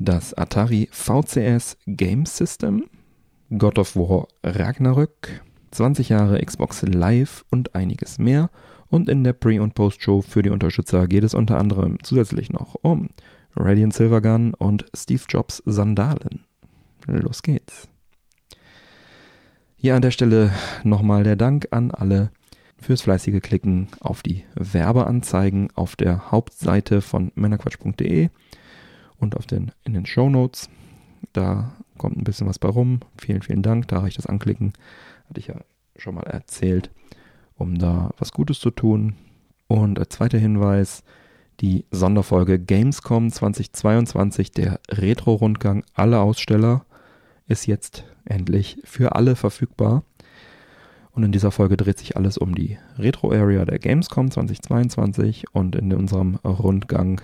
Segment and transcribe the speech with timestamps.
[0.00, 2.86] das Atari VCS Game System,
[3.56, 5.42] God of War Ragnarök,
[5.72, 8.50] 20 Jahre Xbox Live und einiges mehr.
[8.88, 12.76] Und in der Pre- und Post-Show für die Unterstützer geht es unter anderem zusätzlich noch
[12.82, 13.10] um
[13.54, 16.44] Radiant Silvergun und Steve Jobs Sandalen.
[17.06, 17.86] Los geht's.
[19.76, 20.50] Hier an der Stelle
[20.82, 22.30] nochmal der Dank an alle
[22.80, 28.30] fürs fleißige Klicken auf die Werbeanzeigen auf der Hauptseite von männerquatsch.de
[29.20, 30.68] und auf den, in den Show Notes.
[31.32, 33.00] Da kommt ein bisschen was bei rum.
[33.18, 33.88] Vielen, vielen Dank.
[33.88, 34.72] Da reicht das Anklicken.
[35.28, 35.56] Hatte ich ja
[35.96, 36.90] schon mal erzählt,
[37.56, 39.14] um da was Gutes zu tun.
[39.68, 41.04] Und als zweiter Hinweis,
[41.60, 46.84] die Sonderfolge Gamescom 2022, der Retro-Rundgang aller Aussteller,
[47.46, 50.02] ist jetzt endlich für alle verfügbar.
[51.12, 55.92] Und in dieser Folge dreht sich alles um die Retro-Area der Gamescom 2022 und in
[55.92, 57.20] unserem Rundgang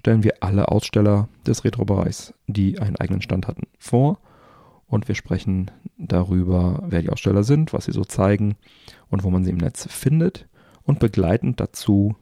[0.00, 4.18] stellen wir alle Aussteller des Retro-Bereichs, die einen eigenen Stand hatten, vor.
[4.86, 8.56] Und wir sprechen darüber, wer die Aussteller sind, was sie so zeigen
[9.10, 10.48] und wo man sie im Netz findet.
[10.84, 12.16] Und begleitend dazu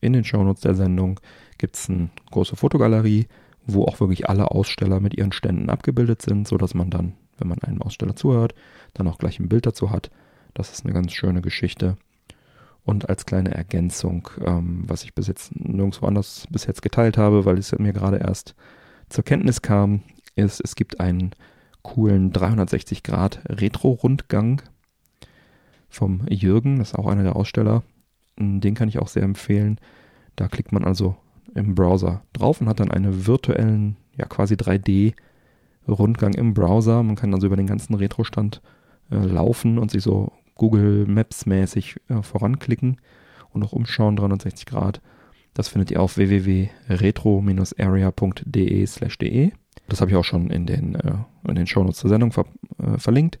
[0.00, 1.18] in den Shownotes der Sendung
[1.58, 3.26] gibt es eine große Fotogalerie,
[3.66, 7.60] wo auch wirklich alle Aussteller mit ihren Ständen abgebildet sind, sodass man dann, wenn man
[7.64, 8.54] einem Aussteller zuhört,
[8.94, 10.12] dann auch gleich ein Bild dazu hat.
[10.54, 11.96] Das ist eine ganz schöne Geschichte.
[12.88, 17.44] Und als kleine Ergänzung, ähm, was ich bis jetzt nirgendwo anders bis jetzt geteilt habe,
[17.44, 18.54] weil es mir gerade erst
[19.10, 20.00] zur Kenntnis kam,
[20.36, 21.32] ist, es gibt einen
[21.82, 24.62] coolen 360 Grad Retro-Rundgang
[25.90, 27.82] vom Jürgen, das ist auch einer der Aussteller.
[28.38, 29.78] Den kann ich auch sehr empfehlen.
[30.34, 31.14] Da klickt man also
[31.54, 37.02] im Browser drauf und hat dann einen virtuellen, ja quasi 3D-Rundgang im Browser.
[37.02, 38.62] Man kann also über den ganzen Retro-Stand
[39.10, 43.00] äh, laufen und sich so Google Maps mäßig äh, voranklicken
[43.50, 45.00] und auch umschauen 360 Grad.
[45.54, 49.52] Das findet ihr auf www.retro-area.de de.
[49.88, 51.14] Das habe ich auch schon in den, äh,
[51.48, 52.44] in den Shownotes zur Sendung ver
[52.78, 53.38] äh, verlinkt.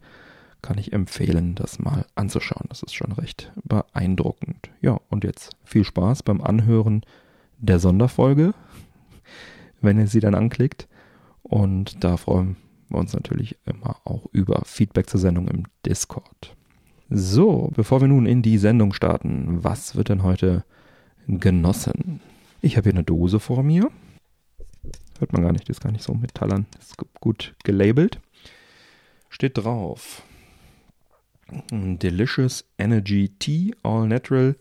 [0.62, 2.66] Kann ich empfehlen, das mal anzuschauen.
[2.68, 4.70] Das ist schon recht beeindruckend.
[4.80, 7.02] Ja, und jetzt viel Spaß beim Anhören
[7.58, 8.54] der Sonderfolge,
[9.80, 10.88] wenn ihr sie dann anklickt.
[11.42, 12.56] Und da freuen
[12.88, 16.56] wir uns natürlich immer auch über Feedback zur Sendung im Discord.
[17.10, 20.64] So, bevor wir nun in die Sendung starten, was wird denn heute
[21.26, 22.20] genossen?
[22.60, 23.90] Ich habe hier eine Dose vor mir.
[25.18, 26.66] Hört man gar nicht, die ist gar nicht so metallern.
[26.78, 28.20] Ist gut gelabelt.
[29.30, 30.22] Steht drauf.
[31.70, 34.54] Delicious Energy Tea All Natural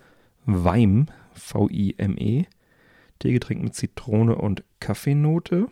[0.46, 2.46] Weim, V-I-M-E.
[3.20, 5.68] Teegetränk mit Zitrone und Kaffeenote.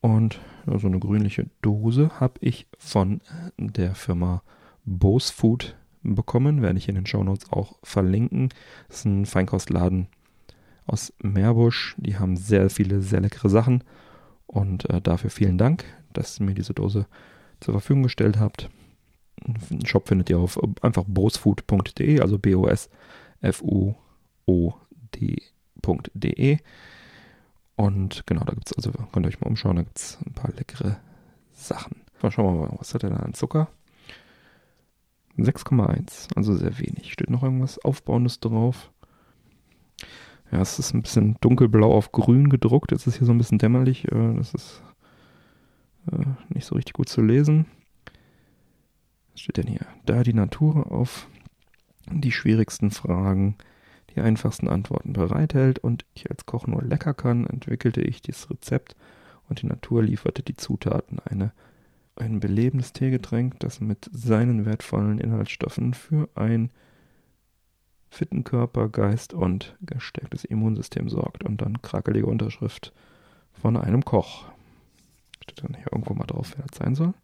[0.00, 3.20] Und so eine grünliche Dose habe ich von
[3.58, 4.42] der Firma
[4.86, 6.62] Bose Food bekommen.
[6.62, 8.48] Werde ich in den Show Notes auch verlinken.
[8.88, 10.08] Das ist ein Feinkostladen
[10.86, 11.94] aus Meerbusch.
[11.98, 13.84] Die haben sehr viele, sehr leckere Sachen.
[14.46, 17.06] Und äh, dafür vielen Dank, dass ihr mir diese Dose
[17.60, 18.70] zur Verfügung gestellt habt.
[19.70, 22.88] Den Shop findet ihr auf einfach bosefood.de, also B-O-S-F-U-O-D.de.
[27.76, 30.32] Und genau, da gibt es, also könnt ihr euch mal umschauen, da gibt es ein
[30.32, 30.96] paar leckere
[31.52, 32.02] Sachen.
[32.22, 33.68] Mal schauen wir mal, was hat er da an Zucker?
[35.38, 37.12] 6,1, also sehr wenig.
[37.12, 38.90] Steht noch irgendwas Aufbauendes drauf?
[40.50, 42.92] Ja, es ist ein bisschen dunkelblau auf grün gedruckt.
[42.92, 44.06] Jetzt ist hier so ein bisschen dämmerlich.
[44.10, 44.82] Äh, das ist
[46.12, 47.66] äh, nicht so richtig gut zu lesen.
[49.32, 49.86] Was steht denn hier?
[50.06, 51.28] Da die Natur auf
[52.10, 53.56] die schwierigsten Fragen
[54.14, 58.96] die einfachsten Antworten bereithält und ich als Koch nur lecker kann, entwickelte ich dieses Rezept
[59.48, 61.18] und die Natur lieferte die Zutaten.
[61.24, 61.52] Eine
[62.16, 66.70] ein belebendes Teegetränk, das mit seinen wertvollen Inhaltsstoffen für ein
[68.08, 71.44] fitten Körper, Geist und gestärktes Immunsystem sorgt.
[71.44, 72.92] Und dann krakelige Unterschrift
[73.52, 74.46] von einem Koch.
[75.42, 77.14] Steht dann hier irgendwo mal drauf, wer das sein soll.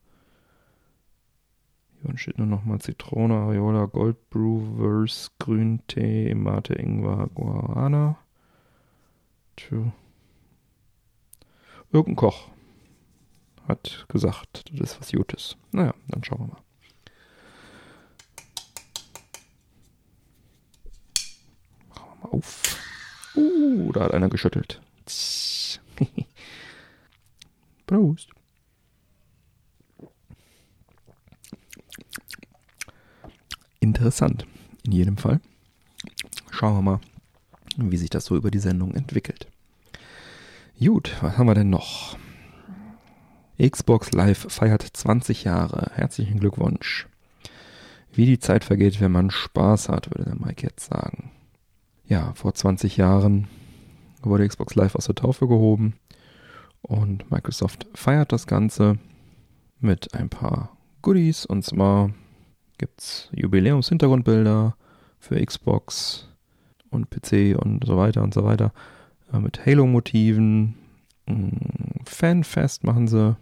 [2.03, 8.19] Hier steht nur nochmal Zitrone, Areola, Gold Brewers, Grüntee, Mate, Ingwer, Guarana.
[9.56, 9.85] Tschö.
[11.93, 12.53] Irgendein Koch
[13.69, 15.56] hat gesagt, das ist was Gutes.
[15.70, 16.62] Naja, dann schauen wir mal.
[21.88, 22.79] Machen wir mal auf.
[23.35, 24.81] Uh, da hat einer geschüttelt.
[27.87, 28.31] Prost.
[33.81, 34.47] Interessant,
[34.85, 35.41] in jedem Fall.
[36.50, 37.00] Schauen wir mal,
[37.76, 39.49] wie sich das so über die Sendung entwickelt.
[40.79, 42.17] Gut, was haben wir denn noch?
[43.61, 45.91] Xbox Live feiert 20 Jahre.
[45.95, 47.09] Herzlichen Glückwunsch.
[48.13, 51.31] Wie die Zeit vergeht, wenn man Spaß hat, würde der Mike jetzt sagen.
[52.07, 53.49] Ja, vor 20 Jahren
[54.23, 55.95] wurde Xbox Live aus der Taufe gehoben
[56.83, 58.99] und Microsoft feiert das Ganze
[59.81, 62.11] mit ein paar Goodies und zwar
[62.79, 64.77] gibt es Jubiläums-Hintergrundbilder
[65.19, 66.29] für Xbox
[66.91, 68.73] und PC und so weiter und so weiter
[69.33, 70.75] äh, mit Halo-Motiven.
[72.05, 73.37] Fanfest machen sie.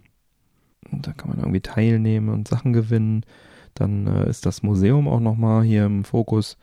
[0.91, 3.25] Da kann man irgendwie teilnehmen und Sachen gewinnen.
[3.75, 6.57] Dann äh, ist das Museum auch nochmal hier im Fokus.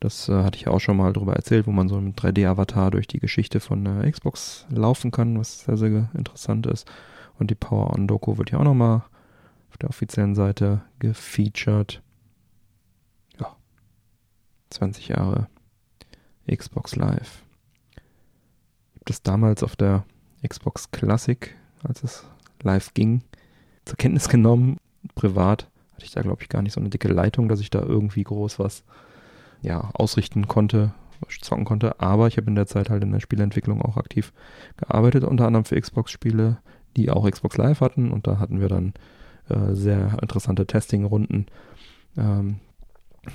[0.00, 3.06] Das äh, hatte ich auch schon mal drüber erzählt, wo man so im 3D-Avatar durch
[3.06, 6.90] die Geschichte von äh, Xbox laufen kann, was sehr, sehr interessant ist.
[7.38, 9.02] Und die Power-On-Doku wird ja auch nochmal
[9.70, 12.02] auf der offiziellen Seite gefeatured.
[13.40, 13.56] Ja.
[14.70, 15.46] 20 Jahre
[16.50, 17.42] Xbox Live.
[17.92, 20.04] Ich habe das damals auf der
[20.46, 22.24] Xbox Classic, als es
[22.62, 23.22] live ging,
[23.84, 24.78] zur Kenntnis genommen.
[25.14, 27.80] Privat hatte ich da, glaube ich, gar nicht so eine dicke Leitung, dass ich da
[27.80, 28.84] irgendwie groß was
[29.62, 30.92] ja, ausrichten konnte,
[31.40, 32.00] zocken konnte.
[32.00, 34.32] Aber ich habe in der Zeit halt in der Spieleentwicklung auch aktiv
[34.76, 36.58] gearbeitet, unter anderem für Xbox-Spiele,
[36.96, 38.10] die auch Xbox Live hatten.
[38.10, 38.94] Und da hatten wir dann
[39.48, 41.46] äh, sehr interessante Testing-Runden,
[42.16, 42.60] ähm,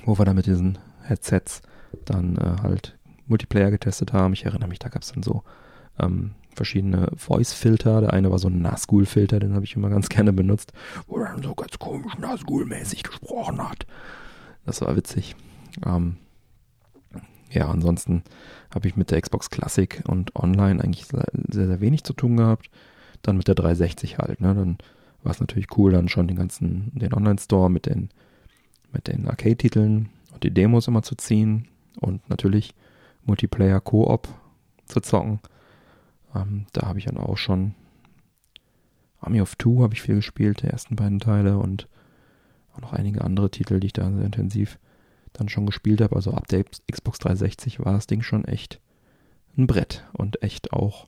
[0.06, 1.62] wo wir dann mit diesen Headsets
[2.06, 4.34] dann äh, halt Multiplayer getestet haben.
[4.34, 5.44] Ich erinnere mich, da gab es dann so
[6.00, 8.02] ähm, verschiedene Voice-Filter.
[8.02, 10.74] Der eine war so ein Nazgul-Filter, den habe ich immer ganz gerne benutzt,
[11.08, 13.86] wo er dann so ganz komisch Nazgul-mäßig gesprochen hat.
[14.66, 15.36] Das war witzig.
[15.86, 16.18] Ähm,
[17.52, 18.24] ja, ansonsten
[18.74, 22.70] habe ich mit der Xbox Classic und Online eigentlich sehr, sehr wenig zu tun gehabt.
[23.22, 24.54] Dann mit der 360 halt, ne?
[24.54, 24.78] Dann
[25.24, 28.10] war es natürlich cool, dann schon den ganzen, den Online-Store mit den,
[28.92, 31.68] mit den Arcade-Titeln und die Demos immer zu ziehen
[32.00, 32.76] und natürlich
[33.26, 34.28] Multiplayer Koop
[34.86, 35.40] zu zocken.
[36.36, 37.76] Ähm, da habe ich dann auch schon
[39.20, 41.88] Army of Two habe ich viel gespielt, die ersten beiden Teile und
[42.74, 44.80] auch noch einige andere Titel, die ich da sehr intensiv
[45.34, 46.16] dann schon gespielt habe.
[46.16, 48.80] Also ab der Xbox 360 war das Ding schon echt
[49.58, 51.08] ein Brett und echt auch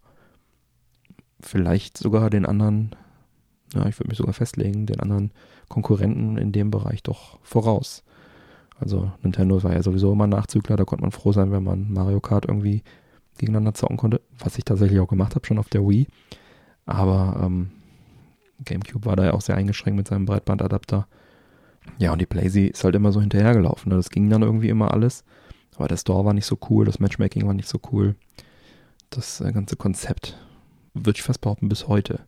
[1.40, 2.96] vielleicht sogar den anderen,
[3.74, 5.32] ja, ich würde mich sogar festlegen, den anderen
[5.70, 8.04] Konkurrenten in dem Bereich doch voraus.
[8.80, 12.20] Also Nintendo war ja sowieso immer Nachzügler, da konnte man froh sein, wenn man Mario
[12.20, 12.84] Kart irgendwie
[13.40, 16.08] gegeneinander zocken konnte, was ich tatsächlich auch gemacht habe, schon auf der Wii.
[16.86, 17.72] Aber ähm,
[18.64, 21.08] GameCube war da ja auch sehr eingeschränkt mit seinem Breitbandadapter.
[21.98, 23.90] Ja, und die Blazy ist halt immer so hinterhergelaufen.
[23.90, 23.96] Ne?
[23.96, 25.24] Das ging dann irgendwie immer alles.
[25.76, 28.16] Aber der Store war nicht so cool, das Matchmaking war nicht so cool.
[29.10, 30.38] Das äh, ganze Konzept,
[30.94, 32.20] würde ich fast behaupten, bis heute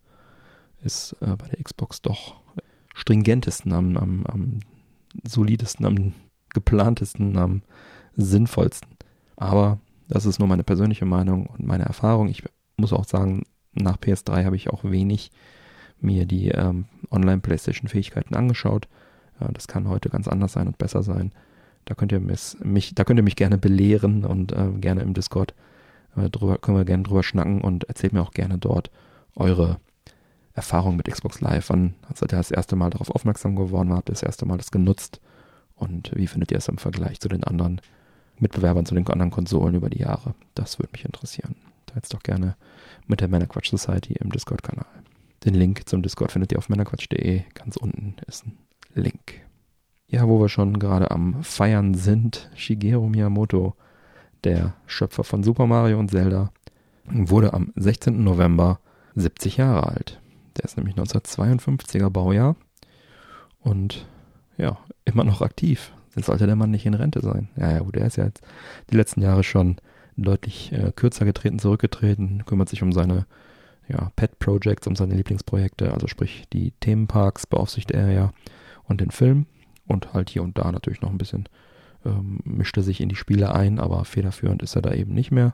[0.84, 2.40] ist äh, bei der Xbox doch
[2.94, 4.60] stringentesten, am, am, am
[5.24, 6.14] solidesten, am
[6.54, 7.62] geplantesten, am
[8.16, 8.90] sinnvollsten.
[9.36, 9.80] Aber
[10.12, 12.28] das ist nur meine persönliche Meinung und meine Erfahrung.
[12.28, 12.44] Ich
[12.76, 15.32] muss auch sagen, nach PS3 habe ich auch wenig
[16.02, 18.90] mir die ähm, Online-PlayStation-Fähigkeiten angeschaut.
[19.40, 21.32] Ja, das kann heute ganz anders sein und besser sein.
[21.86, 25.54] Da könnt ihr mich, da könnt ihr mich gerne belehren und äh, gerne im Discord
[26.18, 28.92] äh, drüber, können wir gerne drüber schnacken und erzählt mir auch gerne dort
[29.36, 29.80] eure
[30.54, 31.70] Erfahrung mit Xbox Live.
[31.70, 33.94] Wann seid ihr das erste Mal darauf aufmerksam geworden?
[33.94, 35.22] Habt ihr das erste Mal das genutzt?
[35.76, 37.80] Und wie findet ihr es im Vergleich zu den anderen
[38.42, 40.34] Mitbewerbern, zu den anderen Konsolen über die Jahre?
[40.56, 41.56] Das würde mich interessieren.
[41.86, 42.56] Teilt doch gerne
[43.08, 44.86] mit der Männerquatsch Society im Discord-Kanal.
[45.46, 47.44] Den Link zum Discord findet ihr auf männerquatsch.de.
[47.54, 48.58] Ganz unten ist ein
[48.94, 49.42] Link.
[50.08, 53.76] Ja, wo wir schon gerade am Feiern sind, Shigeru Miyamoto,
[54.44, 56.52] der Schöpfer von Super Mario und Zelda,
[57.06, 58.24] wurde am 16.
[58.24, 58.80] November
[59.16, 60.22] 70 Jahre alt.
[60.58, 62.56] Der ist nämlich 1952er Baujahr
[63.62, 64.06] und
[64.58, 65.92] ja, immer noch aktiv.
[66.16, 67.50] Jetzt sollte der Mann nicht in Rente sein.
[67.56, 68.44] Ja, ja, gut, er ist ja jetzt
[68.90, 69.78] die letzten Jahre schon
[70.18, 73.26] deutlich äh, kürzer getreten, zurückgetreten, kümmert sich um seine
[73.88, 78.34] ja, Pet Projects, um seine Lieblingsprojekte, also sprich die Themenparks beaufsichtigt er ja
[78.84, 79.46] und den Film
[79.88, 81.48] und halt hier und da natürlich noch ein bisschen
[82.06, 85.54] ähm, mischte sich in die Spiele ein, aber federführend ist er da eben nicht mehr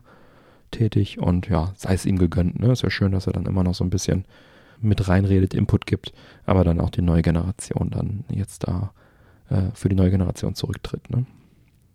[0.70, 2.58] tätig und ja, sei es ihm gegönnt.
[2.58, 2.72] Ne?
[2.72, 4.24] Ist ja schön, dass er dann immer noch so ein bisschen
[4.80, 6.12] mit reinredet, Input gibt,
[6.44, 8.92] aber dann auch die neue Generation dann jetzt da
[9.50, 11.10] äh, für die neue Generation zurücktritt.
[11.10, 11.26] Ne?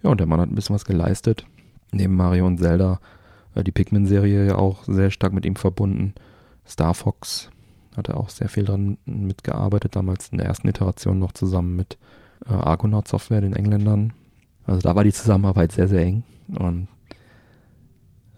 [0.03, 1.45] Ja, und der Mann hat ein bisschen was geleistet.
[1.91, 2.99] Neben Mario und Zelda
[3.55, 6.13] äh, die Pikmin-Serie ja auch sehr stark mit ihm verbunden.
[6.65, 7.49] Star Fox
[7.95, 11.97] hat er auch sehr viel dran mitgearbeitet, damals in der ersten Iteration noch zusammen mit
[12.47, 14.13] äh, Argonaut Software, den Engländern.
[14.65, 16.23] Also da war die Zusammenarbeit sehr, sehr eng.
[16.47, 16.87] Und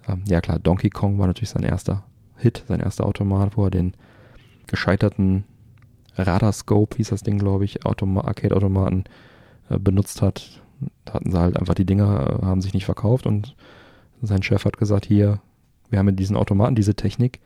[0.08, 2.04] ähm, ja klar, Donkey Kong war natürlich sein erster
[2.38, 3.94] Hit, sein erster Automat, wo er den
[4.68, 5.46] gescheiterten
[6.16, 9.06] Radarscope, hieß das Ding, glaube ich, Automa Arcade-Automaten
[9.70, 10.62] äh, benutzt hat.
[11.06, 13.56] Da hatten sie halt einfach die Dinger, äh, haben sich nicht verkauft und
[14.22, 15.40] sein Chef hat gesagt, hier,
[15.90, 17.40] wir haben mit diesen Automaten diese Technik,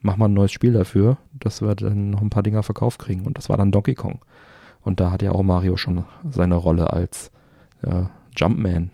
[0.00, 3.26] mach mal ein neues Spiel dafür, dass wir dann noch ein paar Dinger verkauft kriegen.
[3.26, 4.20] Und das war dann Donkey Kong.
[4.82, 7.30] Und da hat ja auch Mario schon seine Rolle als
[7.82, 8.04] äh,
[8.36, 8.90] Jumpman,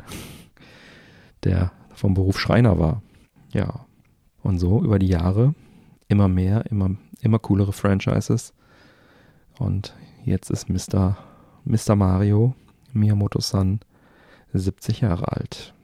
[1.45, 3.03] der vom Beruf Schreiner war.
[3.53, 3.87] Ja.
[4.43, 5.55] Und so über die Jahre
[6.09, 8.53] immer mehr, immer, immer coolere Franchises.
[9.59, 9.95] Und
[10.25, 11.17] jetzt ist Mr.
[11.65, 11.97] Mr.
[11.97, 12.55] Mario
[12.93, 13.81] Miyamoto-san
[14.53, 15.75] 70 Jahre alt.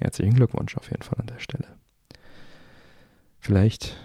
[0.00, 1.66] Herzlichen Glückwunsch auf jeden Fall an der Stelle.
[3.38, 3.96] Vielleicht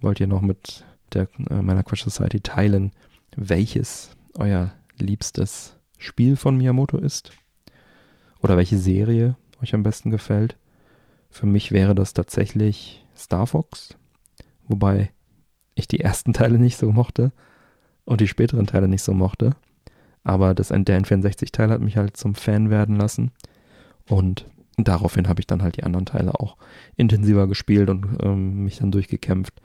[0.00, 2.92] wollt ihr noch mit der, äh, meiner Quatsch Society teilen,
[3.36, 7.32] welches euer liebstes Spiel von Miyamoto ist?
[8.40, 10.56] Oder welche Serie euch am besten gefällt?
[11.30, 13.96] Für mich wäre das tatsächlich Star Fox,
[14.68, 15.12] wobei
[15.74, 17.32] ich die ersten Teile nicht so mochte
[18.04, 19.56] und die späteren Teile nicht so mochte.
[20.22, 23.32] Aber das, der N64-Teil hat mich halt zum Fan werden lassen.
[24.08, 24.46] Und
[24.76, 26.56] daraufhin habe ich dann halt die anderen Teile auch
[26.96, 29.60] intensiver gespielt und ähm, mich dann durchgekämpft.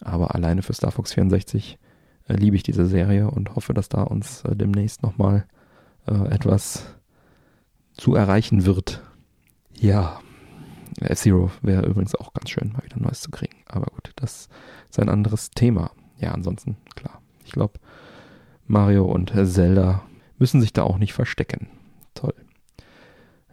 [0.00, 1.78] Aber alleine für Star Fox 64
[2.28, 5.46] äh, liebe ich diese Serie und hoffe, dass da uns äh, demnächst nochmal
[6.06, 6.84] äh, etwas
[7.94, 9.02] zu erreichen wird.
[9.74, 10.20] Ja,
[11.00, 13.56] F-Zero wäre übrigens auch ganz schön, mal wieder Neues zu kriegen.
[13.66, 14.48] Aber gut, das
[14.90, 15.92] ist ein anderes Thema.
[16.18, 17.21] Ja, ansonsten, klar.
[17.44, 17.78] Ich glaube,
[18.66, 20.02] Mario und Zelda
[20.38, 21.68] müssen sich da auch nicht verstecken.
[22.14, 22.34] Toll.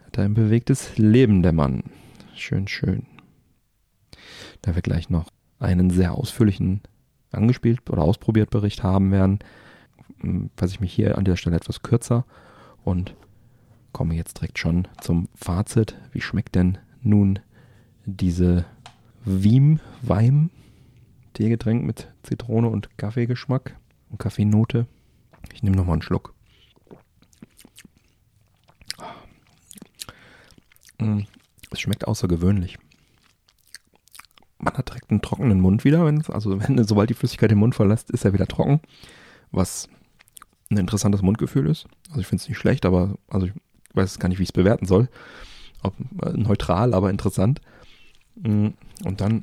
[0.04, 1.84] Hat ein bewegtes Leben, der Mann.
[2.34, 3.06] Schön, schön.
[4.62, 5.28] Da wir gleich noch
[5.58, 6.82] einen sehr ausführlichen
[7.32, 9.38] angespielt oder ausprobiert Bericht haben werden,
[10.56, 12.24] fasse ich mich hier an dieser Stelle etwas kürzer
[12.82, 13.14] und
[13.92, 15.96] komme jetzt direkt schon zum Fazit.
[16.12, 17.38] Wie schmeckt denn nun
[18.04, 18.64] diese
[19.24, 20.50] Wiem, Weim,
[21.34, 23.76] Teegetränk mit Zitrone und Kaffeegeschmack
[24.10, 24.86] und Kaffeenote?
[25.52, 26.34] Ich nehme nochmal einen Schluck.
[30.98, 31.22] Mm,
[31.70, 32.78] es schmeckt außergewöhnlich
[34.60, 37.74] man hat direkt einen trockenen Mund wieder, wenn also wenn, sobald die Flüssigkeit den Mund
[37.74, 38.80] verlässt, ist er wieder trocken,
[39.50, 39.88] was
[40.70, 41.86] ein interessantes Mundgefühl ist.
[42.08, 43.52] Also ich finde es nicht schlecht, aber also ich
[43.94, 45.08] weiß gar nicht, wie ich es bewerten soll.
[45.82, 47.60] Ob, äh, neutral, aber interessant.
[48.36, 48.68] Mm,
[49.04, 49.42] und dann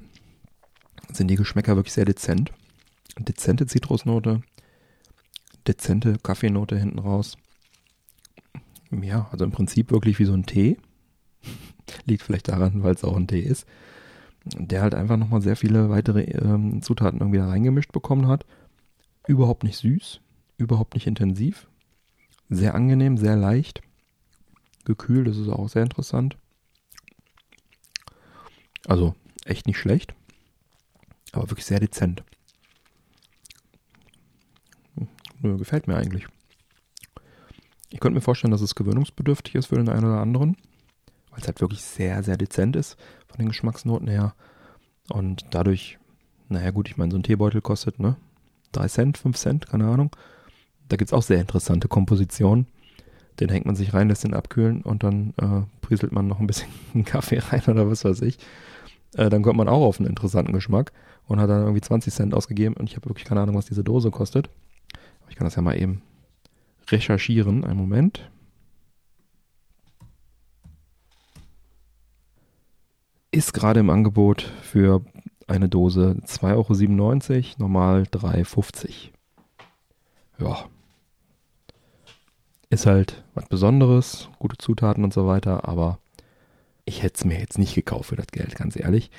[1.12, 2.52] sind die Geschmäcker wirklich sehr dezent.
[3.18, 4.42] Dezente Zitrusnote,
[5.68, 7.38] dezente Kaffeenote hinten raus.
[8.92, 10.78] Ja, also im Prinzip wirklich wie so ein Tee.
[12.06, 13.66] Liegt vielleicht daran, weil es auch ein Tee ist
[14.56, 18.46] der halt einfach nochmal sehr viele weitere ähm, Zutaten irgendwie da reingemischt bekommen hat.
[19.28, 20.22] Überhaupt nicht süß,
[20.58, 21.68] überhaupt nicht intensiv.
[22.50, 23.82] Sehr angenehm, sehr leicht.
[24.86, 26.38] Gekühlt, das ist auch sehr interessant.
[28.88, 30.14] Also echt nicht schlecht,
[31.38, 32.24] aber wirklich sehr dezent.
[35.42, 36.28] Nö, gefällt mir eigentlich.
[37.90, 40.58] Ich könnte mir vorstellen, dass es gewöhnungsbedürftig ist für den einen oder anderen
[41.38, 44.34] weil es halt wirklich sehr, sehr dezent ist von den Geschmacksnoten her.
[45.08, 46.00] Und dadurch,
[46.50, 48.16] naja gut, ich meine, so ein Teebeutel kostet, ne?
[48.72, 50.10] 3 Cent, 5 Cent, keine Ahnung.
[50.90, 52.66] Da gibt es auch sehr interessante Kompositionen.
[53.40, 56.48] Den hängt man sich rein, lässt den abkühlen und dann äh, prieselt man noch ein
[56.48, 56.70] bisschen
[57.06, 58.40] Kaffee rein oder was weiß ich.
[59.16, 60.92] Äh, dann kommt man auch auf einen interessanten Geschmack
[61.26, 63.84] und hat dann irgendwie 20 Cent ausgegeben und ich habe wirklich keine Ahnung, was diese
[63.84, 64.50] Dose kostet.
[65.22, 66.02] Aber ich kann das ja mal eben
[66.90, 67.64] recherchieren.
[67.64, 68.30] Einen Moment.
[73.38, 75.02] ist gerade im Angebot für
[75.48, 79.12] eine Dose 2,97 Euro, normal 3,50
[80.40, 80.66] Ja.
[82.70, 86.00] Ist halt was Besonderes, gute Zutaten und so weiter, aber
[86.88, 89.12] ich hätte es mir jetzt nicht gekauft für das Geld, ganz ehrlich.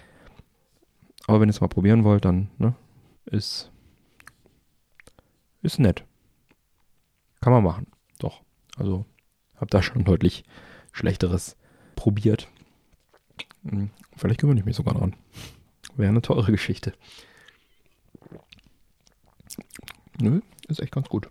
[1.27, 2.75] Aber wenn ihr es mal probieren wollt, dann ne,
[3.27, 3.71] ist,
[5.61, 6.03] ist nett.
[7.43, 7.87] Kann man machen.
[8.19, 8.41] Doch.
[8.79, 9.05] Also,
[9.57, 10.45] hab da schon deutlich
[10.93, 11.57] Schlechteres
[11.95, 12.49] probiert.
[13.69, 15.15] Hm, vielleicht gewöhne ich mich sogar dran.
[15.95, 16.95] Wäre eine teure Geschichte.
[20.19, 21.29] Nö, ist echt ganz gut.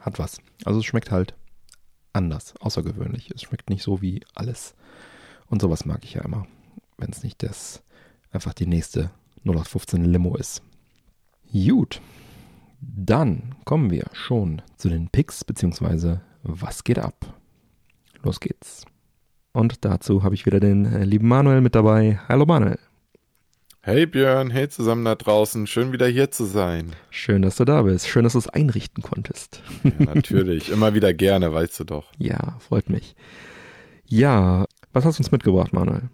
[0.00, 0.40] Hat was.
[0.64, 1.36] Also es schmeckt halt
[2.14, 3.30] anders, außergewöhnlich.
[3.34, 4.74] Es schmeckt nicht so wie alles.
[5.46, 6.46] Und sowas mag ich ja immer.
[6.96, 7.82] Wenn es nicht das
[8.30, 9.10] einfach die nächste
[9.44, 10.62] 0815 Limo ist.
[11.52, 12.00] Gut.
[12.80, 17.34] Dann kommen wir schon zu den Picks, beziehungsweise was geht ab?
[18.22, 18.84] Los geht's.
[19.52, 22.20] Und dazu habe ich wieder den äh, lieben Manuel mit dabei.
[22.28, 22.78] Hallo Manuel.
[23.86, 25.66] Hey Björn, hey zusammen da draußen.
[25.66, 26.96] Schön wieder hier zu sein.
[27.10, 28.08] Schön, dass du da bist.
[28.08, 29.62] Schön, dass du es einrichten konntest.
[29.82, 32.10] Ja, natürlich, immer wieder gerne, weißt du doch.
[32.18, 33.14] Ja, freut mich.
[34.06, 34.64] Ja,
[34.94, 36.08] was hast du uns mitgebracht, Manuel?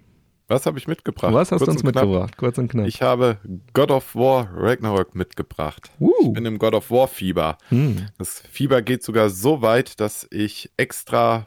[0.49, 1.33] Was habe ich mitgebracht?
[1.33, 2.37] Was hast Kurz du uns mitgebracht?
[2.37, 2.89] Kurz und knapp.
[2.89, 3.39] Ich habe
[3.73, 5.93] God of War Ragnarok mitgebracht.
[6.01, 6.11] Uh.
[6.23, 7.57] Ich bin im God of War Fieber.
[7.69, 8.09] Hm.
[8.19, 11.47] Das Fieber geht sogar so weit, dass ich extra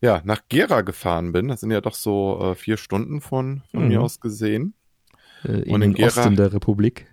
[0.00, 1.48] ja, nach Gera gefahren bin.
[1.48, 3.88] Das sind ja doch so äh, vier Stunden von, von Mhm.
[3.88, 4.72] mir aus gesehen.
[5.44, 7.06] Äh, in Und Gera- Osten der Republik.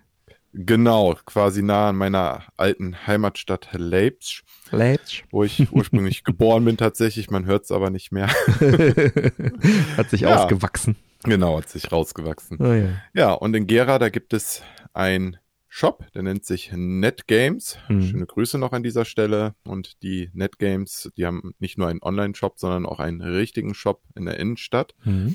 [0.54, 5.24] Genau, quasi nah an meiner alten Heimatstadt Leipzig, Leipzig.
[5.30, 7.30] wo ich ursprünglich geboren bin tatsächlich.
[7.30, 8.28] Man hört es aber nicht mehr.
[9.96, 10.42] Hat sich Ja.
[10.42, 10.96] ausgewachsen.
[11.24, 12.58] genau, hat sich rausgewachsen.
[12.60, 12.88] Oh, ja.
[13.14, 14.62] Ja, und in Gera, da gibt es
[14.92, 15.36] ein
[15.68, 17.78] Shop, der nennt sich NetGames.
[17.88, 18.02] Mhm.
[18.02, 19.54] Schöne Grüße noch an dieser Stelle.
[19.64, 24.26] Und die NetGames, die haben nicht nur einen Online-Shop, sondern auch einen richtigen Shop in
[24.26, 24.94] der Innenstadt.
[25.04, 25.34] Mhm.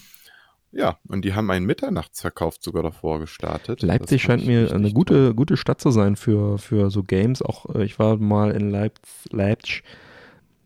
[0.71, 3.81] Ja, und die haben einen Mitternachtsverkauf sogar davor gestartet.
[3.81, 7.41] Leipzig scheint mir eine gute, gute Stadt zu sein für, für so Games.
[7.41, 9.83] Auch äh, ich war mal in Leipzig, Leipzig.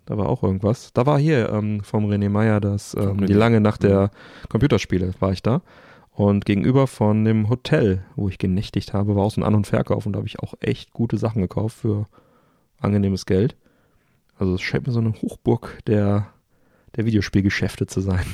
[0.05, 0.91] Da war auch irgendwas.
[0.93, 3.25] Da war hier ähm, vom René Meyer das ähm, René.
[3.27, 4.11] die lange Nacht der
[4.49, 5.61] Computerspiele war ich da.
[6.11, 9.67] Und gegenüber von dem Hotel, wo ich genächtigt habe, war auch so ein An- und
[9.67, 12.07] Verkauf und da habe ich auch echt gute Sachen gekauft für
[12.79, 13.55] angenehmes Geld.
[14.37, 16.27] Also es scheint mir so eine Hochburg der,
[16.95, 18.25] der Videospielgeschäfte zu sein.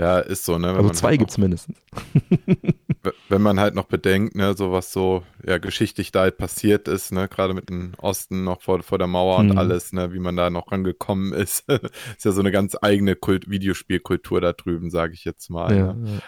[0.00, 0.68] Ja, ist so, ne?
[0.68, 1.76] Wenn Also zwei halt gibt's mindestens.
[3.02, 6.88] noch, wenn man halt noch bedenkt, ne, so was so ja geschichtlich da halt passiert
[6.88, 10.18] ist, ne, gerade mit dem Osten noch vor, vor der Mauer und alles, ne, wie
[10.18, 14.90] man da noch rangekommen ist, ist ja so eine ganz eigene Kult Videospielkultur da drüben,
[14.90, 15.76] sage ich jetzt mal.
[15.76, 16.20] Ja, ne?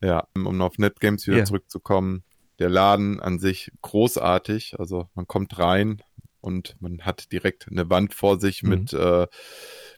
[0.00, 0.08] ja.
[0.08, 1.44] Ja, um auf Netgames wieder Ja.
[1.44, 2.24] zurückzukommen.
[2.58, 4.74] Der Laden an sich großartig.
[4.78, 6.02] Also man kommt rein
[6.40, 8.68] und man hat direkt eine Wand vor sich Mhm.
[8.68, 9.26] mit äh,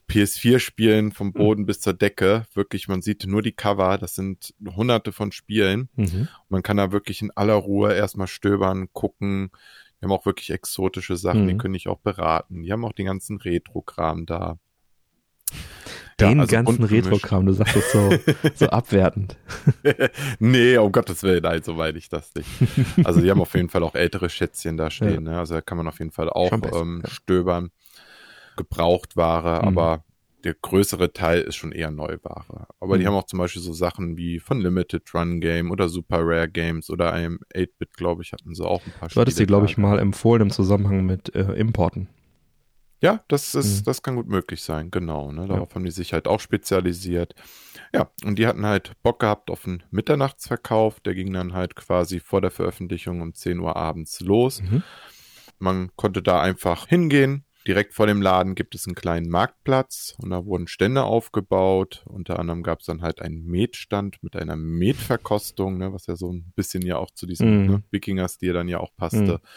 [0.09, 2.45] PS4-Spielen vom Boden bis zur Decke.
[2.53, 3.97] Wirklich, man sieht nur die Cover.
[3.97, 5.89] Das sind hunderte von Spielen.
[5.95, 6.27] Mhm.
[6.49, 9.49] Man kann da wirklich in aller Ruhe erstmal stöbern, gucken.
[9.99, 11.57] Die haben auch wirklich exotische Sachen, die Mhm.
[11.57, 12.61] können ich auch beraten.
[12.63, 14.59] Die haben auch den ganzen Retro-Kram da.
[16.19, 16.83] Ja, Den also ganzen.
[16.83, 18.09] Retro-Kram, du sagst das so,
[18.55, 19.37] so abwertend.
[20.39, 22.47] nee, um Gottes Willen, nein, so meine ich das nicht.
[23.03, 25.37] Also die haben auf jeden Fall auch ältere Schätzchen da stehen, ne?
[25.39, 27.09] Also da kann man auf jeden Fall auch ähm, ja.
[27.09, 27.71] stöbern.
[28.55, 29.67] Gebrauchtware, Mhm.
[29.67, 30.03] aber
[30.43, 32.67] der größere Teil ist schon eher Neuware.
[32.79, 33.07] Aber die Mhm.
[33.09, 36.89] haben auch zum Beispiel so Sachen wie von Limited Run Game oder Super Rare Games
[36.91, 39.77] oder einem 8-Bit, glaube ich, hatten sie auch ein paar Du hattest Spiele glaube ich,
[39.77, 42.09] mal empfohlen im Zusammenhang mit äh, Importen.
[43.01, 43.85] Ja, das ist, Mhm.
[43.85, 45.31] das kann gut möglich sein, genau.
[45.31, 45.47] Ne?
[45.47, 47.35] Darauf haben die sich halt auch spezialisiert.
[47.93, 50.99] Ja, und die hatten halt Bock gehabt auf einen Mitternachtsverkauf.
[51.01, 54.61] Der ging dann halt quasi vor der Veröffentlichung um 10 Uhr abends los.
[54.61, 54.83] Mhm.
[55.59, 57.44] Man konnte da einfach hingehen.
[57.67, 62.03] Direkt vor dem Laden gibt es einen kleinen Marktplatz und da wurden Stände aufgebaut.
[62.05, 66.31] Unter anderem gab es dann halt einen Metstand mit einer Metverkostung, ne, was ja so
[66.31, 67.71] ein bisschen ja auch zu diesem Mhm.
[67.71, 69.33] ne, Wikinger-Stil dann ja auch passte.
[69.33, 69.47] Mhm.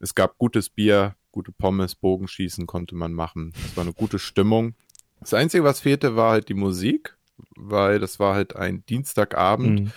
[0.00, 3.52] Es gab gutes Bier, gute Pommes, Bogenschießen konnte man machen.
[3.66, 4.74] Es war eine gute Stimmung.
[5.20, 7.16] Das Einzige, was fehlte, war halt die Musik,
[7.56, 9.80] weil das war halt ein Dienstagabend.
[9.80, 9.92] Mhm.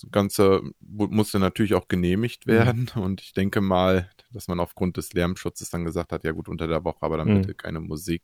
[0.00, 4.96] Das Ganze mu- musste natürlich auch genehmigt werden und ich denke mal, dass man aufgrund
[4.98, 7.40] des Lärmschutzes dann gesagt hat, ja gut, unter der Woche, aber dann Mhm.
[7.42, 8.22] bitte keine Musik.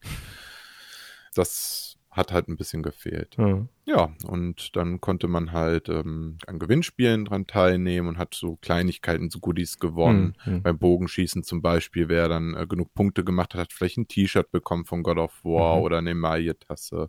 [1.35, 3.37] Das hat halt ein bisschen gefehlt.
[3.39, 3.67] Ja.
[3.87, 9.31] Ja, und dann konnte man halt ähm, an Gewinnspielen dran teilnehmen und hat so Kleinigkeiten,
[9.31, 10.37] so Goodies gewonnen.
[10.45, 10.63] Mhm.
[10.63, 14.51] Beim Bogenschießen zum Beispiel, wer dann äh, genug Punkte gemacht hat, hat vielleicht ein T-Shirt
[14.51, 15.83] bekommen von God of War Mhm.
[15.83, 17.09] oder eine Emaille-Tasse.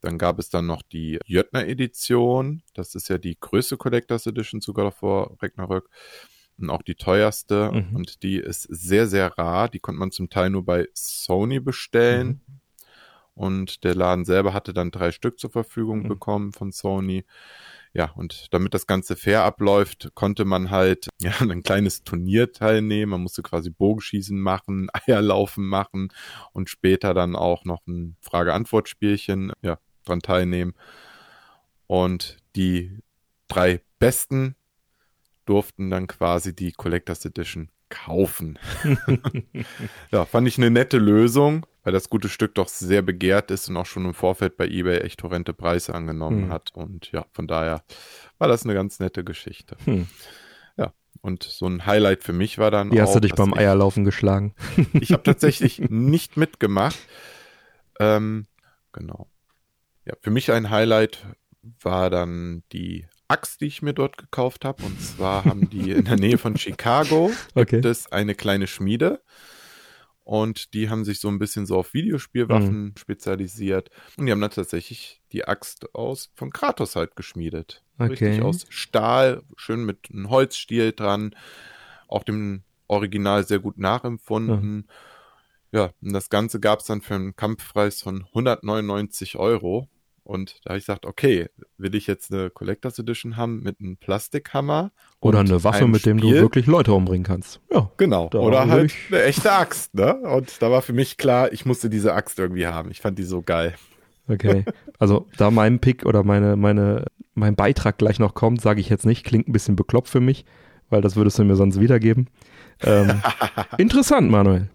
[0.00, 2.62] Dann gab es dann noch die Jötner Edition.
[2.74, 5.88] Das ist ja die größte Collectors Edition zu God of War Ragnarök.
[6.58, 7.70] Und auch die teuerste.
[7.72, 7.96] Mhm.
[7.96, 9.68] Und die ist sehr, sehr rar.
[9.68, 12.42] Die konnte man zum Teil nur bei Sony bestellen.
[12.46, 12.60] Mhm.
[13.34, 16.08] Und der Laden selber hatte dann drei Stück zur Verfügung Mhm.
[16.08, 17.24] bekommen von Sony.
[17.92, 23.10] Ja, und damit das Ganze fair abläuft, konnte man halt ja, ein kleines Turnier teilnehmen.
[23.10, 26.12] Man musste quasi Bogenschießen machen, Eierlaufen machen
[26.52, 29.78] und später dann auch noch ein Frage-Antwort-Spielchen ja,
[30.10, 30.74] dran teilnehmen.
[31.86, 32.98] Und die
[33.48, 34.54] drei Besten
[35.46, 38.58] durften dann quasi die Collectors Edition kaufen.
[40.12, 43.76] ja, fand ich eine nette Lösung, weil das gute Stück doch sehr begehrt ist und
[43.76, 46.52] auch schon im Vorfeld bei eBay echt horrende Preise angenommen Hm.
[46.52, 46.70] hat.
[46.74, 47.82] Und ja, von daher
[48.38, 49.76] war das eine ganz nette Geschichte.
[49.84, 50.06] Hm.
[51.22, 53.58] Und so ein Highlight für mich war dann Wie auch, hast du dich beim ich,
[53.58, 54.54] Eierlaufen geschlagen?
[54.94, 56.98] Ich habe tatsächlich nicht mitgemacht.
[57.98, 58.46] Ähm,
[58.92, 59.28] genau.
[60.04, 61.26] Ja, für mich ein Highlight
[61.82, 64.84] war dann die Axt, die ich mir dort gekauft habe.
[64.84, 67.76] Und zwar haben die in der Nähe von Chicago Okay.
[67.76, 69.22] gibt es eine kleine Schmiede.
[70.22, 72.94] Und die haben sich so ein bisschen so auf Videospielwaffen Mhm.
[72.96, 73.90] spezialisiert.
[74.16, 77.82] Und die haben dann tatsächlich die Axt aus von Kratos halt geschmiedet.
[77.98, 78.10] Okay.
[78.12, 81.34] Richtig aus Stahl, schön mit einem Holzstiel dran.
[82.06, 84.88] Auch dem Original sehr gut nachempfunden.
[85.72, 89.88] Ja, und das Ganze gab es dann für einen Kampfpreis von 199 Euro.
[90.22, 93.96] Und da habe ich gesagt, okay, will ich jetzt eine Collectors Edition haben mit einem
[93.96, 94.92] Plastikhammer?
[95.20, 96.40] Oder eine Waffe, mit dem du Spiel?
[96.40, 97.60] wirklich Leute umbringen kannst.
[97.72, 97.90] Ja.
[97.96, 98.28] Genau.
[98.34, 100.14] Oder halt ich- eine echte Axt, ne?
[100.20, 102.90] Und da war für mich klar, ich musste diese Axt irgendwie haben.
[102.90, 103.74] Ich fand die so geil.
[104.28, 104.64] Okay.
[105.00, 109.06] Also da mein Pick oder meine, meine, mein Beitrag gleich noch kommt, sage ich jetzt
[109.06, 109.24] nicht.
[109.24, 110.44] Klingt ein bisschen bekloppt für mich,
[110.90, 112.28] weil das würdest du mir sonst wiedergeben.
[112.82, 113.20] Ähm,
[113.78, 114.68] interessant, Manuel.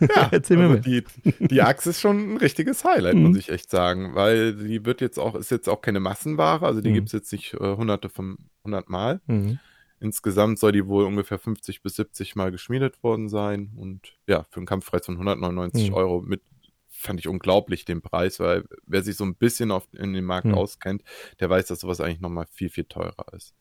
[0.00, 3.22] Ja, Erzähl mir also die, die Axt ist schon ein richtiges Highlight, Mhm.
[3.24, 6.80] muss ich echt sagen, weil die wird jetzt auch, ist jetzt auch keine Massenware, also
[6.80, 6.94] die Mhm.
[6.94, 9.20] gibt's jetzt nicht äh, hunderte von hundert Mal.
[9.26, 9.58] Mhm.
[10.00, 14.56] Insgesamt soll die wohl ungefähr 50 bis 70 Mal geschmiedet worden sein und ja, für
[14.56, 15.94] einen Kampfpreis von 199 Mhm.
[15.94, 16.42] Euro mit
[16.94, 20.46] fand ich unglaublich den Preis, weil wer sich so ein bisschen auf, in dem Markt
[20.46, 20.54] Mhm.
[20.54, 21.02] auskennt,
[21.40, 23.54] der weiß, dass sowas eigentlich nochmal viel, viel teurer ist.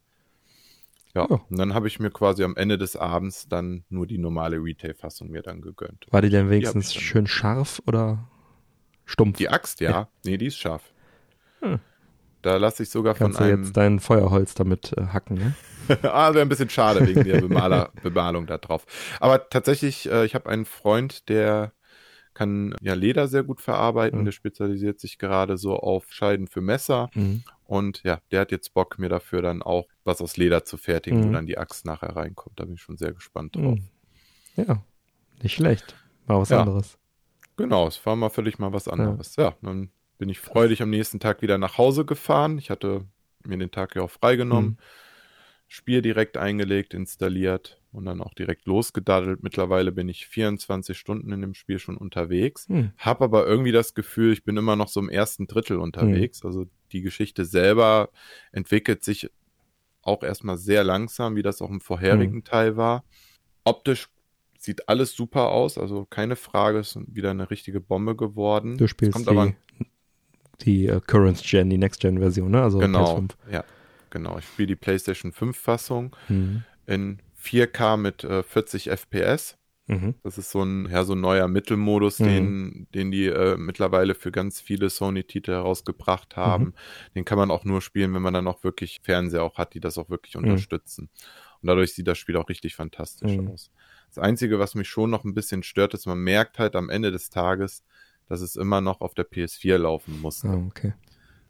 [1.14, 1.40] Ja, Ja.
[1.50, 5.30] und dann habe ich mir quasi am Ende des Abends dann nur die normale Retail-Fassung
[5.30, 6.06] mir dann gegönnt.
[6.12, 7.02] War die denn wenigstens dann.
[7.02, 8.28] schön scharf oder
[9.06, 9.38] stumpf?
[9.38, 9.92] Die Axt, ja.
[9.92, 10.08] Ja.
[10.26, 10.84] Nee, die ist scharf.
[11.60, 11.80] Hm.
[12.42, 13.64] Da lasse ich sogar Kannst von du einem.
[13.64, 15.54] jetzt dein Feuerholz damit äh, hacken, ne?
[16.04, 18.86] ah, wäre ein bisschen schade wegen der Bemaler, Bemalung da drauf.
[19.20, 21.74] Aber tatsächlich, äh, ich habe einen Freund, der
[22.34, 24.20] kann ja Leder sehr gut verarbeiten.
[24.22, 24.26] Mhm.
[24.26, 27.10] Der spezialisiert sich gerade so auf Scheiden für Messer.
[27.14, 27.44] Mhm.
[27.66, 31.24] Und ja, der hat jetzt Bock, mir dafür dann auch was aus Leder zu fertigen,
[31.24, 31.34] wo Mhm.
[31.34, 32.60] dann die Axt nachher reinkommt.
[32.60, 33.78] Da bin ich schon sehr gespannt drauf.
[33.80, 34.64] Mhm.
[34.68, 34.84] Ja,
[35.42, 35.96] nicht schlecht.
[36.28, 36.62] Mal was Ja.
[36.62, 36.98] anderes.
[37.58, 39.36] Genau, es war mal völlig mal was anderes.
[39.36, 39.56] Ja.
[39.62, 42.58] dann bin ich freudig am nächsten Tag wieder nach Hause gefahren.
[42.60, 43.06] Ich hatte
[43.44, 44.72] mir den Tag ja auch freigenommen.
[44.72, 44.78] Mhm.
[45.68, 49.44] Spiel direkt eingelegt, installiert und dann auch direkt losgedaddelt.
[49.44, 52.68] Mittlerweile bin ich 24 Stunden in dem Spiel schon unterwegs.
[52.70, 52.92] Mhm.
[52.98, 56.44] Hab aber irgendwie das Gefühl, ich bin immer noch so im ersten Drittel unterwegs.
[56.46, 58.10] Also die Geschichte selber
[58.52, 59.30] entwickelt sich
[60.04, 62.44] auch erstmal sehr langsam, wie das auch im vorherigen Mhm.
[62.44, 63.04] Teil war.
[63.64, 64.10] Optisch
[64.58, 68.78] sieht alles super aus, also keine Frage, ist wieder eine richtige Bombe geworden.
[68.78, 69.54] Du Es spielst kommt die, aber
[70.62, 72.62] die äh, Current Gen, die Next Gen Version, ne?
[72.62, 73.32] Also genau, PS5.
[73.52, 73.64] ja,
[74.10, 74.38] genau.
[74.38, 76.64] Ich spiele die PlayStation 5 Fassung Mhm.
[76.86, 79.58] in 4K mit äh, 40 FPS.
[79.88, 80.16] Mhm.
[80.24, 82.26] Das ist so ein, ja, so ein neuer Mittelmodus, Mhm.
[82.26, 86.66] den, den die äh, mittlerweile für ganz viele Sony-Titel herausgebracht haben.
[86.66, 86.74] Mhm.
[87.16, 89.80] Den kann man auch nur spielen, wenn man dann auch wirklich Fernseher auch hat, die
[89.80, 90.44] das auch wirklich Mhm.
[90.44, 91.10] unterstützen.
[91.62, 93.50] Und dadurch sieht das Spiel auch richtig fantastisch Mhm.
[93.50, 93.72] aus.
[94.10, 97.12] Das Einzige, was mich schon noch ein bisschen stört, ist, man merkt halt am Ende
[97.12, 97.84] des Tages,
[98.28, 100.46] dass es immer noch auf der PS4 laufen muss.
[100.46, 100.94] Ah, okay.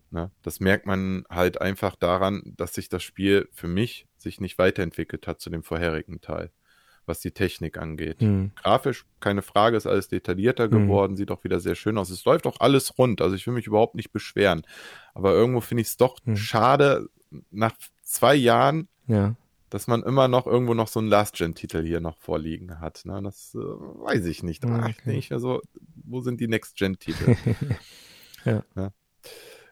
[0.09, 0.31] Ne?
[0.41, 5.27] Das merkt man halt einfach daran, dass sich das Spiel für mich sich nicht weiterentwickelt
[5.27, 6.51] hat zu dem vorherigen Teil,
[7.05, 8.21] was die Technik angeht.
[8.21, 8.51] Mhm.
[8.55, 10.71] Grafisch, keine Frage, ist alles detaillierter Mhm.
[10.71, 12.09] geworden, sieht auch wieder sehr schön aus.
[12.09, 14.61] Es läuft auch alles rund, also ich will mich überhaupt nicht beschweren.
[15.13, 16.35] Aber irgendwo finde ich es doch Mhm.
[16.37, 17.09] schade,
[17.49, 19.35] nach zwei Jahren, Ja.
[19.69, 23.03] dass man immer noch irgendwo noch so einen Last-Gen-Titel hier noch vorliegen hat.
[23.05, 23.21] Ne?
[23.23, 24.65] Das äh, weiß ich nicht.
[24.65, 25.17] Ach, okay.
[25.17, 25.61] ich also,
[26.05, 27.35] wo sind die Next-Gen-Titel?
[28.43, 28.63] Ja.
[28.75, 28.91] ja.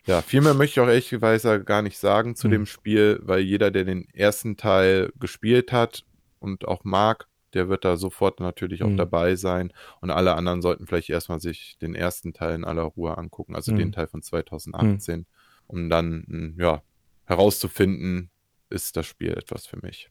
[0.05, 2.51] Ja, viel mehr möchte ich auch ehrlicherweise gar nicht sagen zu Hm.
[2.51, 6.03] dem Spiel, weil jeder, der den ersten Teil gespielt hat
[6.39, 8.97] und auch mag, der wird da sofort natürlich auch Hm.
[8.97, 9.73] dabei sein.
[10.01, 13.71] Und alle anderen sollten vielleicht erstmal sich den ersten Teil in aller Ruhe angucken, also
[13.71, 13.77] Hm.
[13.77, 15.25] den Teil von 2018,
[15.67, 16.81] um dann, mh, ja,
[17.25, 18.29] herauszufinden,
[18.69, 20.09] ist das Spiel etwas für mich.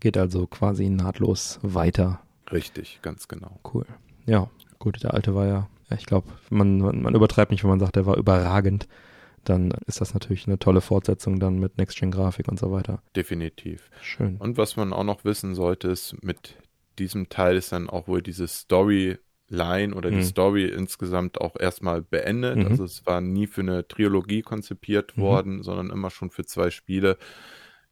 [0.00, 2.20] Geht also quasi nahtlos weiter.
[2.52, 3.58] Richtig, ganz genau.
[3.72, 3.86] Cool.
[4.26, 7.70] Ja, gut, der alte war ja, ja, ich glaube, man, man, man übertreibt nicht, wenn
[7.70, 8.86] man sagt, der war überragend.
[9.46, 13.00] Dann ist das natürlich eine tolle Fortsetzung dann mit Next-Gen-Grafik und so weiter.
[13.14, 13.88] Definitiv.
[14.02, 14.36] Schön.
[14.38, 16.56] Und was man auch noch wissen sollte, ist, mit
[16.98, 20.22] diesem Teil ist dann auch wohl diese Storyline oder die Mhm.
[20.24, 22.56] Story insgesamt auch erstmal beendet.
[22.56, 22.66] Mhm.
[22.66, 25.22] Also es war nie für eine Trilogie konzipiert Mhm.
[25.22, 27.16] worden, sondern immer schon für zwei Spiele.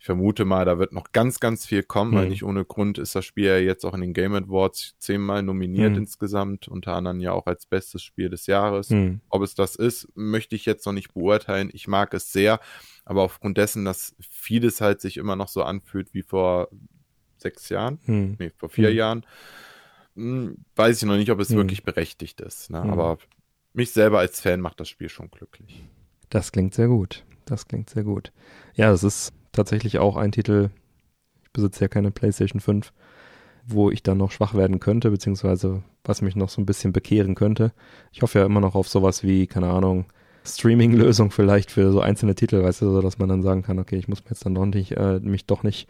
[0.05, 2.29] Ich vermute mal, da wird noch ganz, ganz viel kommen, weil Mhm.
[2.29, 5.93] nicht ohne Grund ist das Spiel ja jetzt auch in den Game Awards zehnmal nominiert
[5.93, 6.01] Mhm.
[6.01, 8.90] insgesamt, unter anderem ja auch als bestes Spiel des Jahres.
[8.90, 9.23] Hm.
[9.31, 11.71] Ob es das ist, möchte ich jetzt noch nicht beurteilen.
[11.73, 12.61] Ich mag es sehr,
[13.07, 16.69] aber aufgrund dessen, dass vieles halt sich immer noch so anfühlt wie vor
[17.38, 18.37] sechs Jahren, Hm.
[18.38, 18.97] nee, vor vier Hm.
[18.99, 19.27] Jahren,
[20.17, 21.57] hm, weiß ich noch nicht, ob es Hm.
[21.57, 22.69] wirklich berechtigt ist.
[22.69, 22.83] Ne?
[22.83, 22.90] Hm.
[22.90, 23.17] Aber
[23.73, 25.83] mich selber als Fan macht das Spiel schon glücklich.
[26.29, 27.25] Das klingt sehr gut.
[27.47, 28.33] Das klingt sehr gut.
[28.75, 30.71] Ja, das ist tatsächlich auch ein Titel.
[31.43, 32.93] Ich besitze ja keine PlayStation 5,
[33.67, 37.35] wo ich dann noch schwach werden könnte, beziehungsweise was mich noch so ein bisschen bekehren
[37.35, 37.73] könnte.
[38.12, 40.07] Ich hoffe ja immer noch auf sowas wie, keine Ahnung,
[40.47, 43.97] Streaming-Lösung vielleicht für so einzelne Titel, weißt du, so dass man dann sagen kann, okay,
[43.97, 45.88] ich muss mir jetzt dann doch nicht, äh, mich doch nicht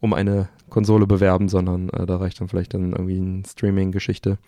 [0.00, 4.38] um eine Konsole bewerben, sondern äh, da reicht dann vielleicht dann irgendwie eine Streaming-Geschichte.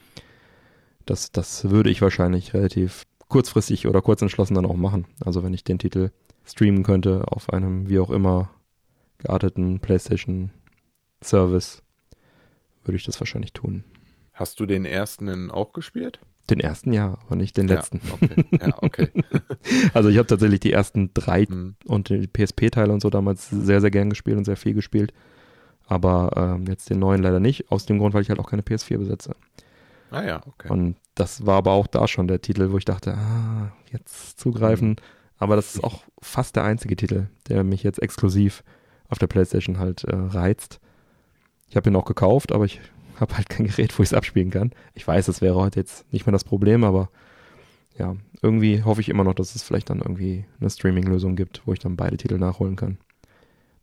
[1.06, 5.06] Das, das würde ich wahrscheinlich relativ kurzfristig oder kurz entschlossen dann auch machen.
[5.24, 6.10] Also wenn ich den Titel
[6.44, 8.50] streamen könnte auf einem wie auch immer
[9.18, 10.50] gearteten PlayStation
[11.22, 11.82] Service,
[12.84, 13.84] würde ich das wahrscheinlich tun.
[14.32, 16.20] Hast du den ersten denn auch gespielt?
[16.50, 18.00] Den ersten ja, aber nicht den letzten.
[18.04, 18.46] Ja, okay.
[18.60, 19.08] Ja, okay.
[19.94, 21.74] also ich habe tatsächlich die ersten drei Mhm.
[21.86, 25.12] und die PSP-Teile und so damals sehr, sehr gern gespielt und sehr viel gespielt.
[25.88, 28.62] Aber ähm, jetzt den neuen leider nicht, aus dem Grund, weil ich halt auch keine
[28.62, 29.34] PS4 besitze.
[30.10, 30.68] Ah ja, okay.
[30.68, 34.90] Und das war aber auch da schon der Titel, wo ich dachte, ah, jetzt zugreifen.
[34.90, 34.96] Mhm.
[35.38, 38.62] Aber das ist auch fast der einzige Titel, der mich jetzt exklusiv
[39.08, 40.80] auf der PlayStation halt äh, reizt.
[41.68, 42.80] Ich habe ihn auch gekauft, aber ich
[43.20, 44.72] habe halt kein Gerät, wo ich es abspielen kann.
[44.94, 47.10] Ich weiß, das wäre heute jetzt nicht mehr das Problem, aber
[47.98, 51.72] ja, irgendwie hoffe ich immer noch, dass es vielleicht dann irgendwie eine Streaming-Lösung gibt, wo
[51.72, 52.98] ich dann beide Titel nachholen kann.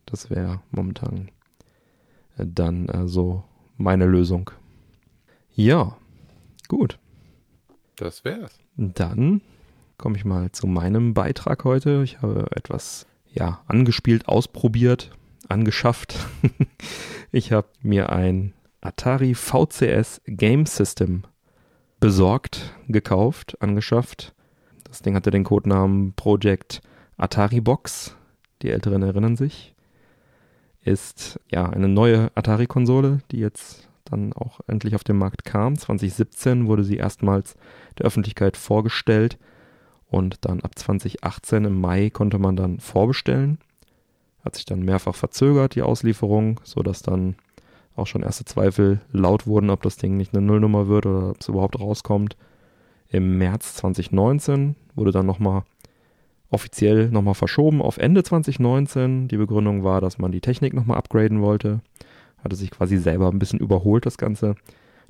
[0.06, 1.30] Das wäre momentan
[2.36, 3.44] äh, dann äh, so
[3.76, 4.50] meine Lösung.
[5.54, 5.96] Ja,
[6.68, 6.98] gut.
[7.96, 8.58] Das wär's.
[8.76, 9.40] Dann
[9.98, 12.02] komme ich mal zu meinem Beitrag heute.
[12.02, 15.10] Ich habe etwas ja angespielt, ausprobiert,
[15.48, 16.16] angeschafft.
[17.32, 21.24] ich habe mir ein Atari VCS Game System
[22.00, 24.34] besorgt, gekauft, angeschafft.
[24.84, 26.82] Das Ding hatte den Codenamen Project
[27.16, 28.16] Atari Box.
[28.62, 29.74] Die Älteren erinnern sich.
[30.82, 35.78] Ist ja eine neue Atari-Konsole, die jetzt dann auch endlich auf den Markt kam.
[35.78, 37.56] 2017 wurde sie erstmals
[37.98, 39.38] der Öffentlichkeit vorgestellt
[40.14, 43.58] und dann ab 2018 im Mai konnte man dann vorbestellen.
[44.44, 47.34] Hat sich dann mehrfach verzögert, die Auslieferung, sodass dann
[47.96, 51.40] auch schon erste Zweifel laut wurden, ob das Ding nicht eine Nullnummer wird oder ob
[51.40, 52.36] es überhaupt rauskommt.
[53.08, 55.64] Im März 2019 wurde dann nochmal
[56.50, 59.26] offiziell nochmal verschoben auf Ende 2019.
[59.26, 61.80] Die Begründung war, dass man die Technik nochmal upgraden wollte.
[62.38, 64.54] Hatte sich quasi selber ein bisschen überholt, das Ganze.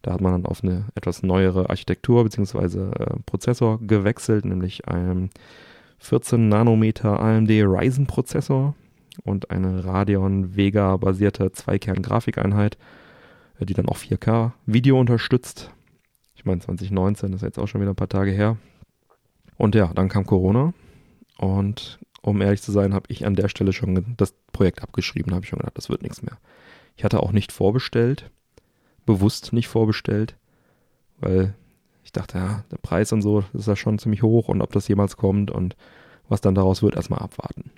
[0.05, 2.91] Da hat man dann auf eine etwas neuere Architektur bzw.
[2.91, 5.31] Äh, Prozessor gewechselt, nämlich einen
[5.99, 8.75] 14 Nanometer AMD Ryzen Prozessor
[9.25, 12.77] und eine Radeon Vega basierte Zweikern-Grafikeinheit,
[13.59, 15.71] äh, die dann auch 4K Video unterstützt.
[16.35, 18.59] Ich meine 2019, das ist jetzt auch schon wieder ein paar Tage her.
[19.57, 20.75] Und ja, dann kam Corona
[21.39, 25.45] und um ehrlich zu sein, habe ich an der Stelle schon das Projekt abgeschrieben, habe
[25.45, 26.37] ich schon gedacht, das wird nichts mehr.
[26.95, 28.31] Ich hatte auch nicht vorbestellt,
[29.07, 30.37] bewusst nicht vorbestellt,
[31.19, 31.55] weil
[32.05, 34.89] ich dachte, ja, der Preis und so, ist ja schon ziemlich hoch und ob das
[34.89, 35.77] jemals kommt und
[36.29, 37.71] was dann daraus wird, erstmal abwarten.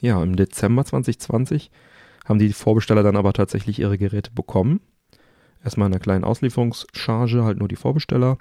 [0.00, 1.70] Ja, im Dezember 2020
[2.26, 4.80] haben die Vorbesteller dann aber tatsächlich ihre Geräte bekommen.
[5.64, 8.38] Erstmal in einer kleinen Auslieferungscharge, halt nur die Vorbesteller.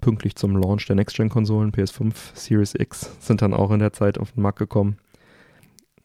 [0.00, 4.32] Pünktlich zum Launch der Next-Gen-Konsolen, PS5, Series X, sind dann auch in der Zeit auf
[4.32, 4.98] den Markt gekommen.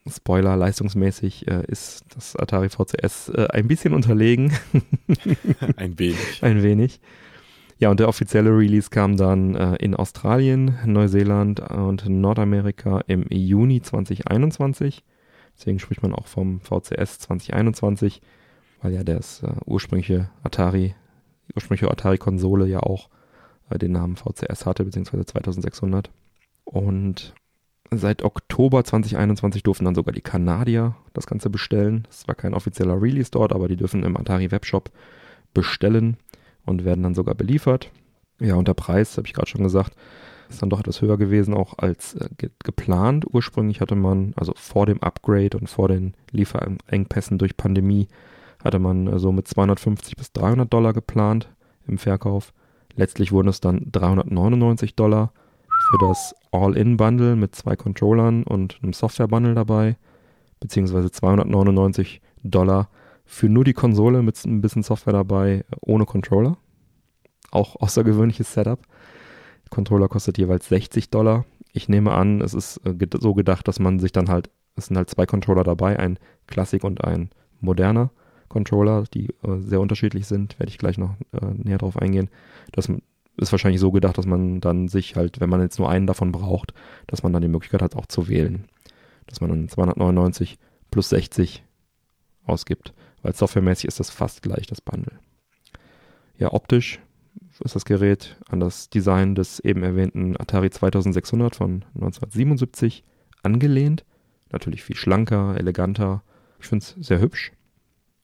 [0.09, 4.53] Spoiler, leistungsmäßig äh, ist das Atari VCS äh, ein bisschen unterlegen.
[5.77, 6.43] Ein wenig.
[6.43, 6.99] ein wenig.
[7.79, 13.81] Ja, und der offizielle Release kam dann äh, in Australien, Neuseeland und Nordamerika im Juni
[13.81, 15.03] 2021.
[15.57, 18.21] Deswegen spricht man auch vom VCS 2021,
[18.81, 20.93] weil ja das äh, ursprüngliche Atari,
[21.47, 23.09] die ursprüngliche Atari-Konsole ja auch
[23.69, 26.11] äh, den Namen VCS hatte, beziehungsweise 2600.
[26.65, 27.33] Und
[27.91, 32.03] seit Oktober 2021 durften dann sogar die Kanadier das Ganze bestellen.
[32.07, 34.91] Das war kein offizieller Release dort, aber die dürfen im Atari Webshop
[35.53, 36.17] bestellen
[36.65, 37.91] und werden dann sogar beliefert.
[38.39, 39.95] Ja, und der Preis, habe ich gerade schon gesagt,
[40.49, 43.25] ist dann doch etwas höher gewesen, auch als äh, ge geplant.
[43.31, 48.07] Ursprünglich hatte man, also vor dem Upgrade und vor den Lieferengpässen durch Pandemie,
[48.63, 51.49] hatte man äh, so mit 250 bis 300 Dollar geplant
[51.87, 52.53] im Verkauf.
[52.95, 55.31] Letztlich wurden es dann 399 Dollar
[55.89, 59.97] für das All-In-Bundle mit zwei Controllern und einem Software-Bundle dabei,
[60.59, 62.89] beziehungsweise 299 Dollar
[63.25, 66.57] für nur die Konsole mit ein bisschen Software dabei, ohne Controller.
[67.51, 68.79] Auch außergewöhnliches Setup.
[69.71, 71.45] Controller kostet jeweils 60 Dollar.
[71.73, 74.97] Ich nehme an, es ist äh, so gedacht, dass man sich dann halt, es sind
[74.97, 77.29] halt zwei Controller dabei, ein Klassik und ein
[77.61, 78.11] moderner
[78.47, 82.29] Controller, die äh, sehr unterschiedlich sind, werde ich gleich noch äh, näher drauf eingehen.
[82.71, 82.91] Das
[83.39, 86.31] ist wahrscheinlich so gedacht, dass man dann sich halt, wenn man jetzt nur einen davon
[86.31, 86.73] braucht,
[87.07, 88.65] dass man dann die Möglichkeit hat, auch zu wählen.
[89.27, 90.57] Dass man dann 299
[90.91, 91.63] plus 60
[92.45, 95.19] ausgibt, weil softwaremäßig ist das fast gleich das Bundle.
[96.37, 96.99] Ja, optisch
[97.63, 103.03] ist das Gerät an das Design des eben erwähnten Atari 2600 von 1977
[103.43, 104.05] angelehnt.
[104.51, 106.23] Natürlich viel schlanker, eleganter.
[106.59, 107.51] Ich finde es sehr hübsch.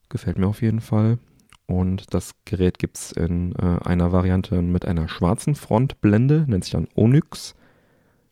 [0.08, 1.18] Gefällt mir auf jeden Fall.
[1.66, 6.72] Und das Gerät gibt es in äh, einer Variante mit einer schwarzen Frontblende, nennt sich
[6.72, 7.54] dann Onyx.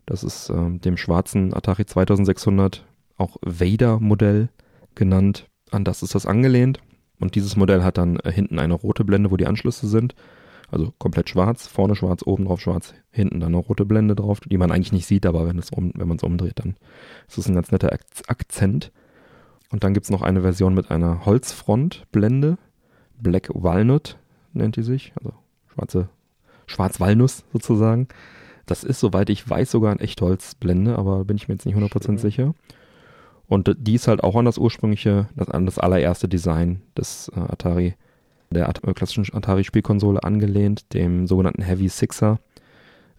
[0.06, 4.50] Das ist äh, dem schwarzen Atari 2600 auch Vader-Modell
[4.94, 5.48] genannt.
[5.70, 6.78] An das ist das angelehnt.
[7.18, 10.14] Und dieses Modell hat dann äh, hinten eine rote Blende, wo die Anschlüsse sind.
[10.70, 14.58] Also komplett schwarz, vorne schwarz, oben drauf schwarz, hinten dann eine rote Blende drauf, die
[14.58, 16.76] man eigentlich nicht sieht, aber wenn, um, wenn man es umdreht, dann
[17.28, 17.92] ist es ein ganz netter
[18.26, 18.90] Akzent.
[19.70, 22.58] Und dann gibt es noch eine Version mit einer Holzfrontblende.
[23.18, 24.18] Black Walnut
[24.53, 25.33] nennt die sich, also
[25.72, 26.09] schwarze
[26.66, 28.09] Schwarz-Walnuss sozusagen.
[28.66, 32.05] Das ist, soweit ich weiß, sogar ein Echtholzblende, aber bin ich mir jetzt nicht 100%
[32.05, 32.18] Schön.
[32.18, 32.55] sicher.
[33.46, 37.40] Und die ist halt auch an das ursprüngliche, das, an das allererste Design des äh,
[37.40, 37.94] Atari,
[38.50, 42.38] der At äh, klassischen Atari-Spielkonsole angelehnt, dem sogenannten Heavy Sixer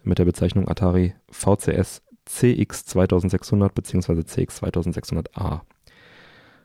[0.04, 4.24] mit der Bezeichnung Atari VCS CX 2600 bzw.
[4.24, 5.62] CX 2600A.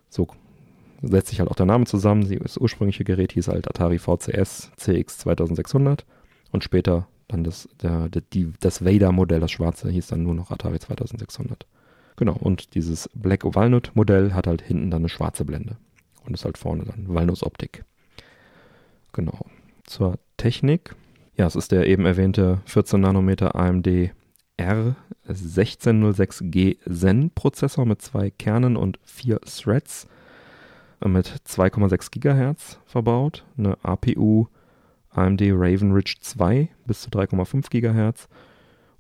[0.08, 0.26] So
[1.02, 2.28] setzt sich halt auch der Name zusammen.
[2.42, 6.06] Das ursprüngliche Gerät hieß halt Atari VCS CX 2600
[6.52, 10.50] und später dann das, der, der, die, das Vader-Modell, das schwarze, hieß dann nur noch
[10.50, 11.66] Atari 2600.
[12.16, 15.76] Genau, und dieses Black Walnut-Modell hat halt hinten dann eine schwarze Blende
[16.24, 17.84] und ist halt vorne dann Walnuss-Optik.
[19.12, 19.46] Genau.
[19.84, 20.94] Zur Technik.
[21.36, 24.10] Ja, es ist der eben erwähnte 14 Nanometer AMD
[24.58, 30.06] R1606G Zen Prozessor mit zwei Kernen und vier Threads
[31.08, 34.46] mit 2,6 GHz verbaut, eine APU
[35.10, 38.28] AMD Raven Ridge 2 bis zu 3,5 GHz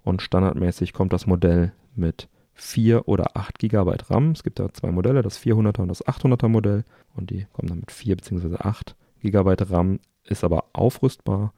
[0.02, 4.32] und standardmäßig kommt das Modell mit 4 oder 8 GB RAM.
[4.32, 6.84] Es gibt da zwei Modelle, das 400er und das 800er Modell
[7.14, 8.56] und die kommen dann mit 4 bzw.
[8.58, 11.52] 8 GB RAM, ist aber aufrüstbar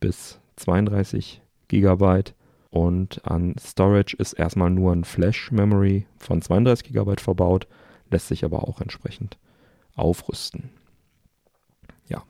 [0.00, 2.22] bis 32 GB
[2.70, 7.66] und an Storage ist erstmal nur ein Flash Memory von 32 GB verbaut,
[8.10, 9.38] lässt sich aber auch entsprechend
[9.96, 10.70] aufrüsten.
[12.08, 12.22] Ja,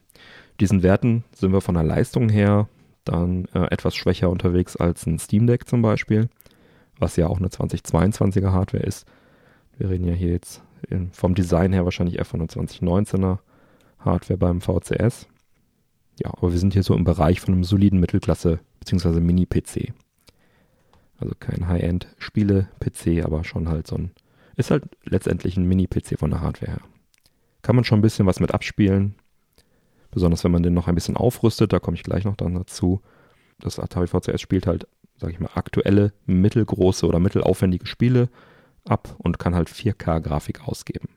[0.60, 2.68] diesen Werten sind wir von der Leistung her
[3.04, 6.28] dann äh, etwas schwächer unterwegs als ein Steam Deck zum Beispiel,
[6.98, 9.06] was ja auch eine 2022er Hardware ist.
[9.76, 13.38] Wir reden ja hier jetzt in, vom Design her wahrscheinlich eher von einer 2019er
[13.98, 15.26] Hardware beim VCS.
[16.22, 19.20] Ja, aber wir sind hier so im Bereich von einem soliden Mittelklasse- bzw.
[19.20, 19.92] Mini-PC.
[21.18, 24.12] Also kein High-End-Spiele-PC, aber schon halt so ein,
[24.56, 26.80] ist halt letztendlich ein Mini-PC von der Hardware her.
[27.64, 29.14] Kann man schon ein bisschen was mit abspielen,
[30.10, 33.00] besonders wenn man den noch ein bisschen aufrüstet, da komme ich gleich noch dann dazu.
[33.58, 38.28] Das Atari VCS spielt halt, sag ich mal, aktuelle, mittelgroße oder mittelaufwendige Spiele
[38.84, 41.08] ab und kann halt 4K-Grafik ausgeben.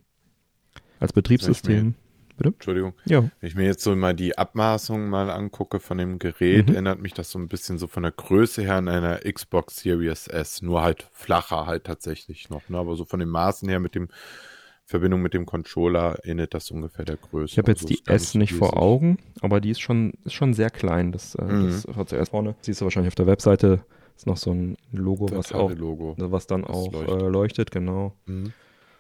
[1.00, 1.96] Als Betriebssystem
[2.38, 2.50] Bitte?
[2.52, 2.94] Entschuldigung.
[3.06, 3.22] Ja.
[3.40, 6.74] Wenn ich mir jetzt so mal die Abmaßungen mal angucke von dem Gerät, Mhm.
[6.76, 10.28] erinnert mich das so ein bisschen so von der Größe her an einer Xbox Series
[10.28, 12.78] S, nur halt flacher halt tatsächlich noch, ne?
[12.78, 14.08] aber so von den Maßen her mit dem
[14.88, 17.52] Verbindung mit dem Controller ähnelt das ungefähr der Größe.
[17.52, 18.80] Ich habe jetzt Also die S nicht vor riesig.
[18.82, 21.12] Augen, aber die ist schon, ist schon sehr klein.
[21.12, 21.68] Das, äh, Mhm.
[21.72, 22.56] das VCS vorne.
[22.62, 23.82] Siehst du wahrscheinlich auf der Webseite.
[24.16, 26.16] Ist noch so ein Logo, was auch, Logo.
[26.18, 27.22] was dann Das auch leuchtet.
[27.22, 28.14] Äh, leuchtet, genau.
[28.28, 28.54] Mhm.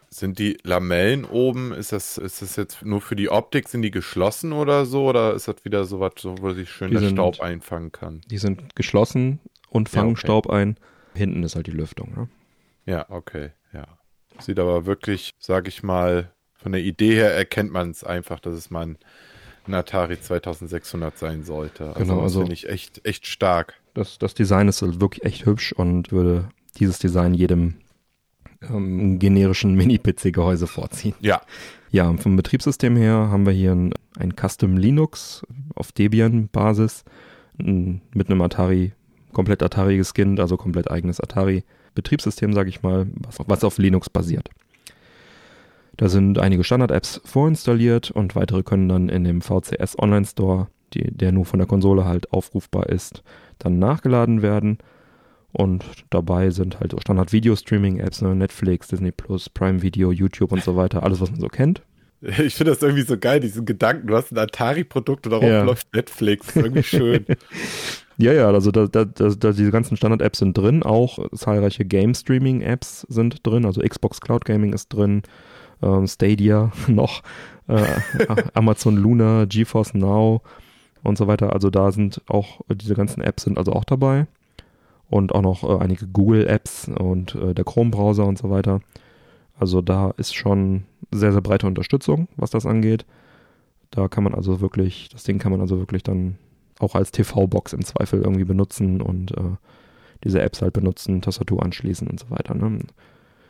[0.09, 3.91] Sind die Lamellen oben, ist das, ist das jetzt nur für die Optik, sind die
[3.91, 5.05] geschlossen oder so?
[5.07, 7.91] Oder ist das wieder so was, so, wo sich schön Die der sind- Staub einfangen
[7.93, 8.21] kann?
[8.29, 10.19] Die sind geschlossen und fangen Ja, okay.
[10.21, 10.77] Staub ein.
[11.15, 12.13] Hinten ist halt die Lüftung.
[12.13, 12.29] Ne?
[12.85, 13.51] Ja, okay.
[14.39, 18.53] Sieht aber wirklich, sag ich mal, von der Idee her erkennt man es einfach, dass
[18.55, 18.97] es mal ein,
[19.67, 21.87] ein Atari 2600 sein sollte.
[21.89, 23.75] Also Genau, also- finde ich echt, echt stark.
[23.93, 27.75] Das, das Design ist wirklich echt hübsch und würde dieses Design jedem
[28.61, 31.15] ähm, generischen Mini-PC-Gehäuse vorziehen.
[31.19, 31.41] Ja,
[31.89, 35.43] Ja, vom Betriebssystem her haben wir hier ein, ein Custom Linux
[35.75, 37.03] auf Debian-Basis
[37.57, 38.93] mit einem Atari,
[39.37, 44.49] komplett Atari geskinnt, also komplett eigenes Atari-Betriebssystem, sage ich mal, was, was auf Linux basiert.
[45.95, 51.03] Da sind einige Standard-Apps vorinstalliert und weitere können dann in dem VCS Online Store, die,
[51.15, 53.21] der nur von der Konsole halt aufrufbar ist,
[53.59, 54.79] dann nachgeladen werden.
[55.53, 58.33] Und dabei sind halt so Standard-Video-Streaming-Apps, ne?
[58.35, 61.83] Netflix, Disney Plus, Prime Video, YouTube und so weiter, alles, was man so kennt.
[62.21, 64.07] ich finde das irgendwie so geil, diesen Gedanken.
[64.07, 65.61] Du hast ein Atari-Produkt und darauf Ja.
[65.63, 66.55] läuft Netflix.
[66.55, 67.25] Irgendwie schön.
[68.19, 73.45] Ja, ja, also da, da, da, diese ganzen Standard-Apps sind drin, auch zahlreiche Game-Streaming-Apps sind
[73.45, 75.21] drin, also Xbox Cloud Gaming ist drin,
[75.83, 77.21] ähm, Stadia noch,
[77.67, 77.83] äh,
[78.55, 80.41] Amazon Luna, GeForce Now
[81.03, 81.53] und so weiter.
[81.53, 84.25] Also da sind auch, diese ganzen Apps sind also auch dabei
[85.11, 88.81] und auch noch äh, einige Google-Apps und äh, der Chrome-Browser und so weiter.
[89.59, 93.05] Also da ist schon sehr, sehr breite Unterstützung, was das angeht.
[93.91, 96.37] Da kann man also wirklich, das Ding kann man also wirklich dann
[96.79, 99.55] auch als TV-Box im Zweifel irgendwie benutzen und äh,
[100.23, 102.55] diese Apps halt benutzen, Tastatur anschließen und so weiter.
[102.55, 102.79] Ne?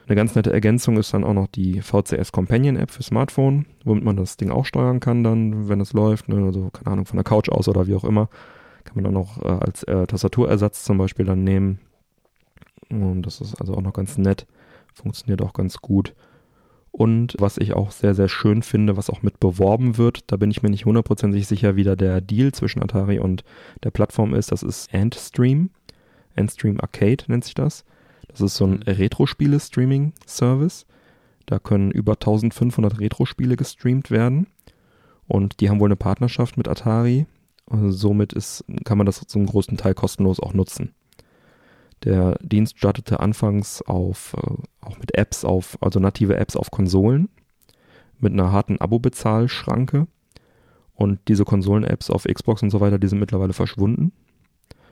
[0.08, 4.06] Eine ganz nette Ergänzung ist dann auch noch die VCS Companion App für Smartphone, womit
[4.06, 6.30] man das Ding auch steuern kann dann, wenn es läuft.
[6.30, 6.46] Ne?
[6.46, 8.30] Also keine Ahnung, von der Couch aus oder wie auch immer.
[8.86, 11.80] Kann man dann auch äh, als äh, Tastaturersatz zum Beispiel dann nehmen.
[12.90, 14.48] Und das ist also auch noch ganz nett.
[14.94, 16.16] Funktioniert auch ganz gut.
[16.98, 20.50] Und was ich auch sehr, sehr schön finde, was auch mit beworben wird, da bin
[20.50, 23.44] ich mir nicht hundertprozentig sicher, wie da der Deal zwischen Atari und
[23.84, 24.52] der Plattform ist.
[24.52, 25.70] Das ist Antstream.
[26.36, 27.86] Antstream Arcade nennt sich das.
[28.30, 30.88] Das ist so ein Retro-Spiele-Streaming-Service.
[31.46, 34.48] Da können über 1500 Retro-Spiele gestreamt werden.
[35.28, 37.28] Und die haben wohl eine Partnerschaft mit Atari.
[37.70, 40.96] Somit ist, kann man das zum großen Teil kostenlos auch nutzen.
[42.04, 47.30] Der Dienst startete anfangs auf, äh, auch mit Apps auf, also native Apps auf Konsolen
[48.20, 50.08] mit einer harten Abo-Bezahlschranke.
[50.94, 54.12] Und diese Konsolen-Apps auf Xbox und so weiter, die sind mittlerweile verschwunden.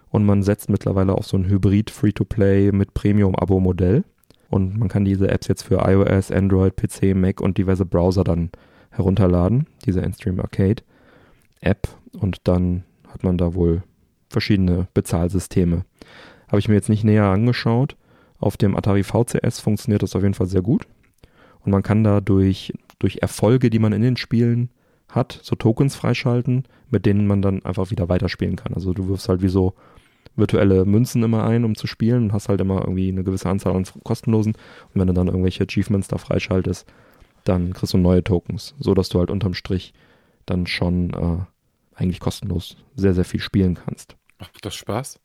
[0.09, 4.03] Und man setzt mittlerweile auf so ein Hybrid Free-to-Play mit Premium-Abo-Modell.
[4.49, 8.51] Und man kann diese Apps jetzt für iOS, Android, PC, Mac und diverse Browser dann
[8.91, 10.83] herunterladen, diese Endstream Arcade
[11.61, 11.87] App.
[12.13, 13.81] Und dann hat man da wohl
[14.29, 15.85] verschiedene Bezahlsysteme.
[16.47, 17.95] Habe ich mir jetzt nicht näher angeschaut.
[18.39, 20.87] Auf dem Atari VCS funktioniert das auf jeden Fall sehr gut.
[21.61, 24.69] Und man kann da durch, durch Erfolge, die man in den Spielen
[25.09, 28.73] hat, so Tokens freischalten, mit denen man dann einfach wieder weiterspielen kann.
[28.73, 29.73] Also du wirfst halt wie so
[30.35, 33.75] virtuelle Münzen immer ein, um zu spielen und hast halt immer irgendwie eine gewisse Anzahl
[33.75, 34.53] an kostenlosen.
[34.53, 36.85] Und wenn du dann irgendwelche Achievements da freischaltest,
[37.45, 39.93] dann kriegst du neue Tokens, so dass du halt unterm Strich
[40.45, 41.37] dann schon äh,
[41.95, 44.17] eigentlich kostenlos sehr, sehr viel spielen kannst.
[44.39, 45.19] Macht das Spaß?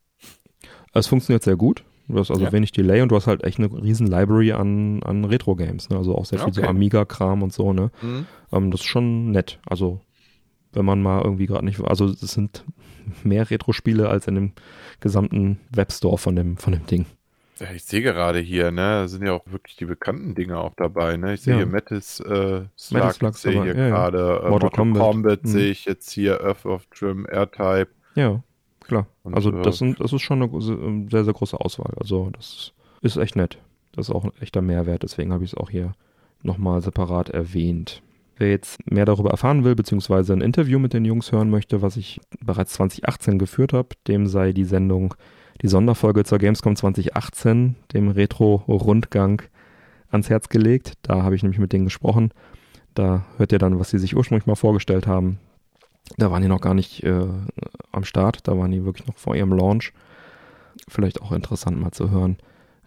[0.93, 1.85] Es funktioniert sehr gut.
[2.09, 2.53] Du hast also Ja.
[2.53, 5.91] wenig Delay und du hast halt echt eine riesen Library an, an Retro-Games.
[5.91, 5.97] Ne?
[5.97, 6.71] Also auch sehr viel so Okay.
[6.71, 7.73] Amiga-Kram und so.
[7.73, 7.91] Ne?
[8.01, 8.27] Hm?
[8.53, 9.61] Ähm, das ist schon nett.
[9.67, 10.01] Also
[10.73, 12.65] wenn man mal irgendwie gerade nicht, also es sind
[13.23, 14.53] mehr Retro-Spiele als in dem
[15.01, 17.07] gesamten Webstore von dem, von dem Ding.
[17.61, 20.73] Ja, ich sehe gerade hier, ne, da sind ja auch wirklich die bekannten Dinge auch
[20.77, 21.35] dabei, ne?
[21.35, 21.59] Ich sehe Ja.
[21.59, 23.89] hier Metis äh, Slug, sehe hier ja.
[23.91, 25.03] gerade äh, Mortal Mortal, Kombat.
[25.03, 25.49] Kombat, Mhm.
[25.49, 27.89] sehe ich jetzt hier Earth of Trim, R-Type.
[28.15, 28.43] Ja,
[28.91, 29.07] klar.
[29.23, 31.95] Und, also äh, das, sind, das ist schon eine große- sehr, sehr große Auswahl.
[31.97, 33.59] Also das ist echt nett.
[33.93, 35.93] Das ist auch ein echter Mehrwert, deswegen habe ich es auch hier
[36.43, 38.03] nochmal separat erwähnt.
[38.37, 41.97] Wer jetzt mehr darüber erfahren will, beziehungsweise ein Interview mit den Jungs hören möchte, was
[41.97, 45.15] ich bereits 2018 geführt habe, dem sei die Sendung,
[45.61, 49.43] die Sonderfolge zur Gamescom 2018, dem Retro-Rundgang,
[50.11, 50.95] ans Herz gelegt.
[51.03, 52.31] Da habe ich nämlich mit denen gesprochen.
[52.95, 55.39] Da hört ihr dann, was sie sich ursprünglich mal vorgestellt haben.
[56.17, 57.27] Da waren die noch gar nicht äh,
[57.93, 59.93] am Start, da waren die wirklich noch vor ihrem Launch.
[60.89, 62.39] Vielleicht auch interessant mal zu hören,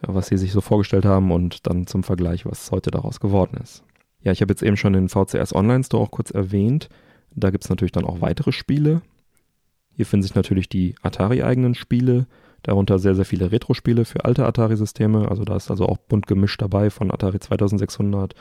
[0.02, 3.58] äh, was sie sich so vorgestellt haben und dann zum Vergleich, was heute daraus geworden
[3.62, 3.84] ist.
[4.22, 6.90] Ja, ich habe jetzt eben schon den VCS Online Store auch kurz erwähnt.
[7.36, 9.02] Da gibt es natürlich dann auch weitere Spiele.
[9.96, 12.26] Hier finden sich natürlich die Atari-eigenen Spiele,
[12.64, 15.30] darunter sehr, sehr viele Retro-Spiele für alte Atari-Systeme.
[15.30, 18.34] Also da ist also auch bunt gemischt dabei von Atari 2600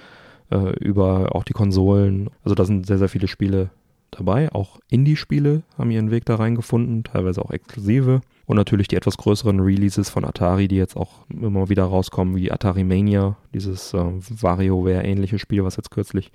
[0.50, 2.30] äh, über auch die Konsolen.
[2.44, 3.70] Also da sind sehr, sehr viele Spiele
[4.12, 4.52] dabei.
[4.52, 8.20] Auch Indie-Spiele haben ihren Weg da reingefunden, teilweise auch exklusive.
[8.46, 12.52] Und natürlich die etwas größeren Releases von Atari, die jetzt auch immer wieder rauskommen, wie
[12.52, 16.30] Atari Mania, dieses äh, WarioWare-ähnliche Spiel, was jetzt kürzlich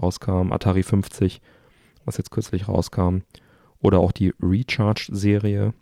[0.00, 0.52] rauskam.
[0.52, 1.40] Atari 50,
[2.04, 3.18] was jetzt kürzlich rauskam.
[3.80, 5.74] Oder auch die Recharge-Serie,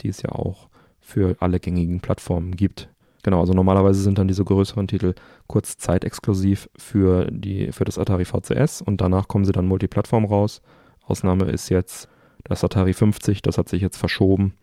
[0.00, 0.68] die es ja auch
[1.00, 2.88] für alle gängigen Plattformen gibt.
[3.22, 5.14] Genau, also normalerweise sind dann diese größeren Titel
[5.48, 10.62] kurz zeitexklusiv für, die, für das Atari VCS und danach kommen sie dann Multiplattform raus.
[11.08, 12.08] Ausnahme ist jetzt
[12.44, 14.54] das Atari 50, das hat sich jetzt verschoben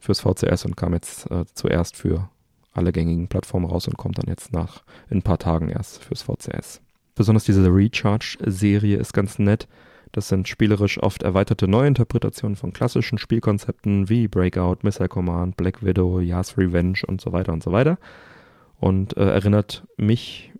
[0.00, 2.28] fürs VCS und kam jetzt äh, zuerst für
[2.72, 6.22] alle gängigen Plattformen raus und kommt dann jetzt nach in ein paar Tagen erst fürs
[6.22, 6.80] VCS.
[7.14, 9.68] Besonders diese Recharge-Serie ist ganz nett.
[10.12, 16.20] Das sind spielerisch oft erweiterte Neuinterpretationen von klassischen Spielkonzepten wie Breakout, Missile Command, Black Widow,
[16.20, 17.98] Yas Revenge und so weiter und so weiter.
[18.78, 20.52] Und äh, erinnert mich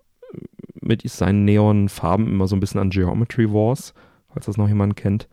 [0.81, 3.95] mit seinen neonen Farben immer so ein bisschen an Geometry Wars,
[4.33, 5.29] falls das noch jemand kennt.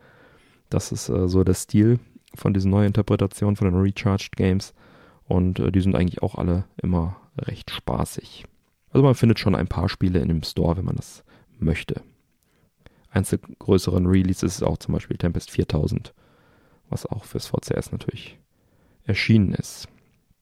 [0.68, 1.98] Das ist äh, so der Stil
[2.34, 4.74] von diesen Neuinterpretationen von den Recharged Games.
[5.26, 8.44] Und äh, die sind eigentlich auch alle immer recht spaßig.
[8.90, 11.24] Also man findet schon ein paar Spiele in dem Store, wenn man das
[11.58, 12.02] möchte.
[13.10, 16.14] Eins der größeren Releases ist auch zum Beispiel Tempest 4000,
[16.88, 18.38] was auch fürs VCS natürlich
[19.04, 19.88] erschienen ist.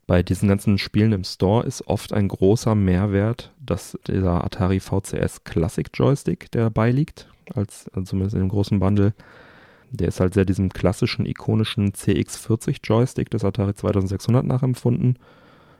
[0.06, 5.44] Bei diesen ganzen Spielen im Store ist oft ein großer Mehrwert, dass dieser Atari VCS
[5.44, 9.14] Classic Joystick, der dabei liegt, als also zumindest in dem großen Bundle,
[9.90, 15.18] der ist halt sehr diesem klassischen, ikonischen CX40 Joystick des Atari 2600 nachempfunden.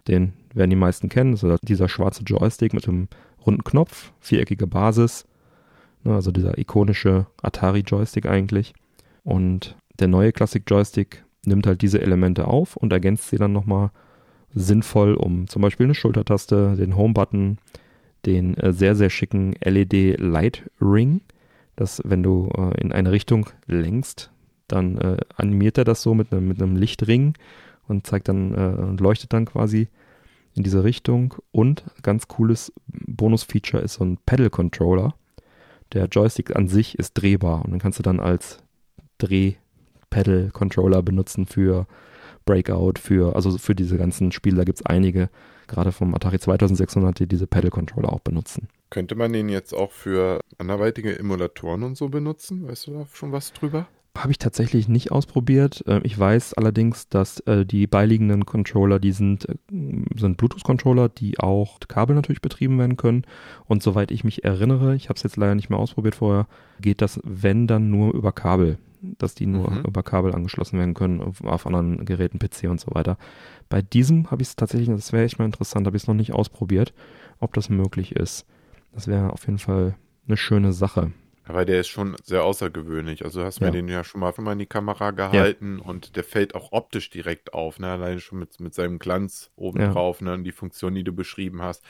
[0.06, 1.32] Den werden die meisten kennen.
[1.32, 3.08] Das ist halt dieser schwarze Joystick mit einem
[3.44, 5.26] runden Knopf, viereckige Basis.
[6.04, 8.74] Ne, Also dieser ikonische Atari-Joystick eigentlich.
[9.24, 13.90] Und der neue Classic Joystick nimmt halt diese Elemente auf und ergänzt sie dann nochmal
[14.54, 17.58] sinnvoll, um zum Beispiel eine Schultertaste, den Home-Button,
[18.26, 21.20] den äh, sehr, sehr schicken LED Light Ring,
[21.78, 24.32] dass wenn du äh, in eine Richtung lenkst,
[24.66, 27.34] dann äh, animiert er das so mit einem mit einem Lichtring
[27.86, 29.88] und zeigt dann äh, und leuchtet dann quasi
[30.54, 31.34] in diese Richtung.
[31.52, 35.14] Und ganz cooles Bonus-Feature ist so ein Pedal-Controller.
[35.92, 38.58] Der Joystick an sich ist drehbar und dann kannst du dann als
[39.18, 41.86] Dreh-Pedal-Controller benutzen für
[42.44, 44.56] Breakout, für, also für diese ganzen Spiele.
[44.56, 45.30] Da gibt es einige,
[45.68, 48.68] gerade vom Atari 2600, die diese Pedal-Controller auch benutzen.
[48.90, 52.66] Könnte man den jetzt auch für anderweitige Emulatoren und so benutzen?
[52.66, 53.86] Weißt du da schon was drüber?
[54.16, 55.84] Habe ich tatsächlich nicht ausprobiert.
[55.86, 59.54] Äh, ich weiß allerdings, dass äh, die beiliegenden Controller, die sind, äh,
[60.16, 63.24] sind Bluetooth-Controller, die auch Kabel natürlich betrieben werden können.
[63.66, 66.48] Und soweit ich mich erinnere, ich habe es jetzt leider nicht mehr ausprobiert vorher,
[66.80, 68.78] geht das, wenn dann nur über Kabel.
[69.00, 69.84] Dass die nur mhm.
[69.84, 73.16] über Kabel angeschlossen werden können auf, auf anderen Geräten, PC und so weiter.
[73.68, 76.16] Bei diesem habe ich es tatsächlich, das wäre echt mal interessant, habe ich es noch
[76.16, 76.92] nicht ausprobiert,
[77.38, 78.44] ob das möglich ist.
[78.92, 81.12] Das wäre auf jeden Fall eine schöne Sache.
[81.48, 83.24] Aber der ist schon sehr außergewöhnlich.
[83.24, 83.66] Also du hast ja.
[83.66, 85.84] mir den ja schon mal, schon mal in die Kamera gehalten ja.
[85.84, 87.90] und der fällt auch optisch direkt auf, ne?
[87.90, 89.92] Alleine schon mit, mit seinem Glanz oben ja.
[89.92, 90.34] drauf, ne?
[90.34, 91.82] Und die Funktion, die du beschrieben hast.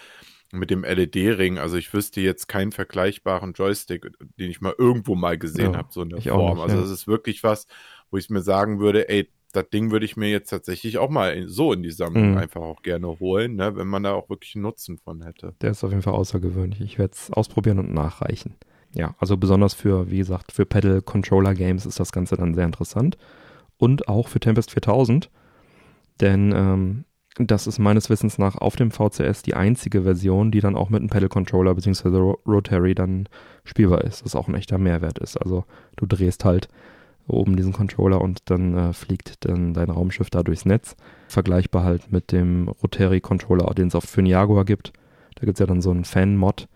[0.50, 4.06] Mit dem LED-Ring, also ich wüsste jetzt keinen vergleichbaren Joystick,
[4.38, 6.56] den ich mal irgendwo mal gesehen habe, so in der Form.
[6.56, 7.66] Nicht, also das ist wirklich was,
[8.10, 11.48] wo ich mir sagen würde, ey, das Ding würde ich mir jetzt tatsächlich auch mal
[11.48, 12.38] so in die Sammlung mhm.
[12.38, 15.54] einfach auch gerne holen, ne, wenn man da auch wirklich einen Nutzen von hätte.
[15.60, 16.80] Der ist auf jeden Fall außergewöhnlich.
[16.80, 18.54] Ich werde es ausprobieren und nachreichen
[18.94, 23.18] ja, also besonders für, wie gesagt, für Pedal-Controller-Games ist das Ganze dann sehr interessant.
[23.76, 25.30] Und auch für Tempest 4000,
[26.20, 27.04] denn ähm,
[27.38, 31.00] das ist meines Wissens nach auf dem VCS die einzige Version, die dann auch mit
[31.00, 32.34] einem Pedal-Controller bzw.
[32.46, 33.28] Rotary dann
[33.62, 35.36] spielbar ist, was auch ein echter Mehrwert ist.
[35.36, 35.64] Also
[35.96, 36.68] du drehst halt
[37.28, 40.96] oben diesen Controller und dann äh, fliegt dann dein Raumschiff da durchs Netz.
[41.28, 44.92] Vergleichbar halt mit dem Rotary-Controller, den es auch für einen Jaguar gibt.
[45.36, 46.68] Da gibt es ja dann so einen Fan-Mod,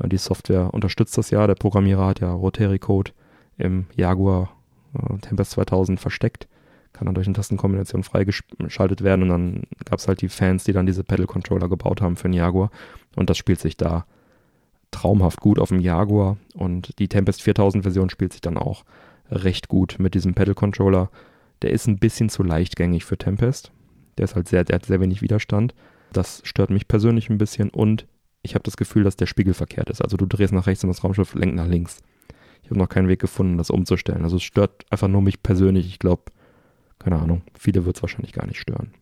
[0.00, 1.46] äh, die Software unterstützt das ja.
[1.46, 3.12] Der Programmierer hat ja Rotary Code
[3.58, 4.50] im Jaguar
[4.94, 6.48] äh, Tempest 2000 versteckt.
[6.92, 10.72] Kann dann durch eine Tastenkombination freigeschaltet werden und dann gab es halt die Fans, die
[10.72, 12.70] dann diese Pedal Controller gebaut haben für den Jaguar
[13.16, 14.06] und das spielt sich da
[14.92, 18.84] traumhaft gut auf dem Jaguar und die Tempest 4000 Version spielt sich dann auch
[19.30, 21.10] recht gut mit diesem Pedal Controller.
[21.62, 23.72] Der ist ein bisschen zu leichtgängig für Tempest.
[24.18, 25.74] Der ist halt sehr, der hat sehr wenig Widerstand.
[26.12, 28.06] Das stört mich persönlich ein bisschen und
[28.42, 30.02] ich habe das Gefühl, dass der Spiegel verkehrt ist.
[30.02, 32.02] Also du drehst nach rechts und das Raumschiff lenkt nach links.
[32.62, 34.22] Ich habe noch keinen Weg gefunden, das umzustellen.
[34.22, 35.86] Also es stört einfach nur mich persönlich.
[35.86, 36.24] Ich glaube,
[36.98, 38.92] keine Ahnung, viele wird es wahrscheinlich gar nicht stören.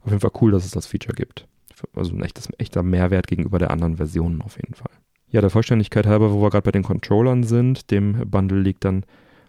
[0.00, 1.46] Auf jeden Fall cool, dass es das Feature gibt.
[1.94, 4.90] Also ein echtes, echter Mehrwert gegenüber der anderen Versionen auf jeden Fall.
[5.30, 9.04] Ja, der Vollständigkeit halber, wo wir gerade bei den Controllern sind, dem Bundle liegt dann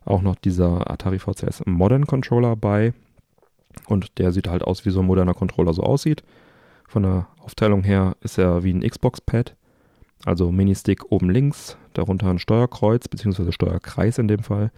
[0.10, 2.94] auch noch dieser Atari VCS Modern Controller bei.
[3.88, 6.24] Und der sieht halt aus, wie so ein moderner Controller so aussieht.
[6.88, 9.56] Von der Aufteilung her ist er wie ein Xbox-Pad,
[10.26, 13.52] also Ministick oben links, darunter ein Steuerkreuz bzw.
[13.52, 14.72] Steuerkreis in dem Fall.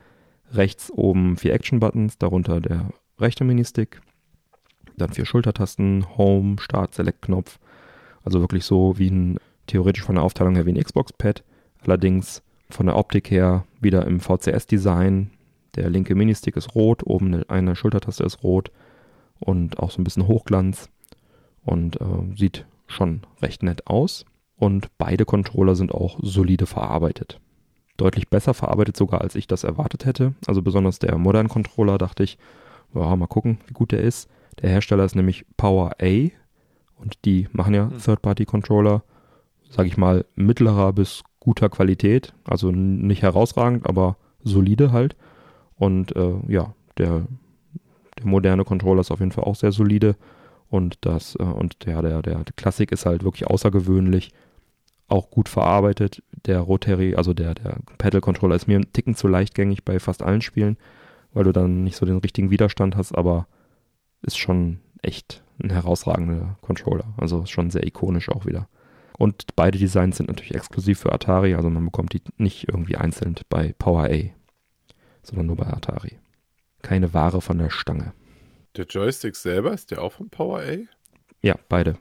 [0.51, 4.01] Rechts oben vier Action-Buttons, darunter der rechte Ministick.
[4.97, 7.59] Dann vier Schultertasten, Home, Start, Select-Knopf.
[8.23, 11.43] Also wirklich so wie ein, theoretisch von der Aufteilung her wie ein Xbox-Pad.
[11.86, 15.32] Allerdings von der Optik her wieder im VCS-Design.
[15.76, 18.72] Der linke Ministick ist rot, oben eine Schultertaste ist rot
[19.39, 20.89] und auch so ein bisschen Hochglanz
[21.63, 24.26] und äh, sieht schon recht nett aus.
[24.57, 27.39] Und beide Controller sind auch solide verarbeitet.
[27.97, 30.34] Deutlich besser verarbeitet sogar, als ich das erwartet hätte.
[30.45, 32.38] Also besonders der Modern Controller dachte ich,
[32.93, 34.30] ja, mal gucken, wie gut der ist.
[34.61, 36.30] Der Hersteller ist nämlich Power A
[36.99, 37.97] und die machen ja hm.
[37.97, 39.03] Third-Party-Controller,
[39.69, 42.34] sage ich mal, mittlerer bis guter Qualität.
[42.46, 45.18] Also nicht herausragend, aber solide halt.
[45.76, 47.26] Und äh, ja, der,
[48.18, 50.16] der moderne Controller ist auf jeden Fall auch sehr solide.
[50.70, 54.32] Und das, äh, und ja, der, der Klassik ist halt wirklich außergewöhnlich,
[55.10, 56.24] auch gut verarbeitet.
[56.46, 60.24] Der Rotary, also der, der Pedal Controller ist mir ein Ticken zu leichtgängig bei fast
[60.24, 60.78] allen Spielen,
[61.34, 63.48] weil du dann nicht so den richtigen Widerstand hast, aber
[64.22, 67.06] ist schon echt ein herausragender Controller.
[67.18, 68.68] Also schon sehr ikonisch auch wieder.
[69.22, 73.36] Und beide Designs sind natürlich exklusiv für Atari, also man bekommt die nicht irgendwie einzeln
[73.49, 74.17] bei Power A,
[75.22, 76.17] sondern nur bei Atari.
[76.82, 78.13] Keine Ware von der Stange.
[78.78, 80.78] Der Joystick selber, ist der auch von Power A?
[81.43, 81.99] Ja, beide.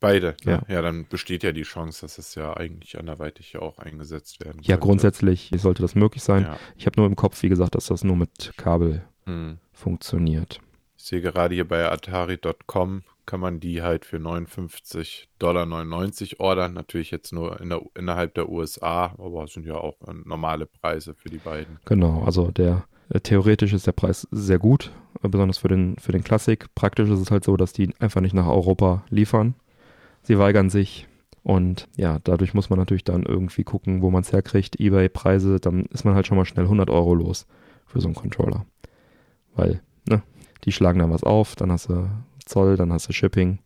[0.00, 0.64] Beide, ne?
[0.68, 0.74] ja.
[0.74, 4.60] ja, dann besteht ja die Chance, dass es ja eigentlich anderweitig ja auch eingesetzt werden
[4.64, 6.42] Ja, grundsätzlich sollte das möglich sein.
[6.42, 6.58] Ja.
[6.76, 9.58] Ich habe nur im Kopf, wie gesagt, dass das nur mit Kabel hm.
[9.72, 10.58] funktioniert.
[10.96, 15.68] Ich sehe gerade hier bei Atari.com kann man die halt für 59,99 Dollar
[16.38, 16.72] ordern.
[16.72, 20.64] Natürlich jetzt nur in der, innerhalb der USA, aber es sind ja auch äh, normale
[20.64, 21.78] Preise für die beiden.
[21.84, 24.90] Genau, also der äh, theoretisch ist der Preis sehr gut,
[25.22, 26.74] äh, besonders für den, für den Klassik.
[26.74, 29.54] Praktisch ist es halt so, dass die einfach nicht nach Europa liefern.
[30.22, 31.06] Sie weigern sich.
[31.42, 34.80] Und ja, dadurch muss man natürlich dann irgendwie gucken, wo man es herkriegt.
[34.80, 37.46] Ebay-Preise, dann ist man halt schon mal schnell 100 Euro los
[37.84, 38.64] für so einen Controller.
[39.54, 40.22] Weil, ne,
[40.64, 42.08] die schlagen dann was auf, dann hast du
[42.48, 43.58] Zoll, dann hast du Shipping.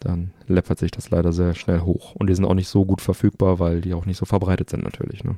[0.00, 2.14] Dann läppert sich das leider sehr schnell hoch.
[2.16, 4.82] Und die sind auch nicht so gut verfügbar, weil die auch nicht so verbreitet sind
[4.82, 5.22] natürlich.
[5.22, 5.36] Ne?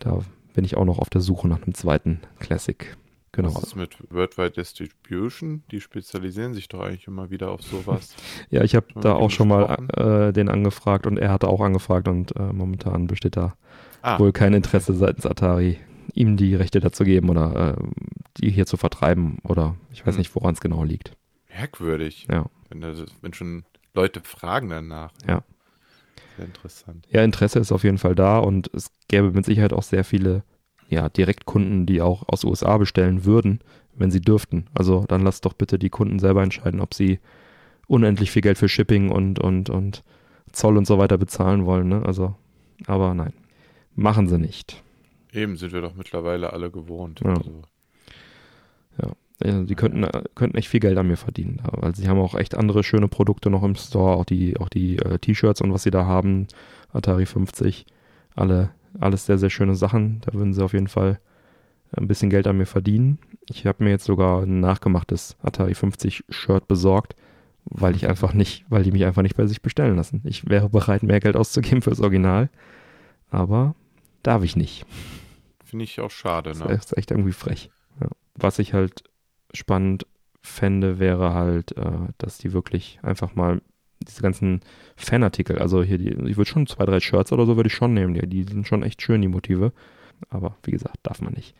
[0.00, 0.20] Da
[0.54, 2.96] bin ich auch noch auf der Suche nach einem zweiten Classic.
[3.32, 3.54] Genau.
[3.54, 5.62] Was ist mit Worldwide Distribution?
[5.70, 8.16] Die spezialisieren sich doch eigentlich immer wieder auf sowas.
[8.50, 12.08] ja, ich habe da auch schon mal äh, den angefragt und er hatte auch angefragt
[12.08, 13.54] und äh, momentan besteht da
[14.02, 14.18] ah.
[14.18, 15.78] wohl kein Interesse seitens Atari,
[16.12, 17.82] ihm die Rechte dazu geben oder äh,
[18.38, 20.18] die hier zu vertreiben oder ich weiß Hm.
[20.18, 21.16] nicht, woran es genau liegt.
[21.54, 22.26] Merkwürdig.
[22.30, 22.46] Ja.
[22.68, 25.12] Wenn, das, wenn schon Leute fragen danach.
[25.26, 25.42] Ja.
[26.36, 27.06] Sehr interessant.
[27.10, 30.42] Ja, Interesse ist auf jeden Fall da und es gäbe mit Sicherheit auch sehr viele
[30.88, 33.60] ja, Direktkunden, die auch aus USA bestellen würden,
[33.94, 34.66] wenn sie dürften.
[34.74, 37.20] Also dann lasst doch bitte die Kunden selber entscheiden, ob sie
[37.86, 40.04] unendlich viel Geld für Shipping und, und, und
[40.52, 41.88] Zoll und so weiter bezahlen wollen.
[41.88, 42.02] Ne?
[42.04, 42.34] Also,
[42.86, 43.32] aber nein,
[43.94, 44.82] machen sie nicht.
[45.32, 47.20] Eben sind wir doch mittlerweile alle gewohnt.
[47.20, 47.34] Ja.
[47.34, 47.62] Also,
[49.00, 52.34] Ja, die könnten, äh, könnten echt viel Geld an mir verdienen, weil sie haben auch
[52.34, 55.82] echt andere schöne Produkte noch im Store, auch die, auch die äh, T-Shirts und was
[55.82, 56.46] sie da haben,
[56.92, 57.86] Atari 50,
[58.36, 60.20] alle, alles sehr, sehr schöne Sachen.
[60.26, 61.20] Da würden sie auf jeden Fall
[61.96, 63.18] ein bisschen Geld an mir verdienen.
[63.48, 67.16] Ich habe mir jetzt sogar ein nachgemachtes Atari 50 Shirt besorgt,
[67.64, 70.20] weil ich einfach nicht, weil die mich einfach nicht bei sich bestellen lassen.
[70.24, 72.50] Ich wäre bereit, mehr Geld auszugeben fürs Original,
[73.30, 73.74] aber
[74.22, 74.84] darf ich nicht.
[75.64, 76.50] Finde ich auch schade.
[76.50, 76.72] Das Ne?
[76.74, 77.70] ist echt irgendwie frech.
[78.00, 78.08] Ja.
[78.34, 79.04] Was ich halt
[79.52, 80.06] spannend
[80.42, 83.60] fände, wäre halt, äh, dass die wirklich einfach mal
[84.06, 84.60] diese ganzen
[84.96, 87.92] Fanartikel, also hier die, ich würde schon zwei, drei Shirts oder so würde ich schon
[87.92, 89.72] nehmen, die, die sind schon echt schön, die Motive.
[90.28, 91.54] Aber wie gesagt, darf man nicht.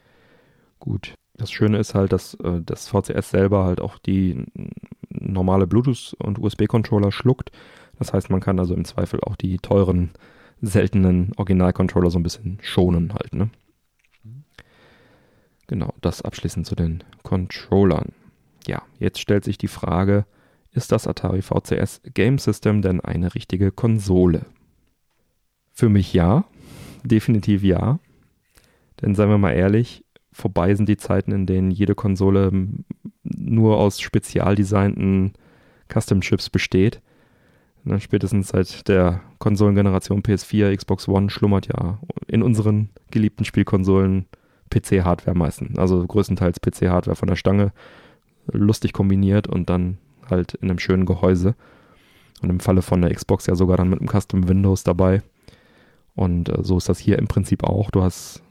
[0.78, 1.14] Gut.
[1.34, 4.44] Das Schöne ist halt, dass äh, das VCS selber halt auch die
[5.08, 7.50] normale Bluetooth- und USB-Controller schluckt.
[7.98, 10.10] Das heißt, man kann also im Zweifel auch die teuren,
[10.60, 13.50] seltenen Original-Controller so ein bisschen schonen halt, ne?
[15.70, 18.10] Genau, das abschließend zu den Controllern.
[18.66, 20.26] Ja, jetzt stellt sich die Frage,
[20.72, 24.46] ist das Atari VCS Game System denn eine richtige Konsole?
[25.72, 26.44] Für mich ja,
[27.04, 28.00] definitiv ja.
[29.00, 32.50] Denn seien wir mal ehrlich, vorbei sind die Zeiten, in denen jede Konsole
[33.22, 35.34] nur aus spezial designten
[35.88, 37.00] Custom-Chips besteht.
[37.84, 44.26] Na, spätestens seit der Konsolengeneration PS4, Xbox One schlummert ja in unseren geliebten Spielkonsolen
[44.70, 45.78] PC-Hardware meistens.
[45.78, 47.72] Also größtenteils PC-Hardware von der Stange,
[48.46, 49.98] lustig kombiniert und dann
[50.28, 51.54] halt in einem schönen Gehäuse.
[52.42, 55.22] Und im Falle von der Xbox ja sogar dann mit einem Custom Windows dabei.
[56.14, 57.90] Und äh, so ist das hier im Prinzip auch.
[57.90, 58.42] Du hast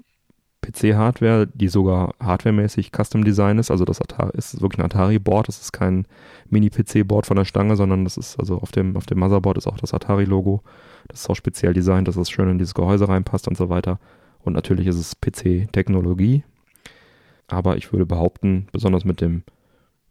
[0.62, 3.72] PC-Hardware, die sogar hardwaremäßig Custom Design ist.
[3.72, 5.48] Also das Atari ist wirklich ein Atari-Board.
[5.48, 6.06] Das ist kein
[6.50, 9.78] Mini-PC-Board von der Stange, sondern das ist also auf dem, auf dem Motherboard ist auch
[9.78, 10.62] das Atari-Logo.
[11.08, 14.00] Das ist auch speziell designt, dass es schön in dieses Gehäuse reinpasst und so weiter.
[14.50, 16.44] Und natürlich ist es PC-Technologie.
[17.46, 19.44] Aber ich würde behaupten, besonders mit dem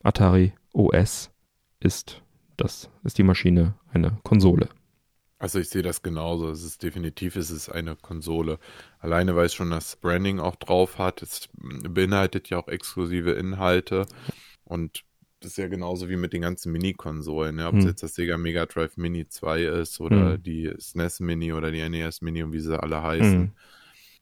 [0.05, 1.33] Atari OS
[1.81, 2.23] ist
[2.57, 4.69] das, ist die Maschine eine Konsole.
[5.41, 6.51] Also ich sehe das genauso.
[6.51, 8.61] Es ist definitiv, es ist eine Konsole.
[9.01, 11.21] Alleine weil es schon das Branding auch drauf hat.
[11.21, 14.07] Es beinhaltet ja auch exklusive Inhalte.
[14.63, 15.03] Und
[15.41, 17.59] das ist ja genauso wie mit den ganzen Mini-Konsolen.
[17.59, 17.71] Ja?
[17.71, 17.89] Ob es Hm.
[17.89, 20.43] jetzt das Sega Mega Drive Mini 2 ist oder Hm.
[20.45, 23.41] die SNES Mini oder die NES Mini und wie sie alle heißen.
[23.41, 23.53] Mhm.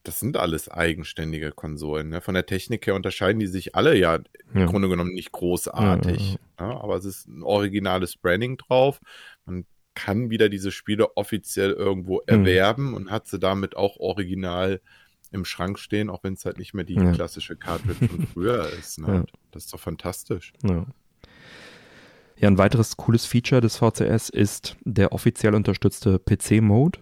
[0.07, 2.07] Das sind alles eigenständige Konsolen.
[2.07, 2.21] Ne?
[2.21, 4.65] Von der Technik her unterscheiden die sich alle ja im Ja.
[4.65, 6.37] Grunde genommen nicht großartig.
[6.57, 9.01] Ja, aber es ist ein originales Branding drauf.
[9.45, 12.21] Man kann wieder diese Spiele offiziell irgendwo Mhm.
[12.27, 14.79] erwerben und hat sie damit auch original
[15.31, 17.11] im Schrank stehen, auch wenn es halt nicht mehr die Ja.
[17.11, 18.99] klassische Cartridge von früher ist.
[18.99, 19.07] Ne?
[19.13, 19.25] Ja.
[19.51, 20.53] Das ist doch fantastisch.
[20.63, 20.85] Ja.
[22.37, 26.99] Ja, ein weiteres cooles Feature des VCS ist der offiziell unterstützte PC-Mode.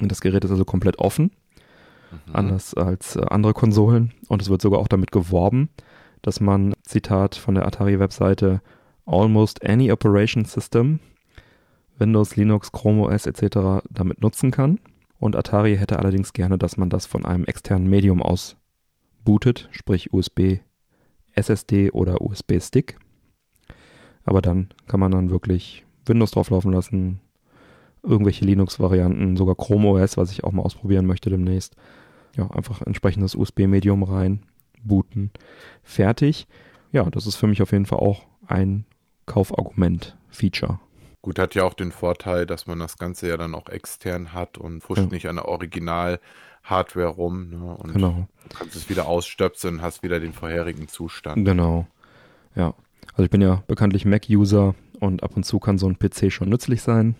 [0.00, 1.30] Und das Gerät ist also komplett offen,
[2.26, 2.36] Mhm.
[2.36, 4.12] anders als äh, andere Konsolen.
[4.28, 5.70] Und es wird sogar auch damit geworben,
[6.22, 8.62] dass man, Zitat von der Atari-Webseite,
[9.06, 11.00] almost any operation system,
[11.98, 13.84] Windows, Linux, Chrome OS etc.
[13.90, 14.78] damit nutzen kann.
[15.18, 18.56] Und Atari hätte allerdings gerne, dass man das von einem externen Medium aus
[19.24, 20.58] bootet, sprich USB,
[21.34, 22.98] SSD oder USB-Stick.
[24.24, 27.20] Aber dann kann man dann wirklich Windows drauflaufen lassen,
[28.02, 31.76] irgendwelche Linux-Varianten, sogar Chrome OS, was ich auch mal ausprobieren möchte demnächst.
[32.36, 34.42] Ja, einfach entsprechendes USB-Medium rein,
[34.82, 35.30] booten,
[35.82, 36.46] fertig.
[36.92, 38.84] Ja, das ist für mich auf jeden Fall auch ein
[39.26, 40.78] Kaufargument-Feature.
[41.20, 44.58] Gut, hat ja auch den Vorteil, dass man das Ganze ja dann auch extern hat
[44.58, 45.06] und fuscht Ja.
[45.08, 47.50] nicht an der Original-Hardware rum.
[47.50, 47.76] Ne?
[47.76, 48.26] Und Genau.
[48.48, 51.44] du kannst es wieder ausstöpseln und hast wieder den vorherigen Zustand.
[51.44, 51.86] Genau.
[52.56, 52.74] Ja.
[53.12, 56.48] Also ich bin ja bekanntlich Mac-User und ab und zu kann so ein PC schon
[56.48, 57.14] nützlich sein.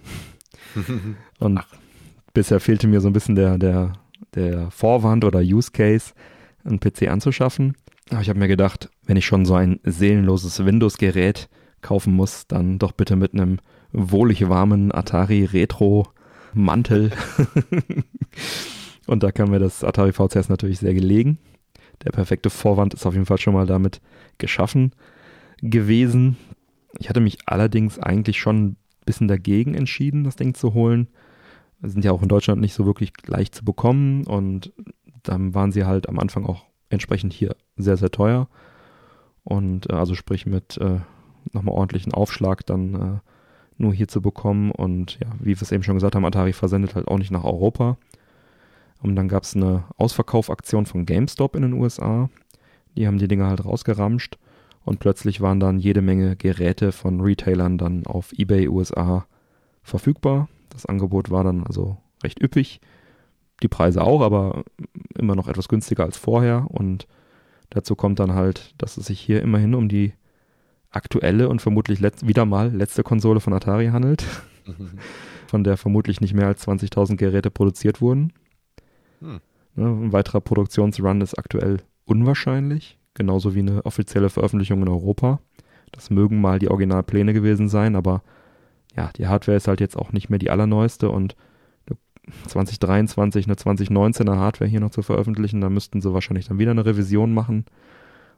[1.39, 1.67] Und Ach.
[2.35, 3.93] bisher fehlte mir so ein bisschen der, der,
[4.35, 6.13] der Vorwand oder Use Case,
[6.65, 7.77] einen PC anzuschaffen.
[8.11, 11.49] Aber ich habe mir gedacht, wenn ich schon so ein seelenloses Windows-Gerät
[11.81, 13.59] kaufen muss, dann doch bitte mit einem
[13.93, 16.09] wohlig warmen Atari Retro
[16.55, 17.11] Mantel.
[19.07, 21.39] und da kam mir das Atari VCS natürlich sehr gelegen.
[22.05, 24.01] Der perfekte Vorwand ist auf jeden Fall schon mal damit
[24.39, 24.93] geschaffen
[25.63, 26.37] gewesen.
[26.99, 31.09] Ich hatte mich allerdings eigentlich schon ein bisschen dagegen entschieden, das Ding zu holen.
[31.83, 34.73] Sind ja auch in Deutschland nicht so wirklich leicht zu bekommen und
[35.23, 38.49] dann waren sie halt am Anfang auch entsprechend hier sehr, sehr teuer.
[39.45, 41.01] Und äh, also sprich mit äh,
[41.53, 43.31] nochmal ordentlichen Aufschlag dann äh,
[43.79, 44.71] nur hier zu bekommen.
[44.71, 47.45] Und ja, wie wir es eben schon gesagt haben, Atari versendet halt auch nicht nach
[47.45, 47.97] Europa.
[49.03, 52.31] Und dann gab es eine Ausverkaufaktion von GameStop in den USA.
[52.97, 54.39] Die haben die Dinger halt rausgeramscht
[54.85, 59.27] und plötzlich waren dann jede Menge Geräte von Retailern dann auf eBay USA
[59.83, 60.49] verfügbar.
[60.73, 62.81] Das Angebot war dann also recht üppig.
[63.63, 64.65] Die Preise auch, aber
[65.17, 66.67] immer noch etwas günstiger als vorher.
[66.69, 67.07] Und
[67.71, 70.15] dazu kommt dann halt, dass es sich hier immerhin um die
[70.91, 74.25] aktuelle und vermutlich wieder mal letzte Konsole von Atari handelt,
[75.47, 78.33] von der vermutlich nicht mehr als 20.000 Geräte produziert wurden.
[79.21, 79.41] Hm.
[79.75, 85.41] Ne, ein weiterer Produktionsrun ist aktuell unwahrscheinlich, genauso wie eine offizielle Veröffentlichung in Europa.
[85.93, 88.23] Das mögen mal die Originalpläne gewesen sein, aber
[88.97, 91.37] ja, die Hardware ist halt jetzt auch nicht mehr die allerneueste und
[92.47, 96.87] 2023 eine 2019er Hardware hier noch zu veröffentlichen, da müssten sie wahrscheinlich dann wieder eine
[96.87, 97.65] Revision machen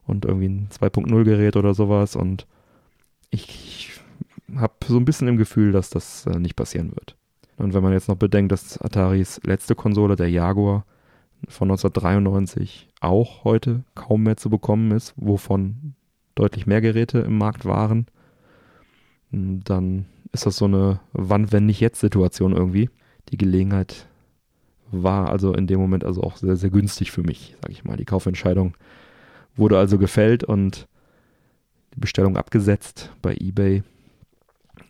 [0.06, 2.46] und irgendwie ein 2.0 Gerät oder sowas und
[3.30, 4.00] ich
[4.56, 7.16] habe so ein bisschen im Gefühl, dass das äh, nicht passieren wird.
[7.56, 10.84] Und wenn man jetzt noch bedenkt, dass Ataris letzte Konsole, der Jaguar,
[11.48, 15.94] von 1993 auch heute kaum mehr zu bekommen ist, wovon
[16.34, 18.06] deutlich mehr Geräte im Markt waren,
[19.30, 22.90] dann ist das so eine Wann, wenn nicht jetzt Situation irgendwie.
[23.30, 24.06] Die Gelegenheit
[24.90, 27.96] war also in dem Moment also auch sehr, sehr günstig für mich, sage ich mal.
[27.96, 28.74] Die Kaufentscheidung
[29.56, 30.88] wurde also gefällt und
[31.94, 33.82] die Bestellung abgesetzt bei eBay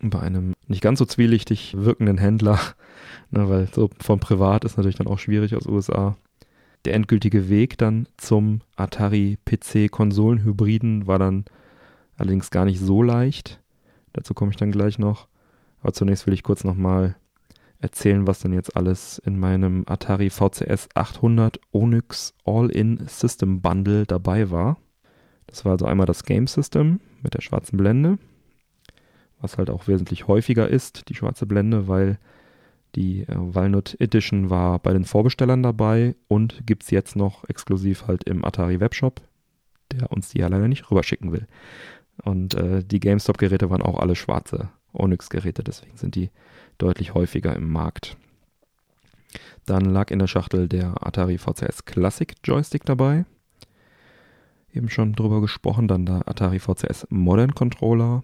[0.01, 2.59] bei einem nicht ganz so zwielichtig wirkenden Händler,
[3.31, 6.17] ne, weil so von privat ist natürlich dann auch schwierig aus USA.
[6.85, 11.45] Der endgültige Weg dann zum Atari PC Konsolenhybriden war dann
[12.17, 13.61] allerdings gar nicht so leicht.
[14.13, 15.29] Dazu komme ich dann gleich noch.
[15.85, 17.15] Aber zunächst will ich kurz nochmal
[17.79, 24.51] erzählen, was denn jetzt alles in meinem Atari VCS 800 Onyx All-in System Bundle dabei
[24.51, 24.79] war.
[25.47, 28.19] Das war also einmal das Game System mit der schwarzen Blende,
[29.43, 32.19] was halt auch wesentlich häufiger ist, die schwarze Blende, weil
[32.95, 38.07] die äh, Walnut Edition war bei den Vorbestellern dabei und gibt es jetzt noch exklusiv
[38.07, 39.21] halt im Atari Webshop,
[39.93, 41.47] der uns die ja leider nicht rüberschicken will.
[42.23, 46.31] Und äh, die GameStop-Geräte waren auch alle schwarze Onyx-Geräte, deswegen sind die
[46.79, 48.17] deutlich häufiger im Markt.
[49.67, 53.25] Dann lag in der Schachtel der Atari VCS Classic Joystick dabei.
[54.73, 55.89] Eben schon drüber gesprochen.
[55.89, 58.23] Dann der Atari VCS Modern Controller,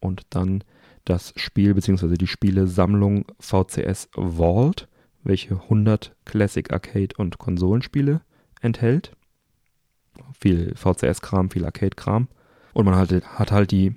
[0.00, 0.64] und dann
[1.04, 2.14] das Spiel bzw.
[2.14, 4.88] die Spielesammlung VCS Vault,
[5.24, 8.20] welche 100 Classic Arcade und Konsolenspiele
[8.60, 9.12] enthält.
[10.38, 12.28] Viel VCS-Kram, viel Arcade-Kram.
[12.74, 13.94] Und man hat, hat halt die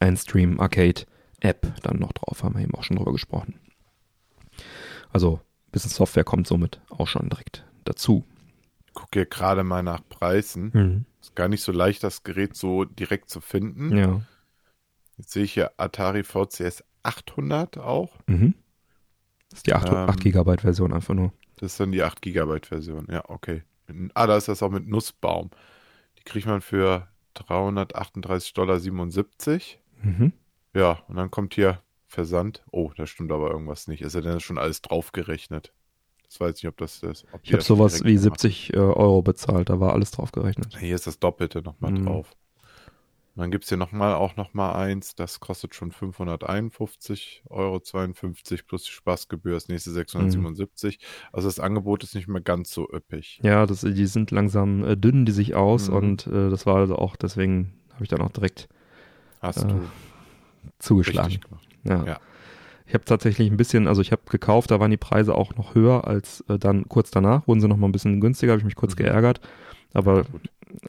[0.00, 1.02] Einstream Arcade
[1.46, 3.58] App dann noch drauf, haben wir eben auch schon drüber gesprochen.
[5.12, 5.40] Also,
[5.72, 8.24] bisschen Software kommt somit auch schon direkt dazu.
[8.86, 10.70] Ich gucke hier gerade mal nach Preisen.
[10.72, 11.04] Mhm.
[11.20, 13.96] Ist gar nicht so leicht, das Gerät so direkt zu finden.
[13.96, 14.22] Ja.
[15.18, 18.18] Jetzt sehe ich hier Atari VCS 800 auch.
[18.26, 18.54] Mhm.
[19.50, 21.32] Das ist die 8, ähm, 8 GB Version einfach nur.
[21.56, 23.06] Das ist dann die 8 GB Version.
[23.10, 23.62] Ja, okay.
[24.14, 25.50] Ah, da ist das auch mit Nussbaum.
[26.18, 28.80] Die kriegt man für 338,77 Dollar.
[30.02, 30.32] Mhm.
[30.76, 32.62] Ja, und dann kommt hier Versand.
[32.70, 34.02] Oh, da stimmt aber irgendwas nicht.
[34.02, 35.72] Ist ja dann schon alles draufgerechnet.
[36.28, 37.24] Das weiß ich nicht, ob das ist.
[37.32, 40.76] Ob ich habe sowas wie 70 äh, Euro bezahlt, da war alles draufgerechnet.
[40.78, 42.04] Hier ist das Doppelte nochmal mhm.
[42.04, 42.36] drauf.
[43.34, 47.80] Und dann gibt es hier nochmal auch nochmal eins, das kostet schon 551,52 Euro
[48.66, 50.98] plus die Spaßgebühr, das nächste 677.
[50.98, 51.04] Mhm.
[51.32, 53.40] Also das Angebot ist nicht mehr ganz so üppig.
[53.42, 55.96] Ja, das, die sind langsam äh, dünnen die sich aus mhm.
[55.96, 58.68] und äh, das war also auch, deswegen habe ich dann auch direkt
[59.40, 59.80] Hast äh, du
[60.78, 61.40] zugeschlagen.
[61.84, 62.04] Ja.
[62.04, 62.20] ja.
[62.86, 65.74] Ich habe tatsächlich ein bisschen, also ich habe gekauft, da waren die Preise auch noch
[65.74, 68.76] höher als äh, dann kurz danach, wurden sie nochmal ein bisschen günstiger, habe ich mich
[68.76, 69.04] kurz mhm.
[69.04, 69.40] geärgert.
[69.92, 70.24] Aber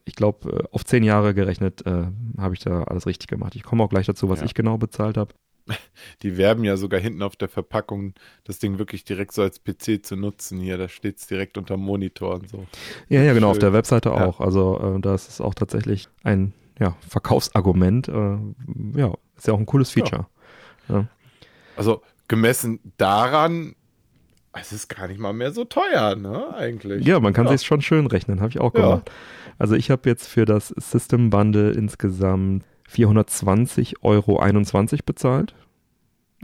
[0.05, 2.07] ich glaube, äh, auf zehn Jahre gerechnet äh,
[2.37, 3.55] habe ich da alles richtig gemacht.
[3.55, 4.45] Ich komme auch gleich dazu, was ja.
[4.45, 5.33] ich genau bezahlt habe.
[6.21, 8.13] Die werben ja sogar hinten auf der Verpackung,
[8.43, 10.59] das Ding wirklich direkt so als PC zu nutzen.
[10.59, 12.65] Hier, da steht es direkt unter Monitor und so.
[13.09, 13.51] Ja, ja, genau, Schön.
[13.51, 14.25] auf der Webseite ja.
[14.25, 14.39] auch.
[14.39, 18.07] Also äh, da ist es auch tatsächlich ein ja, Verkaufsargument.
[18.07, 18.37] Äh,
[18.95, 20.27] ja, ist ja auch ein cooles Feature.
[20.89, 21.07] Ja.
[21.75, 23.75] Also gemessen daran,
[24.53, 27.05] es ist gar nicht mal mehr so teuer, ne, eigentlich.
[27.05, 27.57] Ja, man kann ja.
[27.57, 29.03] sich schon schön rechnen, habe ich auch gemacht.
[29.07, 29.13] Ja.
[29.59, 35.55] Also ich habe jetzt für das System Bundle insgesamt 420,21 Euro bezahlt.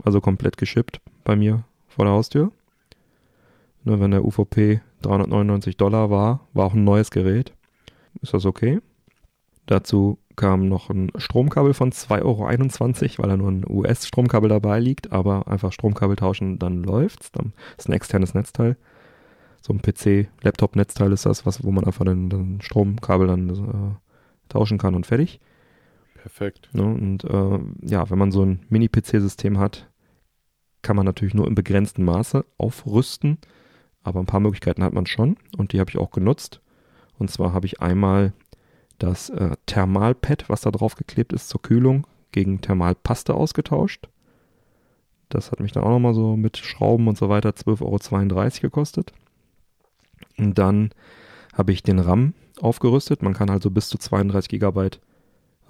[0.02, 2.52] Also komplett geschippt bei mir vor der Haustür.
[3.84, 7.52] Nur wenn der UVP 399 Dollar war, war auch ein neues Gerät.
[8.20, 8.80] Ist das okay?
[9.66, 15.12] Dazu kam noch ein Stromkabel von 2,21 Euro, weil da nur ein US-Stromkabel dabei liegt,
[15.12, 17.32] aber einfach Stromkabel tauschen, dann läuft's.
[17.32, 18.76] Dann ist ein externes Netzteil.
[19.60, 24.78] so ein PC-Laptop-Netzteil ist das, was, wo man einfach den, den Stromkabel dann äh, tauschen
[24.78, 25.40] kann und fertig.
[26.14, 26.70] Perfekt.
[26.72, 26.84] Ne?
[26.84, 29.88] Und äh, ja, wenn man so ein Mini-PC-System hat,
[30.82, 33.38] kann man natürlich nur im begrenzten Maße aufrüsten,
[34.02, 36.60] aber ein paar Möglichkeiten hat man schon und die habe ich auch genutzt.
[37.18, 38.32] Und zwar habe ich einmal
[38.98, 44.08] das äh, Thermalpad, was da drauf geklebt ist zur Kühlung, gegen Thermalpaste ausgetauscht.
[45.28, 49.12] Das hat mich dann auch nochmal so mit Schrauben und so weiter 12,32 Euro gekostet.
[50.36, 50.90] Und dann
[51.52, 53.22] habe ich den RAM aufgerüstet.
[53.22, 54.90] Man kann also bis zu 32 GB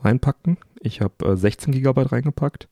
[0.02, 0.58] reinpacken.
[0.80, 2.68] Ich habe äh, 16 GB reingepackt.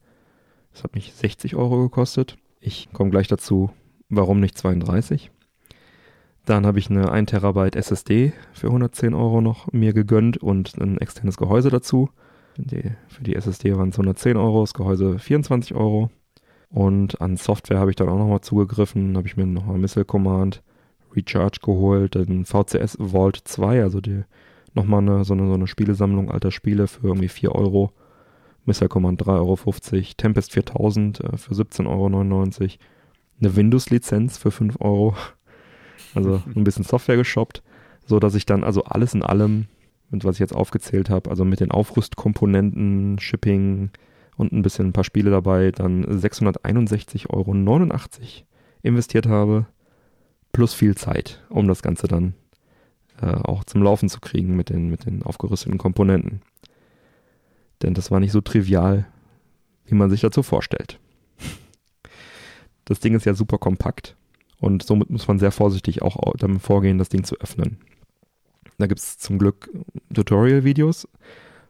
[0.73, 2.37] Das hat mich 60 Euro gekostet.
[2.61, 3.71] Ich komme gleich dazu,
[4.09, 5.31] warum nicht 32.
[6.45, 10.99] Dann habe ich eine 1 Terabyte SSD für 110 Euro noch mir gegönnt und ein
[10.99, 12.11] externes Gehäuse dazu.
[12.57, 16.11] Die, für die SSD waren es 110 Euro, das Gehäuse 24 Euro.
[16.68, 20.62] Und an Software habe ich dann auch nochmal zugegriffen, habe ich mir nochmal Missile Command
[21.14, 24.24] Recharge geholt, den VCS Vault 2, also die
[24.74, 27.93] nochmal eine, so, eine, so eine Spielesammlung alter Spiele für irgendwie 4 Euro.
[28.64, 32.70] Missile Command 3,50 Euro, Tempest 4000 äh, für 17,99 Euro,
[33.40, 35.14] eine Windows-Lizenz für 5 Euro,
[36.14, 37.62] also ein bisschen Software geshoppt,
[38.07, 39.66] so dass ich dann also alles in allem,
[40.11, 43.90] mit was ich jetzt aufgezählt habe, also mit den Aufrüstkomponenten, Shipping
[44.36, 47.53] und ein bisschen ein paar Spiele dabei, dann 661,89 Euro
[48.82, 49.66] investiert habe,
[50.53, 52.34] plus viel Zeit, um das Ganze dann
[53.20, 56.43] äh, auch zum Laufen zu kriegen mit den, mit den aufgerüsteten Komponenten.
[57.82, 59.07] Denn das war nicht so trivial,
[59.86, 60.99] wie man sich dazu vorstellt.
[62.84, 64.16] Das Ding ist ja super kompakt
[64.63, 67.79] und somit muss man sehr vorsichtig auch damit vorgehen, das Ding zu öffnen.
[68.79, 69.69] Da gibt es zum Glück
[70.15, 71.09] Tutorial-Videos,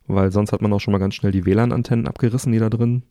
[0.06, 3.04] weil sonst hat man auch schon mal ganz schnell die WLAN-Antennen abgerissen, die da drin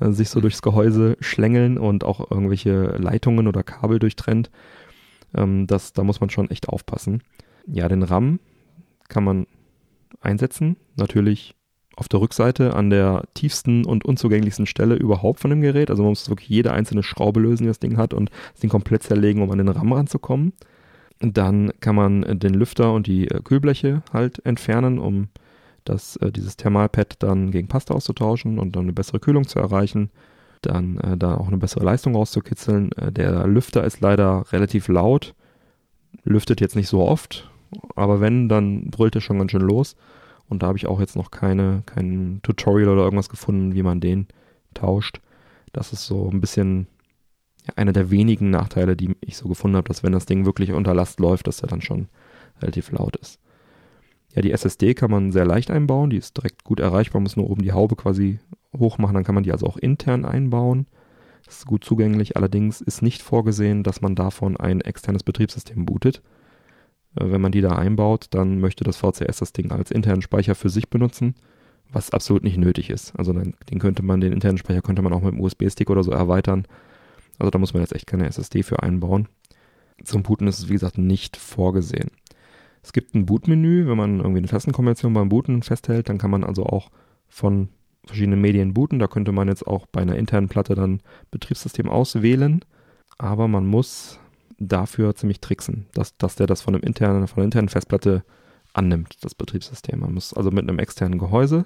[0.00, 4.50] äh, sich so durchs Gehäuse schlängeln und auch irgendwelche Leitungen oder Kabel durchtrennt.
[5.34, 7.22] Ähm, das, da muss man schon echt aufpassen.
[7.66, 8.40] Ja, den RAM
[9.08, 9.46] kann man
[10.22, 10.78] einsetzen.
[10.96, 11.54] Natürlich
[11.96, 15.90] auf der Rückseite an der tiefsten und unzugänglichsten Stelle überhaupt von dem Gerät.
[15.90, 18.70] Also man muss wirklich jede einzelne Schraube lösen, die das Ding hat und das Ding
[18.70, 20.52] komplett zerlegen, um an den RAM ranzukommen.
[21.20, 25.28] Dann kann man den Lüfter und die äh, Kühlbleche halt entfernen, um
[25.84, 30.10] das, äh, dieses Thermalpad dann gegen Pasta auszutauschen und dann eine bessere Kühlung zu erreichen.
[30.62, 32.92] Dann äh, da auch eine bessere Leistung rauszukitzeln.
[32.92, 35.34] Äh, der Lüfter ist leider relativ laut,
[36.24, 37.50] lüftet jetzt nicht so oft,
[37.94, 39.96] aber wenn, dann brüllt er schon ganz schön los.
[40.48, 44.00] Und da habe ich auch jetzt noch keine, kein Tutorial oder irgendwas gefunden, wie man
[44.00, 44.26] den
[44.74, 45.20] tauscht.
[45.72, 46.86] Das ist so ein bisschen
[47.76, 50.94] einer der wenigen Nachteile, die ich so gefunden habe, dass wenn das Ding wirklich unter
[50.94, 52.08] Last läuft, dass er dann schon
[52.60, 53.40] relativ laut ist.
[54.34, 57.36] Ja, die SSD kann man sehr leicht einbauen, die ist direkt gut erreichbar, man muss
[57.36, 58.40] nur oben die Haube quasi
[58.76, 60.86] hochmachen, dann kann man die also auch intern einbauen.
[61.46, 66.22] Das ist gut zugänglich, allerdings ist nicht vorgesehen, dass man davon ein externes Betriebssystem bootet.
[67.16, 70.54] Äh, wenn man die da einbaut, dann möchte das VCS das Ding als internen Speicher
[70.54, 71.34] für sich benutzen,
[71.92, 73.16] was absolut nicht nötig ist.
[73.16, 76.02] Also dann, den könnte man, den internen Speicher könnte man auch mit einem USB-Stick oder
[76.02, 76.66] so erweitern.
[77.38, 79.28] Also da muss man jetzt echt keine SSD für einbauen.
[80.02, 82.10] Zum Booten ist es, wie gesagt, nicht vorgesehen.
[82.82, 86.44] Es gibt ein Bootmenü, wenn man irgendwie eine Tastenkombination beim Booten festhält, dann kann man
[86.44, 86.90] also auch
[87.28, 87.68] von
[88.04, 88.98] verschiedenen Medien booten.
[88.98, 91.00] Da könnte man jetzt auch bei einer internen Platte dann
[91.30, 92.60] Betriebssystem auswählen.
[93.16, 94.18] Aber man muss
[94.68, 98.24] dafür ziemlich tricksen, dass, dass der das von, einem internen, von einer internen Festplatte
[98.72, 100.00] annimmt, das Betriebssystem.
[100.00, 101.64] Man muss also mit einem externen Gehäuse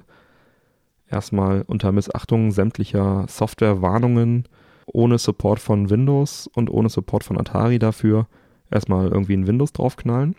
[1.08, 4.44] erstmal unter Missachtung sämtlicher Softwarewarnungen
[4.86, 8.26] ohne Support von Windows und ohne Support von Atari dafür
[8.70, 10.36] erstmal irgendwie ein Windows draufknallen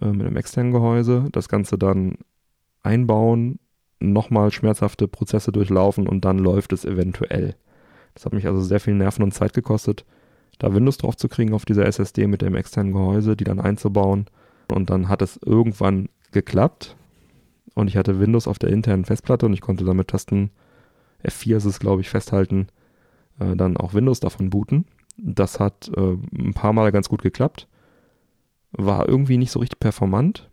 [0.00, 2.18] äh, mit einem externen Gehäuse, das Ganze dann
[2.82, 3.58] einbauen,
[4.00, 7.56] nochmal schmerzhafte Prozesse durchlaufen und dann läuft es eventuell.
[8.14, 10.04] Das hat mich also sehr viel Nerven und Zeit gekostet,
[10.58, 14.26] da Windows drauf zu kriegen auf dieser SSD mit dem externen Gehäuse, die dann einzubauen.
[14.70, 16.96] Und dann hat es irgendwann geklappt.
[17.74, 20.50] Und ich hatte Windows auf der internen Festplatte und ich konnte damit Tasten
[21.24, 22.68] F4 ist es, glaube ich, festhalten,
[23.38, 24.84] äh, dann auch Windows davon booten.
[25.16, 27.68] Das hat äh, ein paar Mal ganz gut geklappt.
[28.72, 30.48] War irgendwie nicht so richtig performant.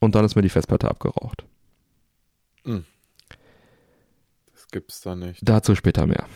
[0.00, 1.44] Und dann ist mir die Festplatte abgeraucht.
[2.64, 2.84] Hm.
[4.52, 5.40] Das gibt's da nicht.
[5.42, 6.26] Dazu später mehr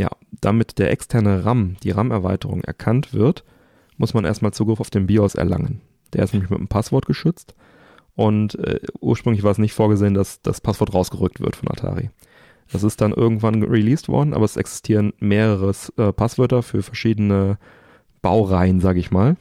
[0.00, 0.08] ja,
[0.40, 3.44] damit der externe RAM, die RAM-Erweiterung erkannt wird,
[3.98, 5.82] muss man erstmal Zugriff auf den BIOS erlangen.
[6.14, 7.54] Der ist nämlich mit einem Passwort geschützt
[8.14, 12.08] und äh, ursprünglich war es nicht vorgesehen, dass das Passwort rausgerückt wird von Atari.
[12.72, 17.58] Das ist dann irgendwann released worden, aber es existieren mehrere äh, Passwörter für verschiedene
[18.22, 19.36] Baureihen, sage ich mal.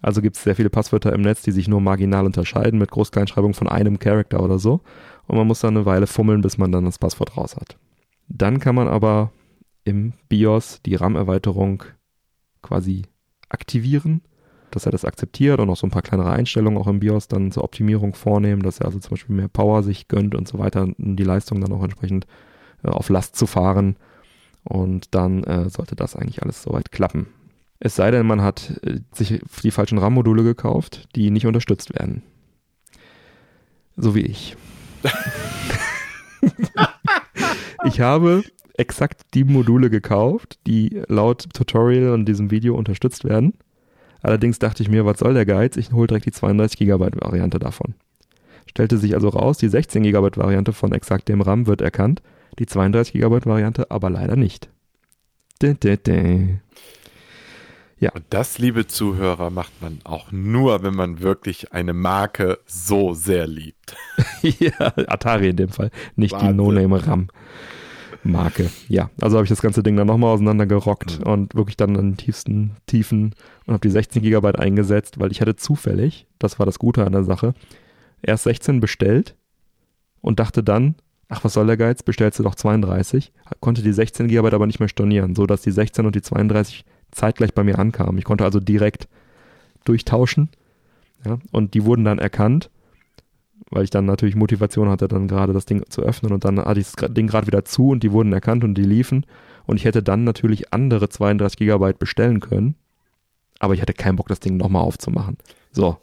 [0.00, 3.54] Also gibt es sehr viele Passwörter im Netz, die sich nur marginal unterscheiden mit Groß-Kleinschreibung
[3.54, 4.80] von einem Charakter oder so.
[5.26, 7.76] Und man muss dann eine Weile fummeln, bis man dann das Passwort raus hat.
[8.28, 9.32] Dann kann man aber
[9.86, 11.84] im BIOS die RAM-Erweiterung
[12.60, 13.04] quasi
[13.48, 14.20] aktivieren,
[14.72, 17.52] dass er das akzeptiert und noch so ein paar kleinere Einstellungen auch im BIOS dann
[17.52, 20.88] zur Optimierung vornehmen, dass er also zum Beispiel mehr Power sich gönnt und so weiter,
[20.98, 22.26] um die Leistung dann auch entsprechend
[22.82, 23.96] äh, auf Last zu fahren.
[24.64, 27.28] Und dann äh, sollte das eigentlich alles soweit klappen.
[27.78, 32.24] Es sei denn, man hat äh, sich die falschen RAM-Module gekauft, die nicht unterstützt werden.
[33.96, 34.56] So wie ich.
[37.84, 38.42] ich habe
[38.78, 43.54] exakt die Module gekauft, die laut Tutorial und diesem Video unterstützt werden.
[44.22, 45.76] Allerdings dachte ich mir, was soll der Geiz?
[45.76, 47.94] Ich hole direkt die 32 GB Variante davon.
[48.66, 52.22] Stellte sich also raus, die 16 GB Variante von exakt dem RAM wird erkannt,
[52.58, 54.68] die 32 GB Variante aber leider nicht.
[55.62, 56.58] Dä, dä, dä.
[57.98, 58.10] Ja.
[58.12, 63.46] Und das, liebe Zuhörer, macht man auch nur, wenn man wirklich eine Marke so sehr
[63.46, 63.96] liebt.
[64.42, 66.50] ja, Atari in dem Fall, nicht Wahnsinn.
[66.50, 67.28] die No-Name RAM.
[68.30, 68.70] Marke.
[68.88, 71.26] Ja, also habe ich das ganze Ding dann nochmal auseinandergerockt mhm.
[71.26, 73.34] und wirklich dann in den tiefsten Tiefen
[73.66, 77.12] und habe die 16 Gigabyte eingesetzt, weil ich hatte zufällig, das war das Gute an
[77.12, 77.54] der Sache,
[78.22, 79.36] erst 16 bestellt
[80.20, 80.96] und dachte dann,
[81.28, 84.80] ach, was soll der Geiz, bestellst du doch 32, konnte die 16 Gigabyte aber nicht
[84.80, 88.18] mehr stornieren, so dass die 16 und die 32 zeitgleich bei mir ankamen.
[88.18, 89.08] Ich konnte also direkt
[89.84, 90.50] durchtauschen.
[91.24, 92.70] Ja, und die wurden dann erkannt,
[93.70, 96.32] weil ich dann natürlich Motivation hatte, dann gerade das Ding zu öffnen.
[96.32, 98.84] Und dann hatte ich das Ding gerade wieder zu und die wurden erkannt und die
[98.84, 99.26] liefen.
[99.66, 102.76] Und ich hätte dann natürlich andere 32 Gigabyte bestellen können.
[103.58, 105.38] Aber ich hatte keinen Bock, das Ding nochmal aufzumachen.
[105.72, 105.98] So.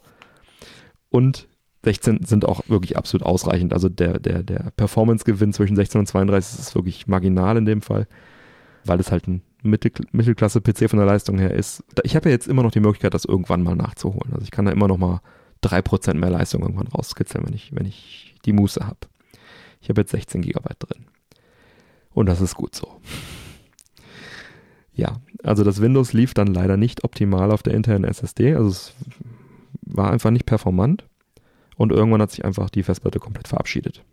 [1.08, 1.48] Und
[1.84, 3.72] 16 sind auch wirklich absolut ausreichend.
[3.72, 8.06] Also der, der, der Performance-Gewinn zwischen 16 und 32 ist wirklich marginal in dem Fall,
[8.84, 11.84] weil es halt ein Mittel, Mittelklasse-PC von der Leistung her ist.
[12.02, 14.32] Ich habe ja jetzt immer noch die Möglichkeit, das irgendwann mal nachzuholen.
[14.32, 15.20] Also ich kann da immer noch mal
[15.64, 18.98] 3% mehr Leistung irgendwann rauskitzeln, wenn ich, wenn ich die Muße habe.
[19.80, 21.06] Ich habe jetzt 16 GB drin.
[22.12, 23.00] Und das ist gut so.
[24.94, 28.54] Ja, also das Windows lief dann leider nicht optimal auf der internen SSD.
[28.54, 28.94] Also es
[29.82, 31.04] war einfach nicht performant.
[31.76, 34.04] Und irgendwann hat sich einfach die Festplatte komplett verabschiedet.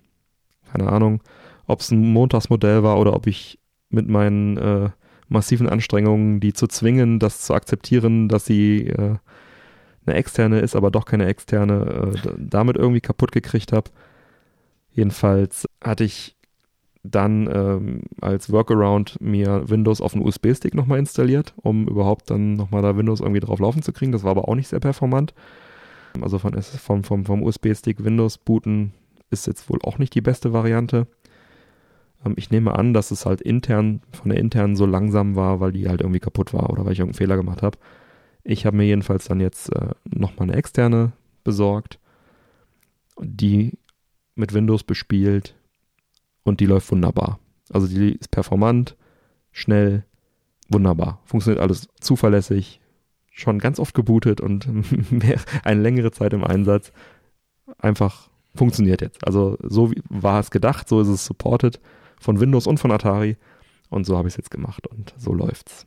[0.72, 1.22] Keine Ahnung,
[1.68, 4.90] ob es ein Montagsmodell war oder ob ich mit meinen äh,
[5.28, 9.18] massiven Anstrengungen, die zu zwingen, das zu akzeptieren, dass sie äh,
[10.06, 13.92] eine externe ist, aber doch keine externe, äh, damit irgendwie kaputt gekriegt habe.
[14.94, 16.36] Jedenfalls hatte ich
[17.04, 22.82] dann ähm, als Workaround mir Windows auf einen USB-Stick nochmal installiert, um überhaupt dann nochmal
[22.82, 24.12] da Windows irgendwie drauf laufen zu kriegen.
[24.12, 25.34] Das war aber auch nicht sehr performant.
[26.20, 28.94] Also von, vom, vom, vom USB-Stick Windows booten
[29.30, 31.08] ist jetzt wohl auch nicht die beste Variante.
[32.26, 35.72] Ähm, ich nehme an, dass es halt intern, von der internen so langsam war, weil
[35.72, 37.78] die halt irgendwie kaputt war oder weil ich irgendeinen Fehler gemacht habe.
[38.44, 41.12] Ich habe mir jedenfalls dann jetzt äh, nochmal eine externe
[41.44, 42.00] besorgt,
[43.20, 43.78] die
[44.36, 45.56] mit Windows bespielt
[46.44, 47.40] und die läuft wunderbar.
[47.72, 48.96] Also die ist performant,
[49.52, 50.06] schnell,
[50.70, 51.22] wunderbar.
[51.26, 52.82] Funktioniert alles zuverlässig,
[53.32, 54.68] schon ganz oft gebootet und
[55.64, 56.92] eine längere Zeit im Einsatz.
[57.78, 59.26] Einfach funktioniert jetzt.
[59.26, 61.80] Also so war es gedacht, so ist es supported
[62.20, 63.38] von Windows und von Atari.
[63.90, 65.86] Und so habe ich es jetzt gemacht und so läuft's.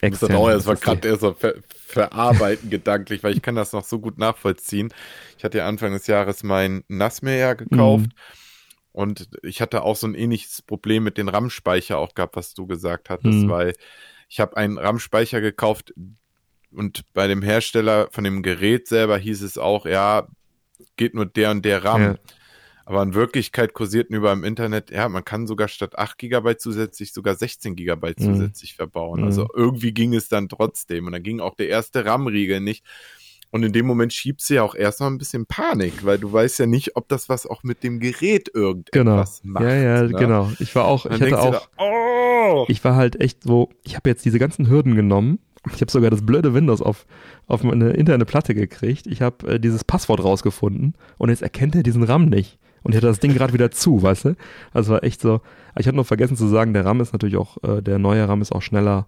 [0.00, 3.72] Ich muss dann auch erstmal gerade erst so ver verarbeiten gedanklich, weil ich kann das
[3.72, 4.92] noch so gut nachvollziehen.
[5.38, 8.12] Ich hatte ja Anfang des Jahres mein NASMER gekauft mhm.
[8.92, 12.66] und ich hatte auch so ein ähnliches Problem mit den RAM-Speicher auch gehabt, was du
[12.66, 13.48] gesagt hattest, mhm.
[13.48, 13.72] weil
[14.28, 15.94] ich habe einen RAM-Speicher gekauft
[16.70, 20.28] und bei dem Hersteller von dem Gerät selber hieß es auch, ja,
[20.96, 22.02] geht nur der und der RAM.
[22.02, 22.14] Ja.
[22.88, 27.12] Aber in Wirklichkeit kursierten über im Internet, ja, man kann sogar statt 8 GB zusätzlich
[27.12, 28.16] sogar 16 GB mhm.
[28.16, 29.24] zusätzlich verbauen.
[29.24, 29.48] Also mhm.
[29.56, 31.04] irgendwie ging es dann trotzdem.
[31.04, 32.86] Und dann ging auch der erste RAM-Riegel nicht.
[33.50, 36.60] Und in dem Moment schiebst du ja auch erstmal ein bisschen Panik, weil du weißt
[36.60, 39.52] ja nicht, ob das was auch mit dem Gerät irgendetwas genau.
[39.52, 39.64] macht.
[39.64, 40.12] Ja, ja, ne?
[40.14, 40.50] genau.
[40.58, 42.64] Ich war auch, ich hatte auch, da, oh!
[42.68, 45.40] ich war halt echt so, ich habe jetzt diese ganzen Hürden genommen.
[45.74, 47.04] Ich habe sogar das blöde Windows auf,
[47.48, 49.06] auf eine interne Platte gekriegt.
[49.06, 52.58] Ich habe äh, dieses Passwort rausgefunden und jetzt erkennt er diesen RAM nicht.
[52.82, 54.36] Und ich hatte das Ding gerade wieder zu, weißt du?
[54.72, 55.40] Also war echt so.
[55.78, 58.42] Ich hatte noch vergessen zu sagen, der RAM ist natürlich auch, äh, der neue RAM
[58.42, 59.06] ist auch schneller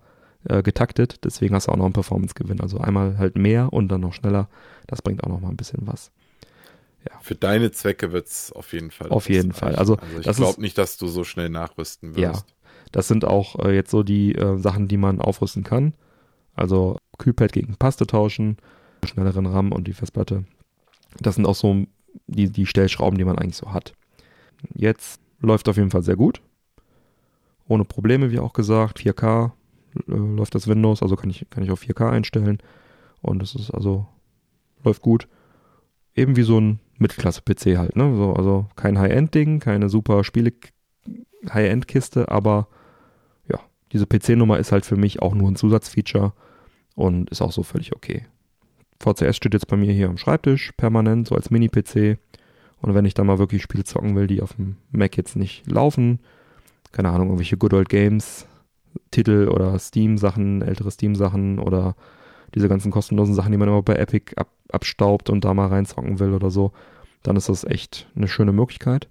[0.48, 2.60] äh, getaktet, deswegen hast du auch noch einen Performance-Gewinn.
[2.60, 4.48] Also einmal halt mehr und dann noch schneller.
[4.86, 6.10] Das bringt auch noch mal ein bisschen was.
[7.08, 7.18] Ja.
[7.22, 9.08] Für deine Zwecke wird's auf jeden Fall.
[9.08, 9.74] Auf jeden Fall.
[9.74, 12.46] Also, also ich glaube nicht, dass du so schnell nachrüsten wirst.
[12.46, 12.54] Ja,
[12.92, 15.94] das sind auch äh, jetzt so die äh, Sachen, die man aufrüsten kann.
[16.54, 18.58] Also Kühlpad gegen Paste tauschen,
[19.04, 20.44] schnelleren RAM und die Festplatte.
[21.20, 21.84] Das sind auch so
[22.26, 23.94] die, die Stellschrauben, die man eigentlich so hat.
[24.74, 26.40] Jetzt läuft auf jeden Fall sehr gut.
[27.68, 28.98] Ohne Probleme, wie auch gesagt.
[28.98, 29.52] 4K
[29.94, 32.58] äh, läuft das Windows, also kann ich, kann ich auf 4K einstellen.
[33.22, 34.06] Und es ist also,
[34.84, 35.28] läuft gut.
[36.14, 38.14] Eben wie so ein Mittelklasse-PC halt, ne?
[38.16, 40.52] So, also kein High-End-Ding, keine super Spiele
[41.48, 42.68] High-End-Kiste, aber
[43.48, 43.58] ja,
[43.92, 46.32] diese PC-Nummer ist halt für mich auch nur ein Zusatzfeature
[46.94, 48.26] und ist auch so völlig okay.
[49.01, 52.18] VCS steht jetzt bei mir hier am Schreibtisch, permanent, so als Mini-PC.
[52.82, 55.70] Und wenn ich da mal wirklich Spiele zocken will, die auf dem Mac jetzt nicht
[55.70, 56.20] laufen,
[56.92, 58.46] keine Ahnung, irgendwelche Good Old Games,
[59.11, 61.94] Titel oder Steam-Sachen, ältere Steam-Sachen oder
[62.55, 66.18] diese ganzen kostenlosen Sachen, die man immer bei Epic ab, abstaubt und da mal reinzocken
[66.18, 66.72] will oder so,
[67.22, 69.09] dann ist das echt eine schöne Möglichkeit.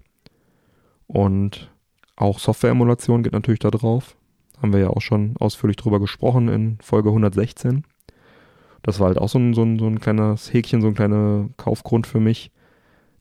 [1.06, 1.70] Und
[2.16, 4.16] auch Software-Emulation geht natürlich da drauf.
[4.60, 7.84] Haben wir ja auch schon ausführlich drüber gesprochen in Folge 116.
[8.82, 11.48] Das war halt auch so ein, so ein, so ein kleines Häkchen, so ein kleiner
[11.56, 12.50] Kaufgrund für mich,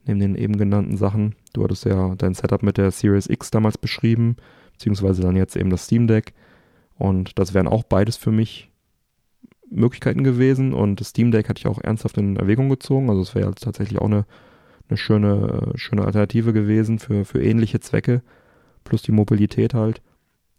[0.05, 1.35] neben den eben genannten Sachen.
[1.53, 4.37] Du hattest ja dein Setup mit der Series X damals beschrieben,
[4.73, 6.33] beziehungsweise dann jetzt eben das Steam Deck.
[6.97, 8.69] Und das wären auch beides für mich
[9.69, 10.73] Möglichkeiten gewesen.
[10.73, 13.09] Und das Steam Deck hatte ich auch ernsthaft in Erwägung gezogen.
[13.09, 14.25] Also es wäre jetzt tatsächlich auch eine,
[14.89, 18.21] eine schöne, schöne Alternative gewesen für, für ähnliche Zwecke.
[18.83, 20.01] Plus die Mobilität halt.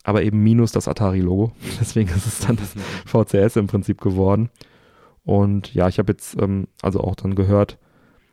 [0.03, 1.53] Aber eben minus das Atari-Logo.
[1.81, 2.75] Deswegen ist es dann das
[3.07, 4.51] VCS im Prinzip geworden.
[5.25, 7.79] Und ja, ich habe jetzt ähm, also auch dann gehört,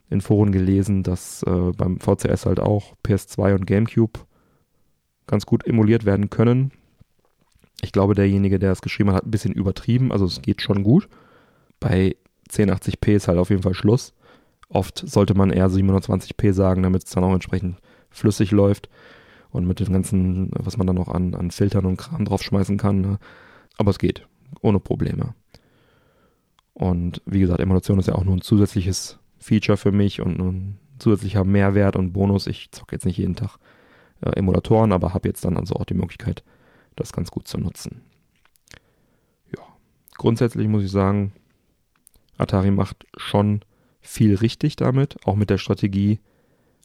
[0.10, 4.20] in Foren gelesen, dass äh, beim VCS halt auch PS2 und GameCube
[5.28, 6.72] ganz gut emuliert werden können.
[7.82, 10.12] Ich glaube, derjenige, der es geschrieben hat, hat ein bisschen übertrieben.
[10.12, 11.10] Also es geht schon gut.
[11.80, 12.16] Bei
[12.50, 14.14] 1080p ist halt auf jeden Fall Schluss.
[14.70, 17.78] Oft sollte man eher 720p sagen, damit es dann auch entsprechend
[18.10, 18.90] flüssig läuft
[19.50, 23.02] und mit dem ganzen, was man dann noch an, an Filtern und Kram draufschmeißen kann.
[23.02, 23.20] Ne?
[23.78, 24.28] Aber es geht,
[24.62, 25.36] ohne Probleme.
[26.78, 30.78] Und wie gesagt, Emulation ist ja auch nur ein zusätzliches Feature für mich und ein
[31.00, 32.46] zusätzlicher Mehrwert und Bonus.
[32.46, 33.58] Ich zocke jetzt nicht jeden Tag
[34.22, 36.44] äh, Emulatoren, aber habe jetzt dann also auch die Möglichkeit,
[36.96, 38.02] das ganz gut zu nutzen.
[39.58, 39.64] Ja,
[40.20, 41.34] grundsätzlich muss ich sagen,
[42.38, 43.62] Atari macht schon
[44.00, 46.20] viel richtig damit, auch mit der Strategie,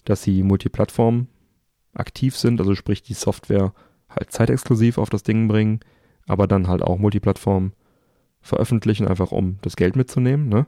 [0.07, 1.27] dass sie Multiplattform
[1.93, 3.75] aktiv sind, also sprich die Software
[4.09, 5.81] halt zeitexklusiv auf das Ding bringen,
[6.27, 7.73] aber dann halt auch Multiplattform
[8.43, 10.67] veröffentlichen, einfach um das Geld mitzunehmen, ne?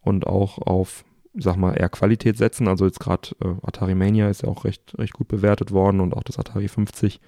[0.00, 2.68] Und auch auf, sag mal, eher Qualität setzen.
[2.68, 6.14] Also jetzt gerade äh, Atari Mania ist ja auch recht, recht gut bewertet worden und
[6.14, 7.20] auch das Atari 50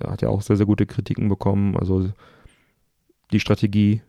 [0.00, 1.76] äh, hat ja auch sehr, sehr gute Kritiken bekommen.
[1.76, 2.10] Also
[3.32, 4.02] die Strategie,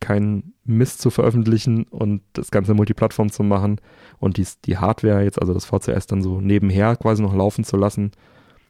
[0.00, 3.80] keinen Mist zu veröffentlichen und das Ganze Multiplattform zu machen
[4.18, 7.76] und die, die Hardware jetzt, also das VCS dann so nebenher quasi noch laufen zu
[7.76, 8.12] lassen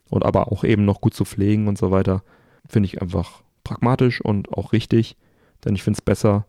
[0.09, 2.21] und aber auch eben noch gut zu pflegen und so weiter,
[2.67, 5.15] finde ich einfach pragmatisch und auch richtig.
[5.63, 6.45] Denn ich finde es besser,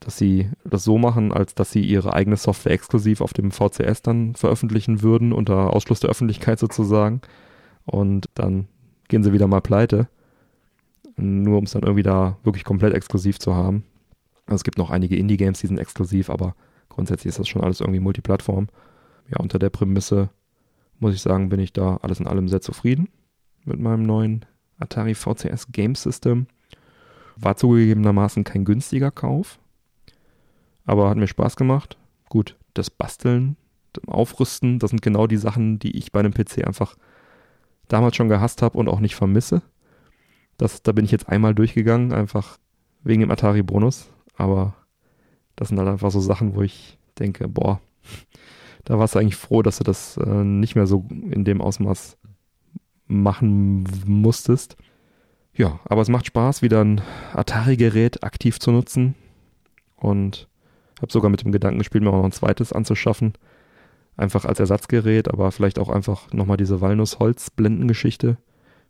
[0.00, 4.02] dass sie das so machen, als dass sie ihre eigene Software exklusiv auf dem VCS
[4.02, 7.20] dann veröffentlichen würden, unter Ausschluss der Öffentlichkeit sozusagen.
[7.84, 8.66] Und dann
[9.08, 10.08] gehen sie wieder mal pleite.
[11.16, 13.84] Nur um es dann irgendwie da wirklich komplett exklusiv zu haben.
[14.46, 16.54] Also es gibt noch einige Indie-Games, die sind exklusiv, aber
[16.88, 18.68] grundsätzlich ist das schon alles irgendwie Multiplattform.
[19.28, 20.30] Ja, unter der Prämisse
[20.98, 23.08] muss ich sagen, bin ich da alles in allem sehr zufrieden
[23.64, 24.44] mit meinem neuen
[24.78, 26.46] Atari VCS Game System.
[27.40, 29.58] War zugegebenermaßen kein günstiger Kauf,
[30.84, 31.96] aber hat mir Spaß gemacht.
[32.28, 33.56] Gut, das Basteln,
[33.92, 36.96] das Aufrüsten, das sind genau die Sachen, die ich bei einem PC einfach
[37.88, 39.62] damals schon gehasst habe und auch nicht vermisse.
[40.56, 42.58] Das, da bin ich jetzt einmal durchgegangen, einfach
[43.02, 44.10] wegen dem Atari-Bonus.
[44.36, 44.74] Aber
[45.56, 47.80] das sind halt einfach so Sachen, wo ich denke, boah,
[48.84, 52.16] da warst du eigentlich froh, dass du das äh, nicht mehr so in dem Ausmaß
[53.06, 54.76] machen musstest.
[55.60, 57.02] Ja, aber es macht Spaß, wieder ein
[57.34, 59.14] Atari-Gerät aktiv zu nutzen.
[59.94, 60.48] Und
[61.02, 63.34] habe sogar mit dem Gedanken gespielt, mir auch noch ein zweites anzuschaffen.
[64.16, 68.38] Einfach als Ersatzgerät, aber vielleicht auch einfach nochmal diese Walnuss-Holz-Blendengeschichte.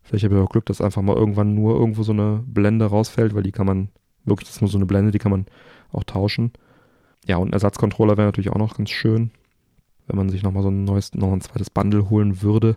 [0.04, 3.34] Vielleicht habe ich auch Glück, dass einfach mal irgendwann nur irgendwo so eine Blende rausfällt,
[3.34, 3.88] weil die kann man,
[4.24, 5.46] wirklich, das ist nur so eine Blende, die kann man
[5.90, 6.52] auch tauschen.
[7.26, 9.32] Ja, und ein Ersatzcontroller wäre natürlich auch noch ganz schön,
[10.06, 12.76] wenn man sich nochmal so ein neues, noch ein zweites Bundle holen würde.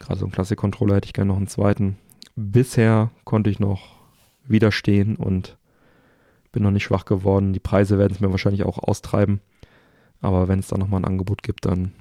[0.00, 1.96] Gerade so ein Classic-Controller hätte ich gerne noch einen zweiten
[2.36, 3.96] bisher konnte ich noch
[4.44, 5.56] widerstehen und
[6.52, 7.52] bin noch nicht schwach geworden.
[7.52, 9.40] Die Preise werden es mir wahrscheinlich auch austreiben.
[10.20, 11.92] Aber wenn es da nochmal ein Angebot gibt, dann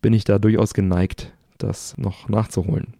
[0.00, 2.94] bin ich da durchaus geneigt, das noch nachzuholen.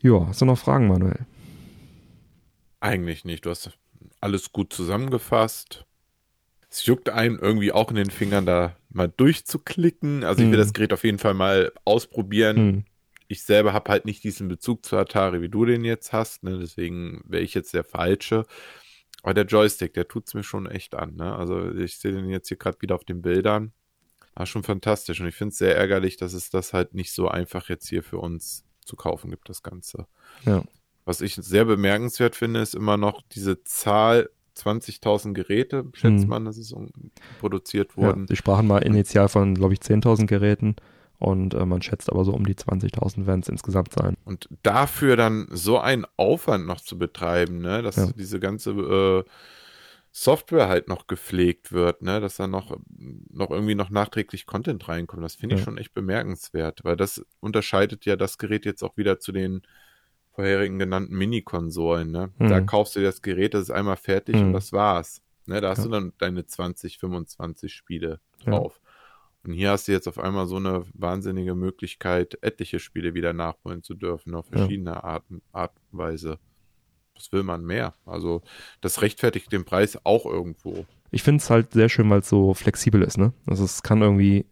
[0.00, 1.26] Ja, hast du noch Fragen, Manuel?
[2.80, 3.44] Eigentlich nicht.
[3.44, 3.76] Du hast
[4.20, 5.84] alles gut zusammengefasst.
[6.70, 10.24] Es juckt einem irgendwie auch in den Fingern, da mal durchzuklicken.
[10.24, 10.64] Also ich will hm.
[10.64, 12.56] das Gerät auf jeden Fall mal ausprobieren.
[12.56, 12.84] Hm
[13.30, 16.58] ich selber habe halt nicht diesen Bezug zu Atari, wie du den jetzt hast, ne?
[16.58, 18.44] deswegen wäre ich jetzt der Falsche.
[19.22, 21.14] Aber der Joystick, der tut es mir schon echt an.
[21.14, 21.32] Ne?
[21.36, 23.72] Also ich sehe den jetzt hier gerade wieder auf den Bildern.
[24.34, 27.28] War schon fantastisch und ich finde es sehr ärgerlich, dass es das halt nicht so
[27.28, 30.08] einfach jetzt hier für uns zu kaufen gibt, das Ganze.
[30.44, 30.64] Ja.
[31.04, 36.28] Was ich sehr bemerkenswert finde, ist immer noch diese Zahl 20.000 Geräte, schätzt hm.
[36.28, 36.74] man, dass es
[37.38, 38.22] produziert wurden.
[38.22, 40.74] Ja, sie sprachen mal initial von, glaube ich, 10.000 Geräten
[41.20, 44.16] Und äh, man schätzt aber so um die 20.000 werden es insgesamt sein.
[44.24, 48.06] Und dafür dann so einen Aufwand noch zu betreiben, ne, dass Ja.
[48.16, 49.30] diese ganze äh,
[50.12, 52.76] Software halt noch gepflegt wird, ne, dass da noch,
[53.30, 55.64] noch irgendwie noch nachträglich Content reinkommt, das finde ich Ja.
[55.66, 59.62] schon echt bemerkenswert, weil das unterscheidet ja das Gerät jetzt auch wieder zu den
[60.32, 62.30] vorherigen genannten Mini-Konsolen, ne.
[62.38, 62.66] Da Mhm.
[62.66, 64.46] kaufst du das Gerät, das ist einmal fertig Mhm.
[64.46, 65.20] und das war's.
[65.46, 65.84] Ne, da hast Ja.
[65.84, 68.80] du dann deine 20, 25 Spiele drauf.
[69.44, 73.82] Und hier hast du jetzt auf einmal so eine wahnsinnige Möglichkeit, etliche Spiele wieder nachholen
[73.82, 74.58] zu dürfen, auf Ja.
[74.58, 76.38] verschiedene Arten, Art und Weise.
[77.14, 77.94] Was will man mehr?
[78.04, 78.42] Also,
[78.80, 80.84] das rechtfertigt den Preis auch irgendwo.
[81.10, 83.32] Ich finde es halt sehr schön, weil es so flexibel ist, ne?
[83.46, 84.46] Also es kann irgendwie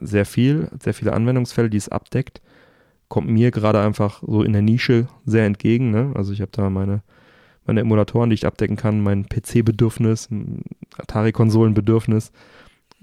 [0.00, 2.42] sehr viel, sehr viele Anwendungsfälle, die es abdeckt.
[3.08, 6.12] Kommt mir gerade einfach so in der Nische sehr entgegen, ne?
[6.14, 7.02] Also ich habe da meine,
[7.66, 10.28] meine Emulatoren, die ich abdecken kann, mein PC-Bedürfnis,
[10.98, 12.32] Atari-Konsolen-Bedürfnis.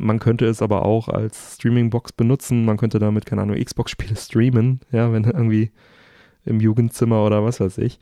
[0.01, 2.65] Man könnte es aber auch als Streaming-Box benutzen.
[2.65, 5.71] Man könnte damit, keine Ahnung, Xbox-Spiele streamen, ja, wenn irgendwie
[6.45, 7.99] im Jugendzimmer oder was weiß ich.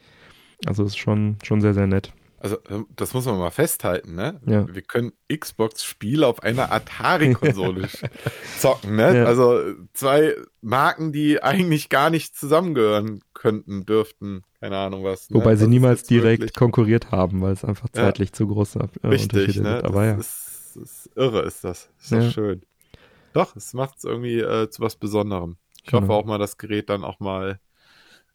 [0.66, 2.12] Also ist schon, schon sehr, sehr nett.
[2.42, 2.56] Also,
[2.96, 4.40] das muss man mal festhalten, ne?
[4.46, 4.66] Ja.
[4.74, 7.90] Wir können Xbox-Spiele auf einer Atari-Konsole
[8.60, 9.18] zocken, ne?
[9.18, 9.24] Ja.
[9.26, 9.60] Also,
[9.94, 14.44] zwei Marken, die eigentlich gar nicht zusammengehören könnten, dürften.
[14.62, 15.30] Keine Ahnung was.
[15.30, 15.36] Ne?
[15.36, 18.04] Wobei sie Das ist niemals direkt wirklich- konkurriert haben, weil es einfach Ja.
[18.04, 19.74] zeitlich zu große äh, Richtig, Unterschiede ne?
[19.76, 19.86] gibt.
[19.86, 21.90] Aber ja, das, ist, ist irre, ist das.
[22.00, 22.30] Ist doch Ja.
[22.32, 22.62] schön.
[23.34, 25.58] Doch, es macht es irgendwie äh, zu was Besonderem.
[25.84, 26.02] Ich Genau.
[26.04, 27.60] hoffe auch mal, das Gerät dann auch mal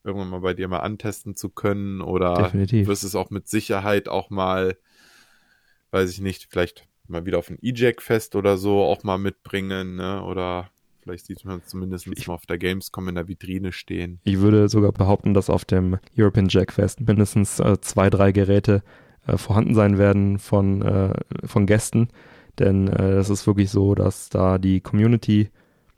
[0.05, 2.87] irgendwann mal bei dir mal antesten zu können oder Definitiv.
[2.87, 4.77] wirst es auch mit Sicherheit auch mal,
[5.91, 10.23] weiß ich nicht, vielleicht mal wieder auf ein E-Jack-Fest oder so auch mal mitbringen, ne?
[10.23, 10.71] Oder
[11.03, 14.21] vielleicht sieht man es zumindest Ich- mal auf der Gamescom in der Vitrine stehen.
[14.25, 18.83] ich würde sogar behaupten, dass auf dem European Jack Fest mindestens äh, zwei, drei Geräte
[19.27, 21.15] äh, vorhanden sein werden von, äh,
[21.45, 22.09] von Gästen.
[22.59, 25.51] Denn äh, es ist wirklich so, dass da die Community,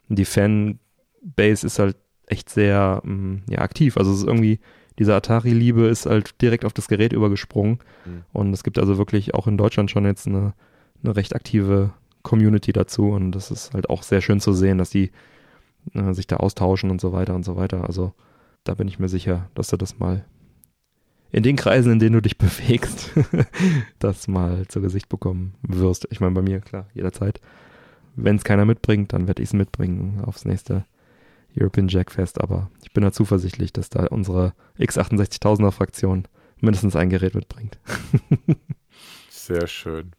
[0.09, 1.97] die Fanbase ist halt
[2.27, 3.97] echt sehr mh, ja, aktiv.
[3.97, 4.61] Also es ist irgendwie,
[4.98, 7.78] diese Atari-Liebe ist halt direkt auf das Gerät übergesprungen.
[8.05, 8.24] Mhm.
[8.32, 10.55] Und es gibt also wirklich auch in Deutschland schon jetzt eine,
[11.03, 11.93] eine recht aktive
[12.23, 13.11] Community dazu.
[13.11, 15.11] Und das ist halt auch sehr schön zu sehen, dass die
[15.94, 17.85] äh, sich da austauschen und so weiter und so weiter.
[17.85, 18.15] Also
[18.65, 20.24] da bin ich mir sicher, dass du das mal
[21.37, 23.11] in den Kreisen, in denen du dich bewegst,
[23.99, 26.09] das mal zu Gesicht bekommen wirst.
[26.11, 27.43] Ich meine, bei mir, klar, jederzeit.
[28.15, 30.87] Wenn es keiner mitbringt, dann werde ich es mitbringen aufs nächste
[31.55, 32.41] European Jack Fest.
[32.41, 36.27] Aber ich bin da zuversichtlich, dass da unsere X68000er Fraktion
[36.63, 37.79] mindestens ein Gerät mitbringt.
[39.29, 40.13] Sehr schön.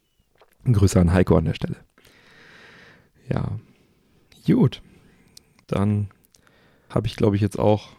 [0.72, 1.78] Grüße an Heiko an der Stelle.
[3.28, 3.58] Ja,
[4.46, 4.84] gut.
[5.66, 6.10] Dann
[6.92, 7.90] habe ich, glaube ich, jetzt auch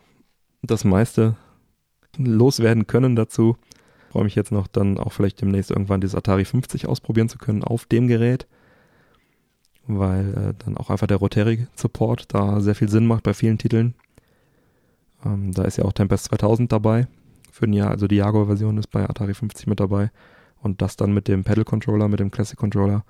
[0.63, 1.37] das meiste
[2.27, 3.57] loswerden können dazu.
[4.11, 7.63] Freue mich jetzt noch dann auch vielleicht demnächst irgendwann dieses Atari 50 ausprobieren zu können
[7.63, 8.47] auf dem Gerät,
[9.87, 13.95] weil äh, dann auch einfach der Rotary-Support da sehr viel Sinn macht bei vielen Titeln.
[15.25, 17.07] Ähm, da ist ja auch Tempest 2000 dabei
[17.51, 20.11] für ein Jahr, also die Jaguar-Version ist bei Atari 50 mit dabei.
[20.61, 23.05] Und das dann mit dem Pedal-Controller, mit dem Classic-Controller.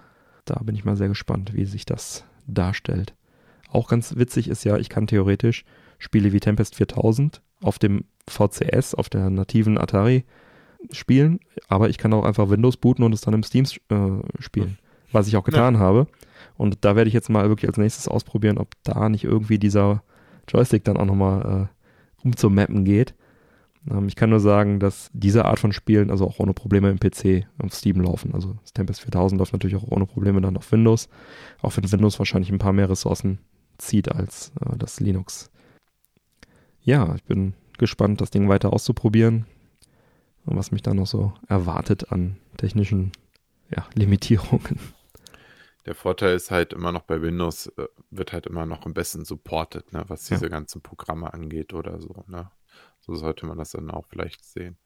[0.44, 3.14] Da bin ich mal sehr gespannt, wie sich das darstellt.
[3.70, 5.64] Auch ganz witzig ist ja, ich kann theoretisch
[5.98, 10.24] Spiele wie Tempest 4000 auf dem VCS, auf der nativen Atari
[10.92, 14.78] spielen, aber ich kann auch einfach Windows booten und es dann im Steam äh, spielen,
[15.10, 16.06] was ich auch getan habe.
[16.56, 20.02] Und da werde ich jetzt mal wirklich als nächstes ausprobieren, ob da nicht irgendwie dieser
[20.46, 23.14] Joystick dann auch nochmal äh, umzumappen geht.
[23.90, 26.98] Ähm, ich kann nur sagen, dass diese Art von Spielen also auch ohne Probleme im
[26.98, 28.34] PC auf Steam laufen.
[28.34, 31.08] Also das Tempest 4000 läuft natürlich auch ohne Probleme dann auf Windows,
[31.60, 33.38] auch wenn Windows wahrscheinlich ein paar mehr Ressourcen
[33.78, 35.50] zieht als äh, das Linux.
[36.88, 39.44] Ja, ich bin gespannt, das Ding weiter auszuprobieren
[40.46, 43.12] und was mich da noch so erwartet an technischen
[43.68, 44.78] ja, Limitierungen.
[45.84, 49.26] Der Vorteil ist halt immer noch bei Windows, äh, wird halt immer noch am besten
[49.26, 50.48] supported, ne, was diese Ja.
[50.48, 52.50] ganzen Programme angeht oder so, ne.
[53.00, 54.78] So sollte man das dann auch vielleicht sehen.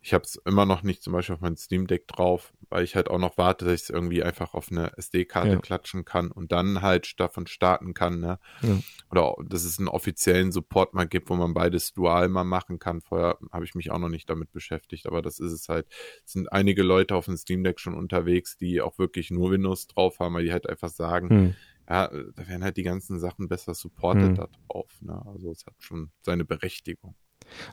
[0.00, 2.94] Ich habe es immer noch nicht zum Beispiel auf mein Steam Deck drauf, weil ich
[2.94, 5.58] halt auch noch warte, dass ich es irgendwie einfach auf eine SD-Karte Ja.
[5.60, 8.38] klatschen kann und dann halt davon starten kann, ne?
[8.62, 8.78] Ja.
[9.10, 13.00] Oder dass es einen offiziellen Support mal gibt, wo man beides dual mal machen kann.
[13.00, 15.86] Vorher habe ich mich auch noch nicht damit beschäftigt, aber das ist es halt.
[16.26, 19.86] Es sind einige Leute auf dem Steam Deck schon unterwegs, die auch wirklich nur Windows
[19.86, 21.54] drauf haben, weil die halt einfach sagen, Hm.
[21.88, 24.34] ja, äh, da werden halt die ganzen Sachen besser supported Hm.
[24.34, 24.90] da drauf.
[25.00, 25.22] Ne?
[25.26, 27.14] Also es hat schon seine Berechtigung.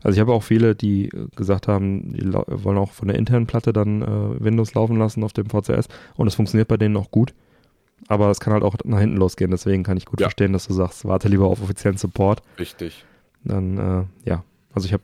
[0.04, 3.74] Also ich habe auch viele, die gesagt haben, die wollen auch von der internen Platte
[3.74, 7.34] dann äh, Windows laufen lassen auf dem VCS und es funktioniert bei denen auch gut.
[8.08, 10.26] Aber es kann halt auch nach hinten losgehen, deswegen kann ich gut Ja.
[10.26, 12.42] verstehen, dass du sagst, warte lieber auf offiziellen Support.
[12.58, 13.06] Richtig.
[13.44, 14.44] Dann, äh, ja,
[14.74, 15.04] also ich habe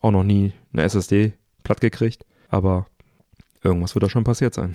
[0.00, 2.86] auch noch nie eine SSD platt gekriegt, aber
[3.62, 4.74] Irgendwas wird da schon passiert sein.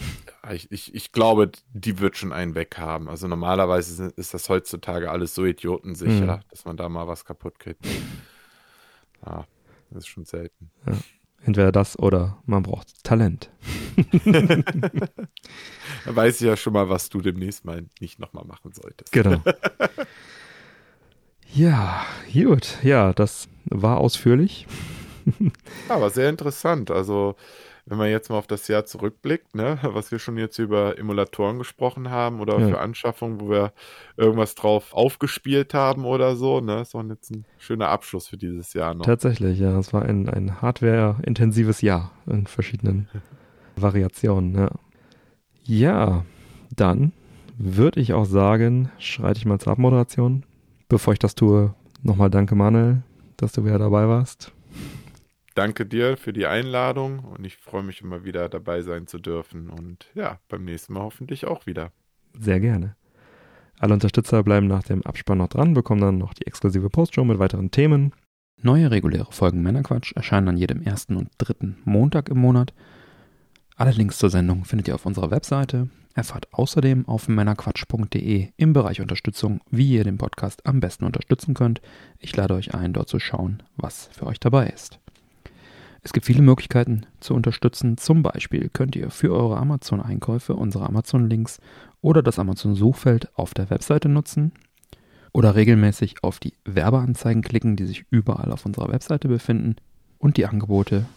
[0.54, 3.10] Ich, ich, ich glaube, die wird schon einen weg haben.
[3.10, 6.42] Also normalerweise ist das heutzutage alles so idiotensicher, mhm.
[6.52, 7.84] dass man da mal was kaputt kriegt.
[9.26, 9.46] Ja,
[9.92, 10.72] das ist schon selten.
[10.86, 10.94] Ja.
[11.46, 13.52] Entweder das oder man braucht Talent.
[14.26, 19.12] da weiß ich ja schon mal, was du demnächst mal nicht nochmal machen solltest.
[19.12, 19.44] Genau.
[21.54, 22.04] ja,
[22.34, 22.80] gut.
[22.82, 24.66] Ja, das war ausführlich.
[25.88, 26.90] aber sehr interessant.
[26.90, 27.36] Also
[27.86, 31.60] wenn man jetzt mal auf das Jahr zurückblickt, ne, was wir schon jetzt über Emulatoren
[31.60, 32.68] gesprochen haben oder ja.
[32.68, 33.74] für Anschaffungen, wo wir
[34.18, 38.74] irgendwas drauf aufgespielt haben oder so, ne, das war jetzt ein schöner Abschluss für dieses
[38.74, 39.06] Jahr noch.
[39.06, 43.08] Tatsächlich, ja, es war ein, ein hardware-intensives Jahr in verschiedenen
[43.76, 44.70] Variationen, ja.
[45.68, 46.26] Ja,
[46.76, 47.12] dann
[47.58, 50.44] würde ich auch sagen, schreite ich mal zur Abmoderation.
[50.90, 53.02] Bevor ich das tue, nochmal danke Manuel,
[53.38, 54.55] dass du wieder dabei warst
[55.56, 59.70] danke dir für die Einladung und ich freue mich immer wieder dabei sein zu dürfen
[59.70, 61.92] und ja, beim nächsten Mal hoffentlich auch wieder.
[62.38, 62.96] Sehr gerne.
[63.80, 67.40] Alle Unterstützer bleiben nach dem Abspann noch dran, bekommen dann noch die exklusive Postshow mit
[67.40, 68.14] weiteren Themen.
[68.62, 72.74] Neue reguläre Folgen Männerquatsch erscheinen an jedem ersten und dritten Montag im Monat.
[73.76, 75.90] Alle Links zur Sendung findet ihr auf unserer Webseite.
[76.14, 81.82] Erfahrt außerdem auf männerquatsch.de im Bereich Unterstützung, wie ihr den Podcast am besten unterstützen könnt.
[82.20, 85.02] Ich lade euch ein, dort zu schauen, was für euch dabei ist.
[86.06, 87.98] Es gibt viele Möglichkeiten zu unterstützen.
[87.98, 91.60] Zum Beispiel könnt ihr für eure Amazon-Einkäufe unsere Amazon-Links
[92.00, 94.52] oder das Amazon-Suchfeld auf der Webseite nutzen
[95.34, 99.78] oder regelmäßig auf die Werbeanzeigen klicken, die sich überall auf unserer Webseite befinden
[100.20, 101.08] und die Angebote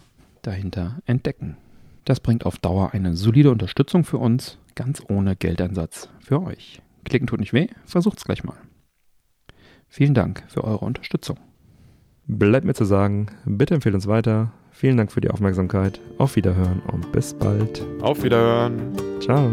[0.40, 1.59] dahinter entdecken.
[2.06, 6.81] Das bringt auf Dauer eine solide Unterstützung für uns, ganz ohne Geldeinsatz für euch.
[7.05, 8.56] Klicken tut nicht weh, versucht's gleich mal.
[9.86, 11.39] Vielen Dank für eure Unterstützung.
[12.27, 16.00] Bleibt mir zu sagen, bitte empfehlt uns weiter, Vielen Dank für die Aufmerksamkeit.
[16.18, 17.84] Auf Wiederhören und bis bald.
[18.00, 18.92] Auf Wiederhören.
[19.20, 19.50] Ciao.